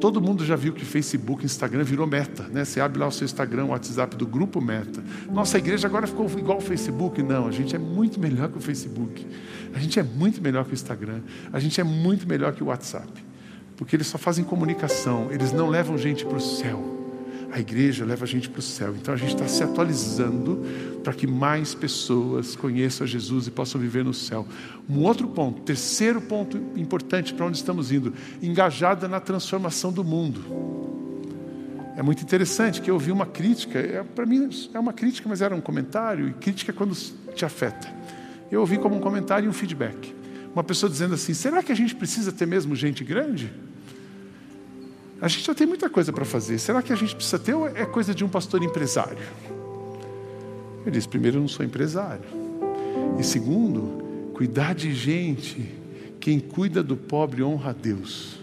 Todo 0.00 0.20
mundo 0.20 0.44
já 0.44 0.54
viu 0.54 0.72
que 0.72 0.84
Facebook, 0.84 1.44
Instagram 1.44 1.82
virou 1.82 2.06
meta, 2.06 2.44
né? 2.44 2.64
Você 2.64 2.80
abre 2.80 2.98
lá 2.98 3.06
o 3.06 3.12
seu 3.12 3.24
Instagram, 3.24 3.64
o 3.64 3.68
WhatsApp 3.68 4.16
do 4.16 4.26
grupo 4.26 4.60
meta. 4.60 5.02
Nossa 5.30 5.58
igreja 5.58 5.88
agora 5.88 6.06
ficou 6.06 6.26
igual 6.38 6.58
ao 6.58 6.60
Facebook. 6.60 7.22
Não, 7.22 7.48
a 7.48 7.50
gente 7.50 7.74
é 7.74 7.78
muito 7.78 8.20
melhor 8.20 8.48
que 8.48 8.58
o 8.58 8.60
Facebook. 8.60 9.26
A 9.74 9.78
gente 9.78 9.98
é 9.98 10.02
muito 10.02 10.40
melhor 10.40 10.64
que 10.64 10.72
o 10.72 10.74
Instagram. 10.74 11.20
A 11.52 11.58
gente 11.58 11.80
é 11.80 11.84
muito 11.84 12.28
melhor 12.28 12.52
que 12.52 12.62
o 12.62 12.66
WhatsApp. 12.66 13.08
Porque 13.76 13.96
eles 13.96 14.06
só 14.06 14.18
fazem 14.18 14.44
comunicação, 14.44 15.28
eles 15.30 15.52
não 15.52 15.68
levam 15.68 15.96
gente 15.96 16.24
para 16.24 16.36
o 16.36 16.40
céu. 16.40 16.97
A 17.50 17.58
igreja 17.58 18.04
leva 18.04 18.24
a 18.24 18.28
gente 18.28 18.48
para 18.48 18.58
o 18.58 18.62
céu. 18.62 18.94
Então 18.94 19.14
a 19.14 19.16
gente 19.16 19.34
está 19.34 19.48
se 19.48 19.62
atualizando 19.62 20.62
para 21.02 21.14
que 21.14 21.26
mais 21.26 21.74
pessoas 21.74 22.54
conheçam 22.54 23.06
Jesus 23.06 23.46
e 23.46 23.50
possam 23.50 23.80
viver 23.80 24.04
no 24.04 24.12
céu. 24.12 24.46
Um 24.88 25.00
outro 25.00 25.28
ponto, 25.28 25.62
terceiro 25.62 26.20
ponto 26.20 26.58
importante 26.76 27.32
para 27.32 27.46
onde 27.46 27.56
estamos 27.56 27.90
indo, 27.90 28.12
engajada 28.42 29.08
na 29.08 29.18
transformação 29.18 29.92
do 29.92 30.04
mundo. 30.04 30.44
É 31.96 32.02
muito 32.02 32.22
interessante 32.22 32.80
que 32.80 32.90
eu 32.90 32.94
ouvi 32.94 33.10
uma 33.10 33.26
crítica, 33.26 33.78
é, 33.78 34.04
para 34.04 34.24
mim 34.24 34.48
é 34.72 34.78
uma 34.78 34.92
crítica, 34.92 35.28
mas 35.28 35.42
era 35.42 35.52
um 35.52 35.60
comentário, 35.60 36.28
e 36.28 36.32
crítica 36.32 36.70
é 36.70 36.74
quando 36.74 36.94
te 37.34 37.44
afeta. 37.44 37.92
Eu 38.52 38.60
ouvi 38.60 38.78
como 38.78 38.94
um 38.94 39.00
comentário 39.00 39.46
e 39.46 39.48
um 39.48 39.52
feedback. 39.52 40.14
Uma 40.52 40.62
pessoa 40.62 40.88
dizendo 40.88 41.14
assim: 41.14 41.34
será 41.34 41.62
que 41.62 41.72
a 41.72 41.74
gente 41.74 41.94
precisa 41.94 42.30
ter 42.30 42.46
mesmo 42.46 42.76
gente 42.76 43.02
grande? 43.02 43.52
A 45.20 45.26
gente 45.26 45.44
já 45.44 45.54
tem 45.54 45.66
muita 45.66 45.90
coisa 45.90 46.12
para 46.12 46.24
fazer. 46.24 46.58
Será 46.58 46.80
que 46.80 46.92
a 46.92 46.96
gente 46.96 47.14
precisa 47.14 47.38
ter 47.38 47.54
ou 47.54 47.66
é 47.66 47.84
coisa 47.84 48.14
de 48.14 48.24
um 48.24 48.28
pastor 48.28 48.62
empresário? 48.62 49.18
Ele 50.82 50.90
diz: 50.92 51.06
primeiro, 51.06 51.38
eu 51.38 51.40
não 51.40 51.48
sou 51.48 51.64
empresário. 51.64 52.24
E 53.18 53.24
segundo, 53.24 54.30
cuidar 54.32 54.74
de 54.74 54.94
gente. 54.94 55.76
Quem 56.20 56.40
cuida 56.40 56.82
do 56.82 56.96
pobre 56.96 57.42
honra 57.42 57.70
a 57.70 57.72
Deus. 57.72 58.38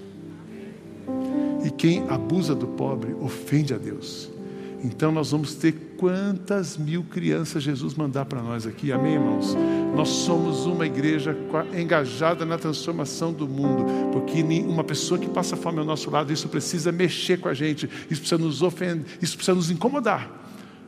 E 1.65 1.69
quem 1.69 2.07
abusa 2.09 2.55
do 2.55 2.67
pobre 2.67 3.13
ofende 3.13 3.73
a 3.73 3.77
Deus. 3.77 4.29
Então 4.83 5.11
nós 5.11 5.31
vamos 5.31 5.55
ter 5.55 5.95
quantas 5.97 6.77
mil 6.77 7.03
crianças 7.03 7.63
Jesus 7.63 7.95
mandar 7.95 8.25
para 8.25 8.41
nós 8.41 8.67
aqui, 8.67 8.91
amém, 8.91 9.13
irmãos? 9.13 9.55
Nós 9.95 10.09
somos 10.09 10.65
uma 10.65 10.85
igreja 10.85 11.35
engajada 11.73 12.45
na 12.45 12.57
transformação 12.57 13.31
do 13.31 13.47
mundo, 13.47 13.85
porque 14.11 14.43
uma 14.43 14.83
pessoa 14.83 15.17
que 15.17 15.29
passa 15.29 15.55
fome 15.55 15.79
ao 15.79 15.85
nosso 15.85 16.11
lado, 16.11 16.33
isso 16.33 16.49
precisa 16.49 16.91
mexer 16.91 17.39
com 17.39 17.47
a 17.47 17.53
gente, 17.53 17.89
isso 18.11 18.19
precisa 18.19 18.37
nos 18.37 18.61
ofender, 18.61 19.05
isso 19.21 19.37
precisa 19.37 19.55
nos 19.55 19.71
incomodar, 19.71 20.29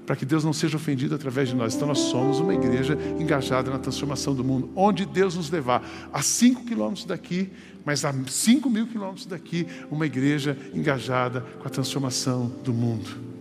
para 0.05 0.15
que 0.15 0.25
Deus 0.25 0.43
não 0.43 0.51
seja 0.51 0.75
ofendido 0.75 1.15
através 1.15 1.47
de 1.47 1.55
nós. 1.55 1.73
Então 1.73 1.87
nós 1.87 1.99
somos 1.99 2.39
uma 2.39 2.53
igreja 2.53 2.97
engajada 3.17 3.71
na 3.71 3.79
transformação 3.79 4.35
do 4.35 4.43
mundo, 4.43 4.69
onde 4.75 5.05
Deus 5.05 5.35
nos 5.35 5.49
levar, 5.49 5.81
a 6.11 6.21
cinco 6.21 6.65
quilômetros 6.65 7.05
daqui, 7.05 7.49
mas 7.85 8.03
a 8.03 8.13
cinco 8.27 8.69
mil 8.69 8.87
quilômetros 8.87 9.25
daqui, 9.25 9.65
uma 9.89 10.05
igreja 10.05 10.57
engajada 10.73 11.45
com 11.59 11.67
a 11.67 11.71
transformação 11.71 12.51
do 12.61 12.73
mundo. 12.73 13.36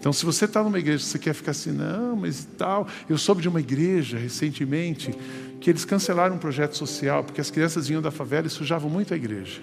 Então, 0.00 0.14
se 0.14 0.24
você 0.24 0.46
está 0.46 0.64
numa 0.64 0.78
igreja, 0.78 1.04
você 1.04 1.18
quer 1.18 1.34
ficar 1.34 1.50
assim, 1.50 1.72
não, 1.72 2.16
mas 2.16 2.48
tal. 2.56 2.88
Eu 3.06 3.18
soube 3.18 3.42
de 3.42 3.48
uma 3.50 3.60
igreja 3.60 4.16
recentemente 4.16 5.14
que 5.60 5.68
eles 5.68 5.84
cancelaram 5.84 6.36
um 6.36 6.38
projeto 6.38 6.74
social 6.74 7.22
porque 7.22 7.38
as 7.38 7.50
crianças 7.50 7.86
vinham 7.86 8.00
da 8.00 8.10
favela 8.10 8.46
e 8.46 8.50
sujavam 8.50 8.88
muito 8.88 9.12
a 9.12 9.16
igreja. 9.16 9.60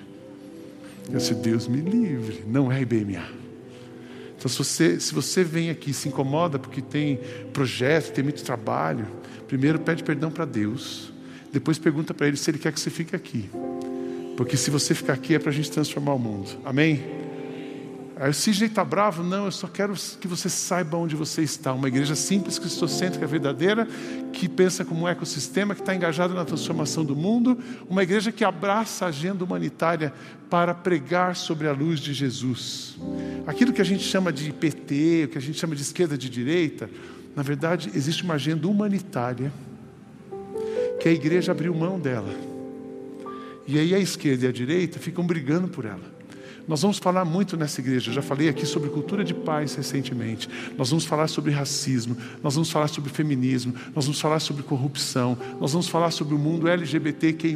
Eu 1.09 1.17
disse, 1.17 1.33
Deus 1.33 1.67
me 1.67 1.81
livre, 1.81 2.43
não 2.45 2.71
é 2.71 2.79
IBMA. 2.81 3.25
Então, 4.37 4.47
se 4.47 4.59
você, 4.59 4.99
se 4.99 5.11
você 5.15 5.43
vem 5.43 5.71
aqui 5.71 5.89
e 5.89 5.93
se 5.93 6.07
incomoda 6.07 6.59
porque 6.59 6.83
tem 6.83 7.19
projeto, 7.51 8.13
tem 8.13 8.23
muito 8.23 8.43
trabalho, 8.43 9.07
primeiro 9.47 9.79
pede 9.79 10.03
perdão 10.03 10.29
para 10.29 10.45
Deus, 10.45 11.11
depois 11.51 11.79
pergunta 11.79 12.13
para 12.13 12.27
Ele 12.27 12.37
se 12.37 12.51
Ele 12.51 12.59
quer 12.59 12.71
que 12.71 12.79
você 12.79 12.91
fique 12.91 13.15
aqui. 13.15 13.49
Porque 14.35 14.55
se 14.55 14.69
você 14.69 14.93
ficar 14.93 15.13
aqui 15.13 15.33
é 15.33 15.39
para 15.39 15.49
a 15.49 15.53
gente 15.53 15.71
transformar 15.71 16.13
o 16.13 16.19
mundo. 16.19 16.49
Amém? 16.63 17.16
Aí 18.19 18.31
o 18.31 18.33
Sidney 18.33 18.67
está 18.67 18.83
bravo? 18.83 19.21
Não, 19.21 19.45
eu 19.45 19.51
só 19.51 19.67
quero 19.67 19.93
que 20.19 20.27
você 20.27 20.49
saiba 20.49 20.97
onde 20.97 21.15
você 21.15 21.43
está. 21.43 21.71
Uma 21.71 21.87
igreja 21.87 22.15
simples, 22.15 22.57
cristocêntrica, 22.57 23.27
verdadeira, 23.27 23.87
que 24.33 24.49
pensa 24.49 24.83
como 24.83 25.01
um 25.01 25.07
ecossistema, 25.07 25.75
que 25.75 25.81
está 25.81 25.95
engajada 25.95 26.33
na 26.33 26.43
transformação 26.43 27.05
do 27.05 27.15
mundo. 27.15 27.59
Uma 27.87 28.01
igreja 28.01 28.31
que 28.31 28.43
abraça 28.43 29.05
a 29.05 29.09
agenda 29.09 29.43
humanitária 29.43 30.11
para 30.49 30.73
pregar 30.73 31.35
sobre 31.35 31.67
a 31.67 31.71
luz 31.71 31.99
de 31.99 32.11
Jesus. 32.11 32.97
Aquilo 33.45 33.71
que 33.71 33.81
a 33.81 33.85
gente 33.85 34.03
chama 34.03 34.33
de 34.33 34.51
PT, 34.51 35.25
o 35.25 35.27
que 35.29 35.37
a 35.37 35.41
gente 35.41 35.59
chama 35.59 35.75
de 35.75 35.83
esquerda 35.83 36.17
de 36.17 36.27
direita, 36.27 36.89
na 37.35 37.43
verdade, 37.43 37.91
existe 37.93 38.23
uma 38.23 38.33
agenda 38.33 38.67
humanitária 38.67 39.53
que 40.99 41.07
a 41.07 41.11
igreja 41.11 41.51
abriu 41.51 41.75
mão 41.75 41.99
dela. 41.99 42.33
E 43.67 43.77
aí 43.77 43.93
a 43.93 43.99
esquerda 43.99 44.45
e 44.45 44.49
a 44.49 44.51
direita 44.51 44.97
ficam 44.97 45.23
brigando 45.23 45.67
por 45.67 45.85
ela. 45.85 46.16
Nós 46.67 46.81
vamos 46.81 46.97
falar 46.97 47.23
muito 47.23 47.55
nessa 47.55 47.79
igreja. 47.79 48.09
Eu 48.09 48.15
já 48.15 48.21
falei 48.21 48.49
aqui 48.49 48.65
sobre 48.65 48.89
cultura 48.89 49.23
de 49.23 49.33
paz 49.33 49.75
recentemente. 49.75 50.49
Nós 50.77 50.89
vamos 50.89 51.05
falar 51.05 51.29
sobre 51.29 51.51
racismo, 51.51 52.17
nós 52.43 52.55
vamos 52.55 52.69
falar 52.69 52.89
sobre 52.89 53.09
feminismo, 53.09 53.73
nós 53.95 54.05
vamos 54.05 54.19
falar 54.19 54.39
sobre 54.39 54.63
corrupção, 54.63 55.37
nós 55.61 55.71
vamos 55.71 55.87
falar 55.87 56.11
sobre 56.11 56.35
o 56.35 56.37
mundo 56.37 56.67
LGBTQI, 56.67 57.55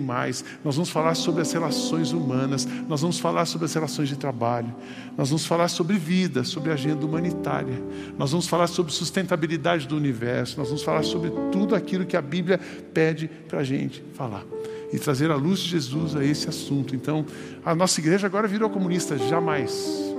nós 0.64 0.76
vamos 0.76 0.89
falar 0.89 1.16
sobre 1.16 1.41
as 1.41 1.51
relações 1.51 2.14
humanas, 2.14 2.66
nós 2.88 3.01
vamos 3.01 3.20
falar 3.20 3.45
sobre 3.45 3.66
as 3.66 3.74
relações 3.74 4.07
de 4.07 4.16
trabalho, 4.16 4.74
nós 5.18 5.30
vamos 5.30 5.45
falar 5.45 5.68
sobre 5.68 5.97
vida, 5.97 6.43
sobre 6.45 6.72
agenda 6.72 7.05
humanitária, 7.05 7.82
nós 8.18 8.32
vamos 8.32 8.47
falar 8.47 8.68
sobre 8.68 8.93
sustentabilidade 8.93 9.88
do 9.88 9.97
universo, 9.97 10.57
nós 10.57 10.68
vamos 10.70 10.84
falar 10.84 11.03
sobre 11.03 11.32
tudo 11.51 11.76
aquilo 11.76 12.05
que 12.05 12.16
a 12.16 12.22
Bíblia 12.22 12.59
pede 12.93 13.30
para 13.47 13.59
a 13.59 13.64
gente 13.64 14.01
falar 14.14 14.45
e 14.91 14.99
trazer 14.99 15.31
a 15.31 15.35
luz 15.35 15.59
de 15.59 15.69
Jesus 15.69 16.15
a 16.15 16.23
esse 16.23 16.49
assunto. 16.49 16.95
Então, 16.95 17.25
a 17.63 17.73
nossa 17.73 17.99
igreja 17.99 18.27
agora 18.27 18.47
virou 18.47 18.69
comunista, 18.69 19.17
jamais. 19.17 20.11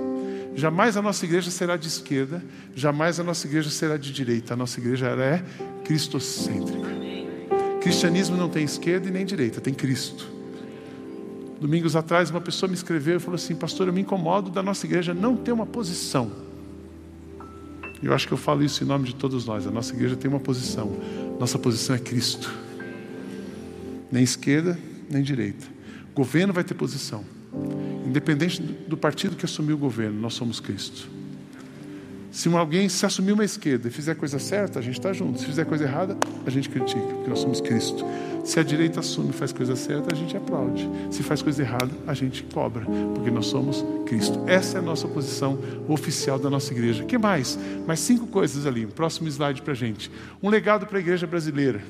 Jamais 0.55 0.97
a 0.97 1.01
nossa 1.01 1.25
igreja 1.25 1.49
será 1.51 1.77
de 1.77 1.87
esquerda, 1.87 2.43
jamais 2.75 3.19
a 3.19 3.23
nossa 3.23 3.47
igreja 3.47 3.69
será 3.69 3.97
de 3.97 4.11
direita. 4.11 4.53
A 4.53 4.57
nossa 4.57 4.79
igreja 4.79 5.07
é 5.07 5.43
cristocêntrica. 5.83 6.93
Cristianismo 7.81 8.37
não 8.37 8.49
tem 8.49 8.63
esquerda 8.63 9.07
e 9.07 9.11
nem 9.11 9.25
direita, 9.25 9.59
tem 9.59 9.73
Cristo. 9.73 10.31
Domingos 11.59 11.95
atrás, 11.95 12.29
uma 12.29 12.41
pessoa 12.41 12.67
me 12.67 12.75
escreveu 12.75 13.17
e 13.17 13.19
falou 13.19 13.35
assim: 13.35 13.55
Pastor, 13.55 13.87
eu 13.87 13.93
me 13.93 14.01
incomodo 14.01 14.49
da 14.49 14.63
nossa 14.63 14.85
igreja 14.85 15.13
não 15.13 15.35
ter 15.35 15.51
uma 15.51 15.65
posição. 15.65 16.31
Eu 18.01 18.13
acho 18.13 18.27
que 18.27 18.33
eu 18.33 18.37
falo 18.37 18.63
isso 18.63 18.83
em 18.83 18.87
nome 18.87 19.05
de 19.05 19.15
todos 19.15 19.45
nós. 19.45 19.65
A 19.65 19.71
nossa 19.71 19.93
igreja 19.93 20.15
tem 20.15 20.29
uma 20.29 20.39
posição. 20.39 20.91
Nossa 21.39 21.57
posição 21.57 21.95
é 21.95 21.99
Cristo 21.99 22.51
nem 24.13 24.23
esquerda, 24.23 24.77
nem 25.09 25.23
direita. 25.23 25.65
O 26.11 26.15
governo 26.15 26.53
vai 26.53 26.63
ter 26.63 26.75
posição. 26.75 27.25
Independente 28.05 28.61
do 28.61 28.95
partido 28.95 29.35
que 29.35 29.43
assumiu 29.43 29.75
o 29.75 29.79
governo, 29.79 30.21
nós 30.21 30.35
somos 30.35 30.59
Cristo. 30.59 31.09
Se 32.31 32.47
alguém 32.49 32.87
se 32.89 33.03
assumir 33.07 33.31
uma 33.31 33.43
esquerda 33.43 33.87
e 33.87 33.91
fizer 33.91 34.13
coisa 34.15 34.37
certa, 34.37 34.77
a 34.77 34.81
gente 34.83 34.99
está 34.99 35.11
junto. 35.13 35.39
Se 35.39 35.45
fizer 35.47 35.65
coisa 35.65 35.85
errada, 35.85 36.15
a 36.45 36.49
gente 36.51 36.69
critica, 36.69 37.01
porque 37.01 37.29
nós 37.29 37.39
somos 37.39 37.59
Cristo. 37.59 38.05
Se 38.43 38.59
a 38.59 38.63
direita 38.63 38.99
assume 38.99 39.31
e 39.31 39.33
faz 39.33 39.51
coisa 39.51 39.75
certa, 39.75 40.13
a 40.13 40.15
gente 40.15 40.37
aplaude. 40.37 40.87
Se 41.09 41.23
faz 41.23 41.41
coisa 41.41 41.63
errada, 41.63 41.89
a 42.05 42.13
gente 42.13 42.43
cobra, 42.43 42.85
porque 43.15 43.31
nós 43.31 43.47
somos 43.47 43.83
Cristo. 44.05 44.43
Essa 44.45 44.77
é 44.77 44.79
a 44.79 44.83
nossa 44.83 45.07
posição 45.07 45.57
oficial 45.87 46.37
da 46.37 46.51
nossa 46.51 46.71
igreja. 46.71 47.03
que 47.03 47.17
mais? 47.17 47.57
Mais 47.87 47.99
cinco 47.99 48.27
coisas 48.27 48.67
ali. 48.67 48.85
Próximo 48.85 49.27
slide 49.27 49.63
para 49.63 49.73
a 49.73 49.75
gente. 49.75 50.11
Um 50.41 50.49
legado 50.49 50.85
para 50.85 50.99
a 50.99 51.01
igreja 51.01 51.25
brasileira. 51.25 51.81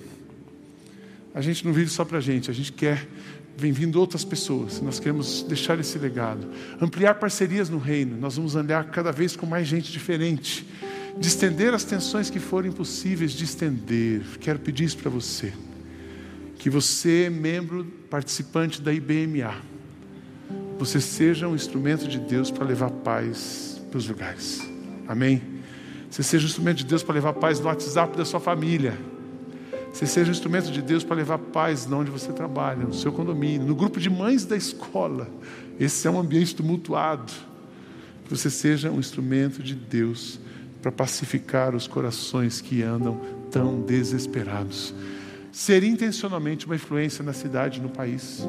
A 1.34 1.42
gente 1.42 1.66
não 1.66 1.74
vive 1.74 1.90
só 1.90 2.06
para 2.06 2.20
a 2.20 2.22
gente, 2.22 2.52
a 2.52 2.54
gente 2.54 2.72
quer, 2.72 3.08
vem 3.58 3.72
vindo 3.72 4.00
outras 4.00 4.24
pessoas, 4.24 4.80
nós 4.82 5.00
queremos 5.00 5.42
deixar 5.44 5.80
esse 5.80 5.98
legado. 5.98 6.48
Ampliar 6.80 7.16
parcerias 7.16 7.70
no 7.70 7.80
reino, 7.80 8.16
nós 8.18 8.36
vamos 8.36 8.56
andar 8.56 8.92
cada 8.92 9.12
vez 9.12 9.36
com 9.36 9.48
mais 9.48 9.68
gente 9.68 9.92
diferente. 9.92 10.66
De 11.18 11.28
estender 11.28 11.74
as 11.74 11.84
tensões 11.84 12.30
que 12.30 12.40
forem 12.40 12.72
possíveis 12.72 13.32
de 13.32 13.44
estender. 13.44 14.22
Quero 14.40 14.60
pedir 14.60 14.84
isso 14.84 14.98
para 14.98 15.10
você. 15.10 15.54
Que 16.58 16.70
você, 16.70 17.30
membro 17.30 17.86
participante 18.10 18.82
da 18.82 18.92
IBMA, 18.94 19.56
você 20.78 21.00
seja 21.00 21.48
um 21.48 21.56
instrumento 21.56 22.08
de 22.08 22.20
Deus 22.20 22.50
para 22.52 22.66
levar 22.66 22.90
paz 22.90 23.82
para 23.90 23.98
os 23.98 24.08
lugares. 24.08 24.68
Amém? 25.08 25.42
Você 26.10 26.24
seja 26.24 26.46
um 26.46 26.50
instrumento 26.50 26.78
de 26.78 26.86
Deus 26.86 27.04
para 27.04 27.16
levar 27.16 27.34
paz 27.34 27.60
no 27.60 27.68
WhatsApp 27.68 28.18
da 28.18 28.26
sua 28.26 28.40
família 28.40 28.98
você 29.94 30.08
seja 30.08 30.30
um 30.30 30.32
instrumento 30.32 30.72
de 30.72 30.82
Deus 30.82 31.04
para 31.04 31.18
levar 31.18 31.38
paz 31.38 31.86
de 31.86 31.94
onde 31.94 32.10
você 32.10 32.34
trabalha, 32.34 32.84
no 32.84 32.96
seu 32.96 33.12
condomínio, 33.12 33.68
no 33.68 33.76
grupo 33.76 34.00
de 34.00 34.10
mães 34.10 34.44
da 34.44 34.58
escola. 34.58 35.30
Esse 35.80 36.08
é 36.08 36.12
um 36.12 36.20
ambiente 36.20 36.56
tumultuado. 36.56 37.32
Que 38.26 38.36
você 38.36 38.50
seja 38.50 38.90
um 38.90 39.00
instrumento 39.00 39.62
de 39.62 39.76
Deus 39.76 40.40
para 40.82 40.92
pacificar 40.92 41.76
os 41.76 41.86
corações 41.86 42.60
que 42.60 42.82
andam 42.82 43.22
tão 43.52 43.82
desesperados. 43.82 44.96
Ser 45.52 45.84
intencionalmente 45.84 46.66
uma 46.66 46.76
influência 46.76 47.24
na 47.24 47.32
cidade, 47.32 47.80
no 47.80 47.90
país. 47.90 48.44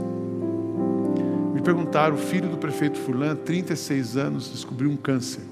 Me 1.52 1.60
perguntaram, 1.60 2.14
o 2.14 2.18
filho 2.18 2.48
do 2.48 2.56
prefeito 2.56 2.98
Furlan, 2.98 3.36
36 3.36 4.16
anos, 4.16 4.50
descobriu 4.50 4.90
um 4.90 4.96
câncer. 4.96 5.42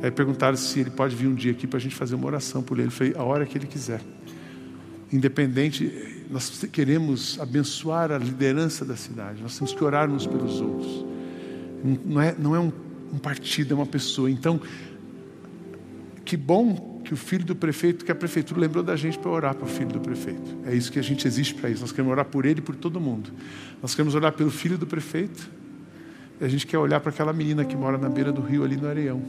Aí 0.00 0.12
perguntaram 0.12 0.56
se 0.56 0.78
ele 0.78 0.90
pode 0.90 1.16
vir 1.16 1.26
um 1.26 1.34
dia 1.34 1.50
aqui 1.50 1.66
para 1.66 1.78
a 1.78 1.80
gente 1.80 1.96
fazer 1.96 2.14
uma 2.14 2.26
oração 2.26 2.62
por 2.62 2.78
ele. 2.78 2.86
Eu 2.86 2.92
falei, 2.92 3.14
a 3.16 3.24
hora 3.24 3.44
que 3.44 3.58
ele 3.58 3.66
quiser 3.66 4.00
independente, 5.12 6.24
nós 6.30 6.64
queremos 6.72 7.38
abençoar 7.38 8.10
a 8.10 8.18
liderança 8.18 8.84
da 8.84 8.96
cidade, 8.96 9.42
nós 9.42 9.56
temos 9.56 9.74
que 9.74 9.84
orar 9.84 10.10
uns 10.10 10.26
pelos 10.26 10.60
outros. 10.60 11.04
Não 12.04 12.20
é, 12.20 12.34
não 12.38 12.56
é 12.56 12.60
um, 12.60 12.72
um 13.12 13.18
partido, 13.18 13.74
é 13.74 13.76
uma 13.76 13.86
pessoa. 13.86 14.30
Então, 14.30 14.60
que 16.24 16.36
bom 16.36 16.92
que 17.04 17.12
o 17.12 17.16
filho 17.16 17.44
do 17.44 17.54
prefeito, 17.54 18.04
que 18.04 18.12
a 18.12 18.14
prefeitura 18.14 18.60
lembrou 18.60 18.82
da 18.82 18.96
gente 18.96 19.18
para 19.18 19.30
orar 19.30 19.54
para 19.54 19.64
o 19.64 19.68
filho 19.68 19.90
do 19.90 20.00
prefeito. 20.00 20.56
É 20.64 20.74
isso 20.74 20.90
que 20.90 20.98
a 20.98 21.02
gente 21.02 21.26
existe 21.26 21.54
para 21.54 21.68
isso. 21.68 21.80
Nós 21.80 21.90
queremos 21.90 22.12
orar 22.12 22.24
por 22.24 22.46
ele 22.46 22.60
e 22.60 22.62
por 22.62 22.76
todo 22.76 23.00
mundo. 23.00 23.30
Nós 23.82 23.94
queremos 23.94 24.14
orar 24.14 24.32
pelo 24.32 24.50
filho 24.50 24.78
do 24.78 24.86
prefeito. 24.86 25.50
E 26.40 26.44
a 26.44 26.48
gente 26.48 26.66
quer 26.66 26.78
olhar 26.78 27.00
para 27.00 27.10
aquela 27.10 27.32
menina 27.32 27.64
que 27.64 27.76
mora 27.76 27.98
na 27.98 28.08
beira 28.08 28.32
do 28.32 28.40
rio 28.40 28.64
ali 28.64 28.76
no 28.76 28.88
Areião. 28.88 29.20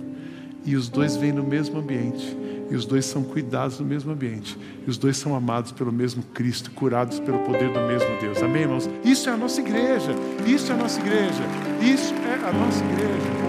E 0.63 0.75
os 0.75 0.87
dois 0.87 1.17
vêm 1.17 1.31
no 1.31 1.43
mesmo 1.43 1.79
ambiente. 1.79 2.37
E 2.69 2.75
os 2.75 2.85
dois 2.85 3.05
são 3.05 3.23
cuidados 3.23 3.79
no 3.79 3.85
mesmo 3.85 4.11
ambiente. 4.11 4.57
E 4.85 4.89
os 4.89 4.97
dois 4.97 5.17
são 5.17 5.35
amados 5.35 5.71
pelo 5.71 5.91
mesmo 5.91 6.23
Cristo, 6.33 6.71
curados 6.71 7.19
pelo 7.19 7.39
poder 7.39 7.71
do 7.71 7.79
mesmo 7.81 8.09
Deus. 8.19 8.41
Amém, 8.41 8.63
irmãos? 8.63 8.89
Isso 9.03 9.29
é 9.29 9.33
a 9.33 9.37
nossa 9.37 9.61
igreja. 9.61 10.15
Isso 10.45 10.71
é 10.71 10.75
a 10.75 10.77
nossa 10.77 10.99
igreja. 10.99 11.43
Isso 11.81 12.13
é 12.13 12.47
a 12.47 12.53
nossa 12.53 12.83
igreja. 12.83 13.43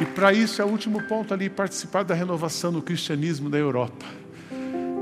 E 0.00 0.04
para 0.04 0.32
isso 0.32 0.60
é 0.60 0.64
o 0.64 0.68
último 0.68 1.02
ponto 1.04 1.32
ali, 1.32 1.48
participar 1.48 2.02
da 2.02 2.14
renovação 2.14 2.72
do 2.72 2.82
cristianismo 2.82 3.48
da 3.48 3.58
Europa. 3.58 4.04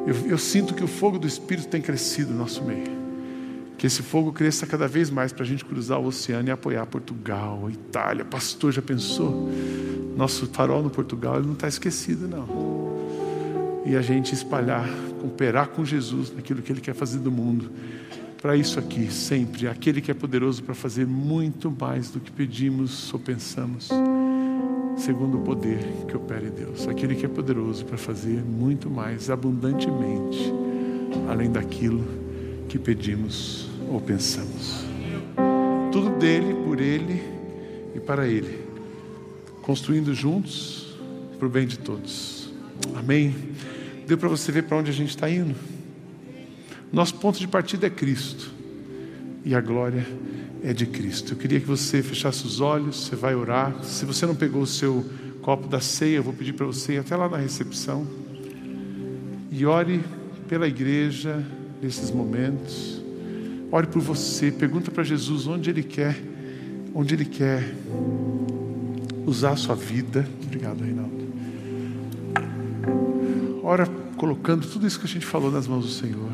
Eu, 0.06 0.14
eu 0.26 0.38
sinto 0.38 0.74
que 0.74 0.84
o 0.84 0.88
fogo 0.88 1.18
do 1.18 1.26
Espírito 1.26 1.68
tem 1.68 1.80
crescido 1.80 2.32
no 2.32 2.38
nosso 2.38 2.62
meio. 2.62 2.99
Que 3.80 3.86
esse 3.86 4.02
fogo 4.02 4.30
cresça 4.30 4.66
cada 4.66 4.86
vez 4.86 5.08
mais 5.08 5.32
para 5.32 5.42
a 5.42 5.46
gente 5.46 5.64
cruzar 5.64 5.98
o 5.98 6.04
oceano 6.04 6.46
e 6.46 6.50
apoiar 6.50 6.84
Portugal, 6.84 7.66
Itália. 7.70 8.26
Pastor, 8.26 8.72
já 8.72 8.82
pensou? 8.82 9.50
Nosso 10.14 10.46
farol 10.48 10.82
no 10.82 10.90
Portugal 10.90 11.36
ele 11.36 11.46
não 11.46 11.54
está 11.54 11.66
esquecido, 11.66 12.28
não. 12.28 12.46
E 13.86 13.96
a 13.96 14.02
gente 14.02 14.34
espalhar, 14.34 14.86
cooperar 15.18 15.68
com 15.68 15.82
Jesus 15.82 16.30
naquilo 16.30 16.60
que 16.60 16.70
Ele 16.70 16.82
quer 16.82 16.94
fazer 16.94 17.20
do 17.20 17.30
mundo. 17.30 17.70
Para 18.42 18.54
isso 18.54 18.78
aqui, 18.78 19.10
sempre, 19.10 19.66
aquele 19.66 20.02
que 20.02 20.10
é 20.10 20.14
poderoso 20.14 20.62
para 20.62 20.74
fazer 20.74 21.06
muito 21.06 21.70
mais 21.70 22.10
do 22.10 22.20
que 22.20 22.30
pedimos 22.30 23.10
ou 23.14 23.18
pensamos, 23.18 23.88
segundo 24.98 25.38
o 25.38 25.40
poder 25.40 25.78
que 26.06 26.14
opera 26.14 26.46
em 26.46 26.50
Deus. 26.50 26.86
Aquele 26.86 27.14
que 27.14 27.24
é 27.24 27.28
poderoso 27.30 27.86
para 27.86 27.96
fazer 27.96 28.44
muito 28.44 28.90
mais 28.90 29.30
abundantemente, 29.30 30.52
além 31.26 31.50
daquilo 31.50 32.06
que 32.68 32.78
pedimos 32.78 33.69
ou 33.90 34.00
pensamos. 34.00 34.84
Tudo 35.90 36.10
dele, 36.18 36.54
por 36.64 36.80
ele 36.80 37.20
e 37.94 38.00
para 38.00 38.26
ele. 38.26 38.60
Construindo 39.62 40.14
juntos 40.14 40.96
para 41.36 41.46
o 41.46 41.50
bem 41.50 41.66
de 41.66 41.78
todos. 41.78 42.52
Amém? 42.94 43.34
Deu 44.06 44.16
para 44.16 44.28
você 44.28 44.52
ver 44.52 44.62
para 44.62 44.76
onde 44.76 44.90
a 44.90 44.94
gente 44.94 45.10
está 45.10 45.28
indo? 45.28 45.54
Nosso 46.92 47.16
ponto 47.16 47.38
de 47.38 47.48
partida 47.48 47.88
é 47.88 47.90
Cristo. 47.90 48.50
E 49.44 49.54
a 49.54 49.60
glória 49.60 50.06
é 50.62 50.72
de 50.72 50.86
Cristo. 50.86 51.32
Eu 51.32 51.36
queria 51.36 51.58
que 51.58 51.66
você 51.66 52.02
fechasse 52.02 52.44
os 52.46 52.60
olhos, 52.60 53.06
você 53.06 53.16
vai 53.16 53.34
orar. 53.34 53.82
Se 53.82 54.04
você 54.04 54.26
não 54.26 54.34
pegou 54.34 54.62
o 54.62 54.66
seu 54.66 55.04
copo 55.42 55.66
da 55.66 55.80
ceia, 55.80 56.16
eu 56.16 56.22
vou 56.22 56.32
pedir 56.32 56.52
para 56.52 56.66
você 56.66 56.94
ir 56.94 56.98
até 56.98 57.16
lá 57.16 57.28
na 57.28 57.38
recepção. 57.38 58.06
E 59.50 59.66
ore 59.66 60.00
pela 60.48 60.68
igreja 60.68 61.44
nesses 61.82 62.10
momentos. 62.10 62.99
Ore 63.72 63.86
por 63.86 64.02
você, 64.02 64.50
pergunta 64.50 64.90
para 64.90 65.04
Jesus 65.04 65.46
onde 65.46 65.70
Ele 65.70 65.82
quer, 65.82 66.20
onde 66.94 67.14
Ele 67.14 67.24
quer 67.24 67.72
usar 69.24 69.50
a 69.52 69.56
sua 69.56 69.76
vida. 69.76 70.28
Obrigado, 70.42 70.82
Reinaldo. 70.82 71.20
Ora, 73.62 73.86
colocando 74.16 74.66
tudo 74.66 74.86
isso 74.86 74.98
que 74.98 75.06
a 75.06 75.08
gente 75.08 75.24
falou 75.24 75.52
nas 75.52 75.68
mãos 75.68 75.86
do 75.86 75.92
Senhor. 75.92 76.32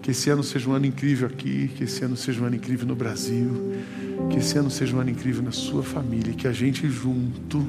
Que 0.00 0.12
esse 0.12 0.30
ano 0.30 0.44
seja 0.44 0.70
um 0.70 0.72
ano 0.72 0.86
incrível 0.86 1.26
aqui, 1.26 1.68
que 1.68 1.84
esse 1.84 2.04
ano 2.04 2.16
seja 2.16 2.40
um 2.40 2.44
ano 2.44 2.54
incrível 2.54 2.86
no 2.86 2.94
Brasil, 2.94 3.74
que 4.30 4.38
esse 4.38 4.56
ano 4.56 4.70
seja 4.70 4.96
um 4.96 5.00
ano 5.00 5.10
incrível 5.10 5.42
na 5.42 5.52
sua 5.52 5.82
família, 5.82 6.32
que 6.32 6.46
a 6.46 6.52
gente 6.52 6.88
junto 6.88 7.66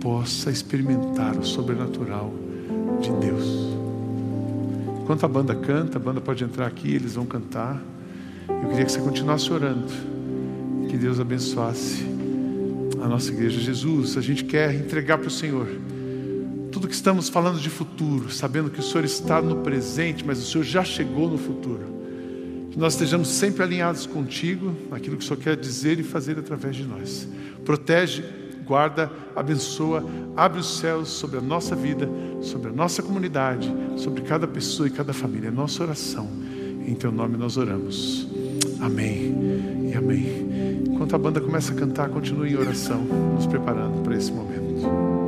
possa 0.00 0.50
experimentar 0.50 1.36
o 1.38 1.44
sobrenatural 1.44 2.34
de 3.00 3.10
Deus. 3.12 3.75
Enquanto 5.06 5.24
a 5.24 5.28
banda 5.28 5.54
canta, 5.54 5.98
a 5.98 6.00
banda 6.00 6.20
pode 6.20 6.42
entrar 6.42 6.66
aqui, 6.66 6.92
eles 6.92 7.14
vão 7.14 7.24
cantar. 7.24 7.80
Eu 8.48 8.70
queria 8.70 8.84
que 8.84 8.90
você 8.90 8.98
continuasse 8.98 9.52
orando. 9.52 9.86
Que 10.90 10.96
Deus 10.96 11.20
abençoasse 11.20 12.04
a 13.00 13.06
nossa 13.06 13.30
igreja. 13.30 13.60
Jesus, 13.60 14.16
a 14.16 14.20
gente 14.20 14.42
quer 14.42 14.74
entregar 14.74 15.16
para 15.18 15.28
o 15.28 15.30
Senhor 15.30 15.68
tudo 16.72 16.88
que 16.88 16.94
estamos 16.94 17.28
falando 17.28 17.60
de 17.60 17.70
futuro, 17.70 18.32
sabendo 18.32 18.68
que 18.68 18.80
o 18.80 18.82
Senhor 18.82 19.04
está 19.04 19.40
no 19.40 19.58
presente, 19.58 20.24
mas 20.26 20.40
o 20.40 20.44
Senhor 20.44 20.64
já 20.64 20.82
chegou 20.82 21.30
no 21.30 21.38
futuro. 21.38 21.84
Que 22.72 22.76
nós 22.76 22.94
estejamos 22.94 23.28
sempre 23.28 23.62
alinhados 23.62 24.06
contigo, 24.06 24.74
naquilo 24.90 25.16
que 25.16 25.22
o 25.22 25.26
Senhor 25.28 25.40
quer 25.40 25.56
dizer 25.56 26.00
e 26.00 26.02
fazer 26.02 26.36
através 26.36 26.74
de 26.74 26.82
nós. 26.82 27.28
Protege, 27.64 28.24
guarda, 28.66 29.08
abençoa, 29.36 30.04
abre 30.36 30.58
os 30.58 30.78
céus 30.78 31.10
sobre 31.10 31.38
a 31.38 31.40
nossa 31.40 31.76
vida, 31.76 32.08
sobre 32.40 32.70
a 32.70 32.72
nossa 32.72 33.02
comunidade, 33.02 33.72
sobre 33.96 34.22
cada 34.22 34.46
pessoa 34.46 34.88
e 34.88 34.90
cada 34.90 35.12
família. 35.12 35.48
É 35.48 35.50
nossa 35.50 35.82
oração. 35.82 36.28
Em 36.86 36.94
teu 36.94 37.10
nome 37.10 37.36
nós 37.36 37.56
oramos. 37.56 38.28
Amém 38.80 39.34
e 39.90 39.94
amém. 39.94 40.84
Enquanto 40.86 41.14
a 41.14 41.18
banda 41.18 41.40
começa 41.40 41.72
a 41.72 41.76
cantar, 41.76 42.08
continue 42.08 42.52
em 42.52 42.56
oração, 42.56 43.02
nos 43.34 43.46
preparando 43.46 44.02
para 44.02 44.16
esse 44.16 44.32
momento. 44.32 45.25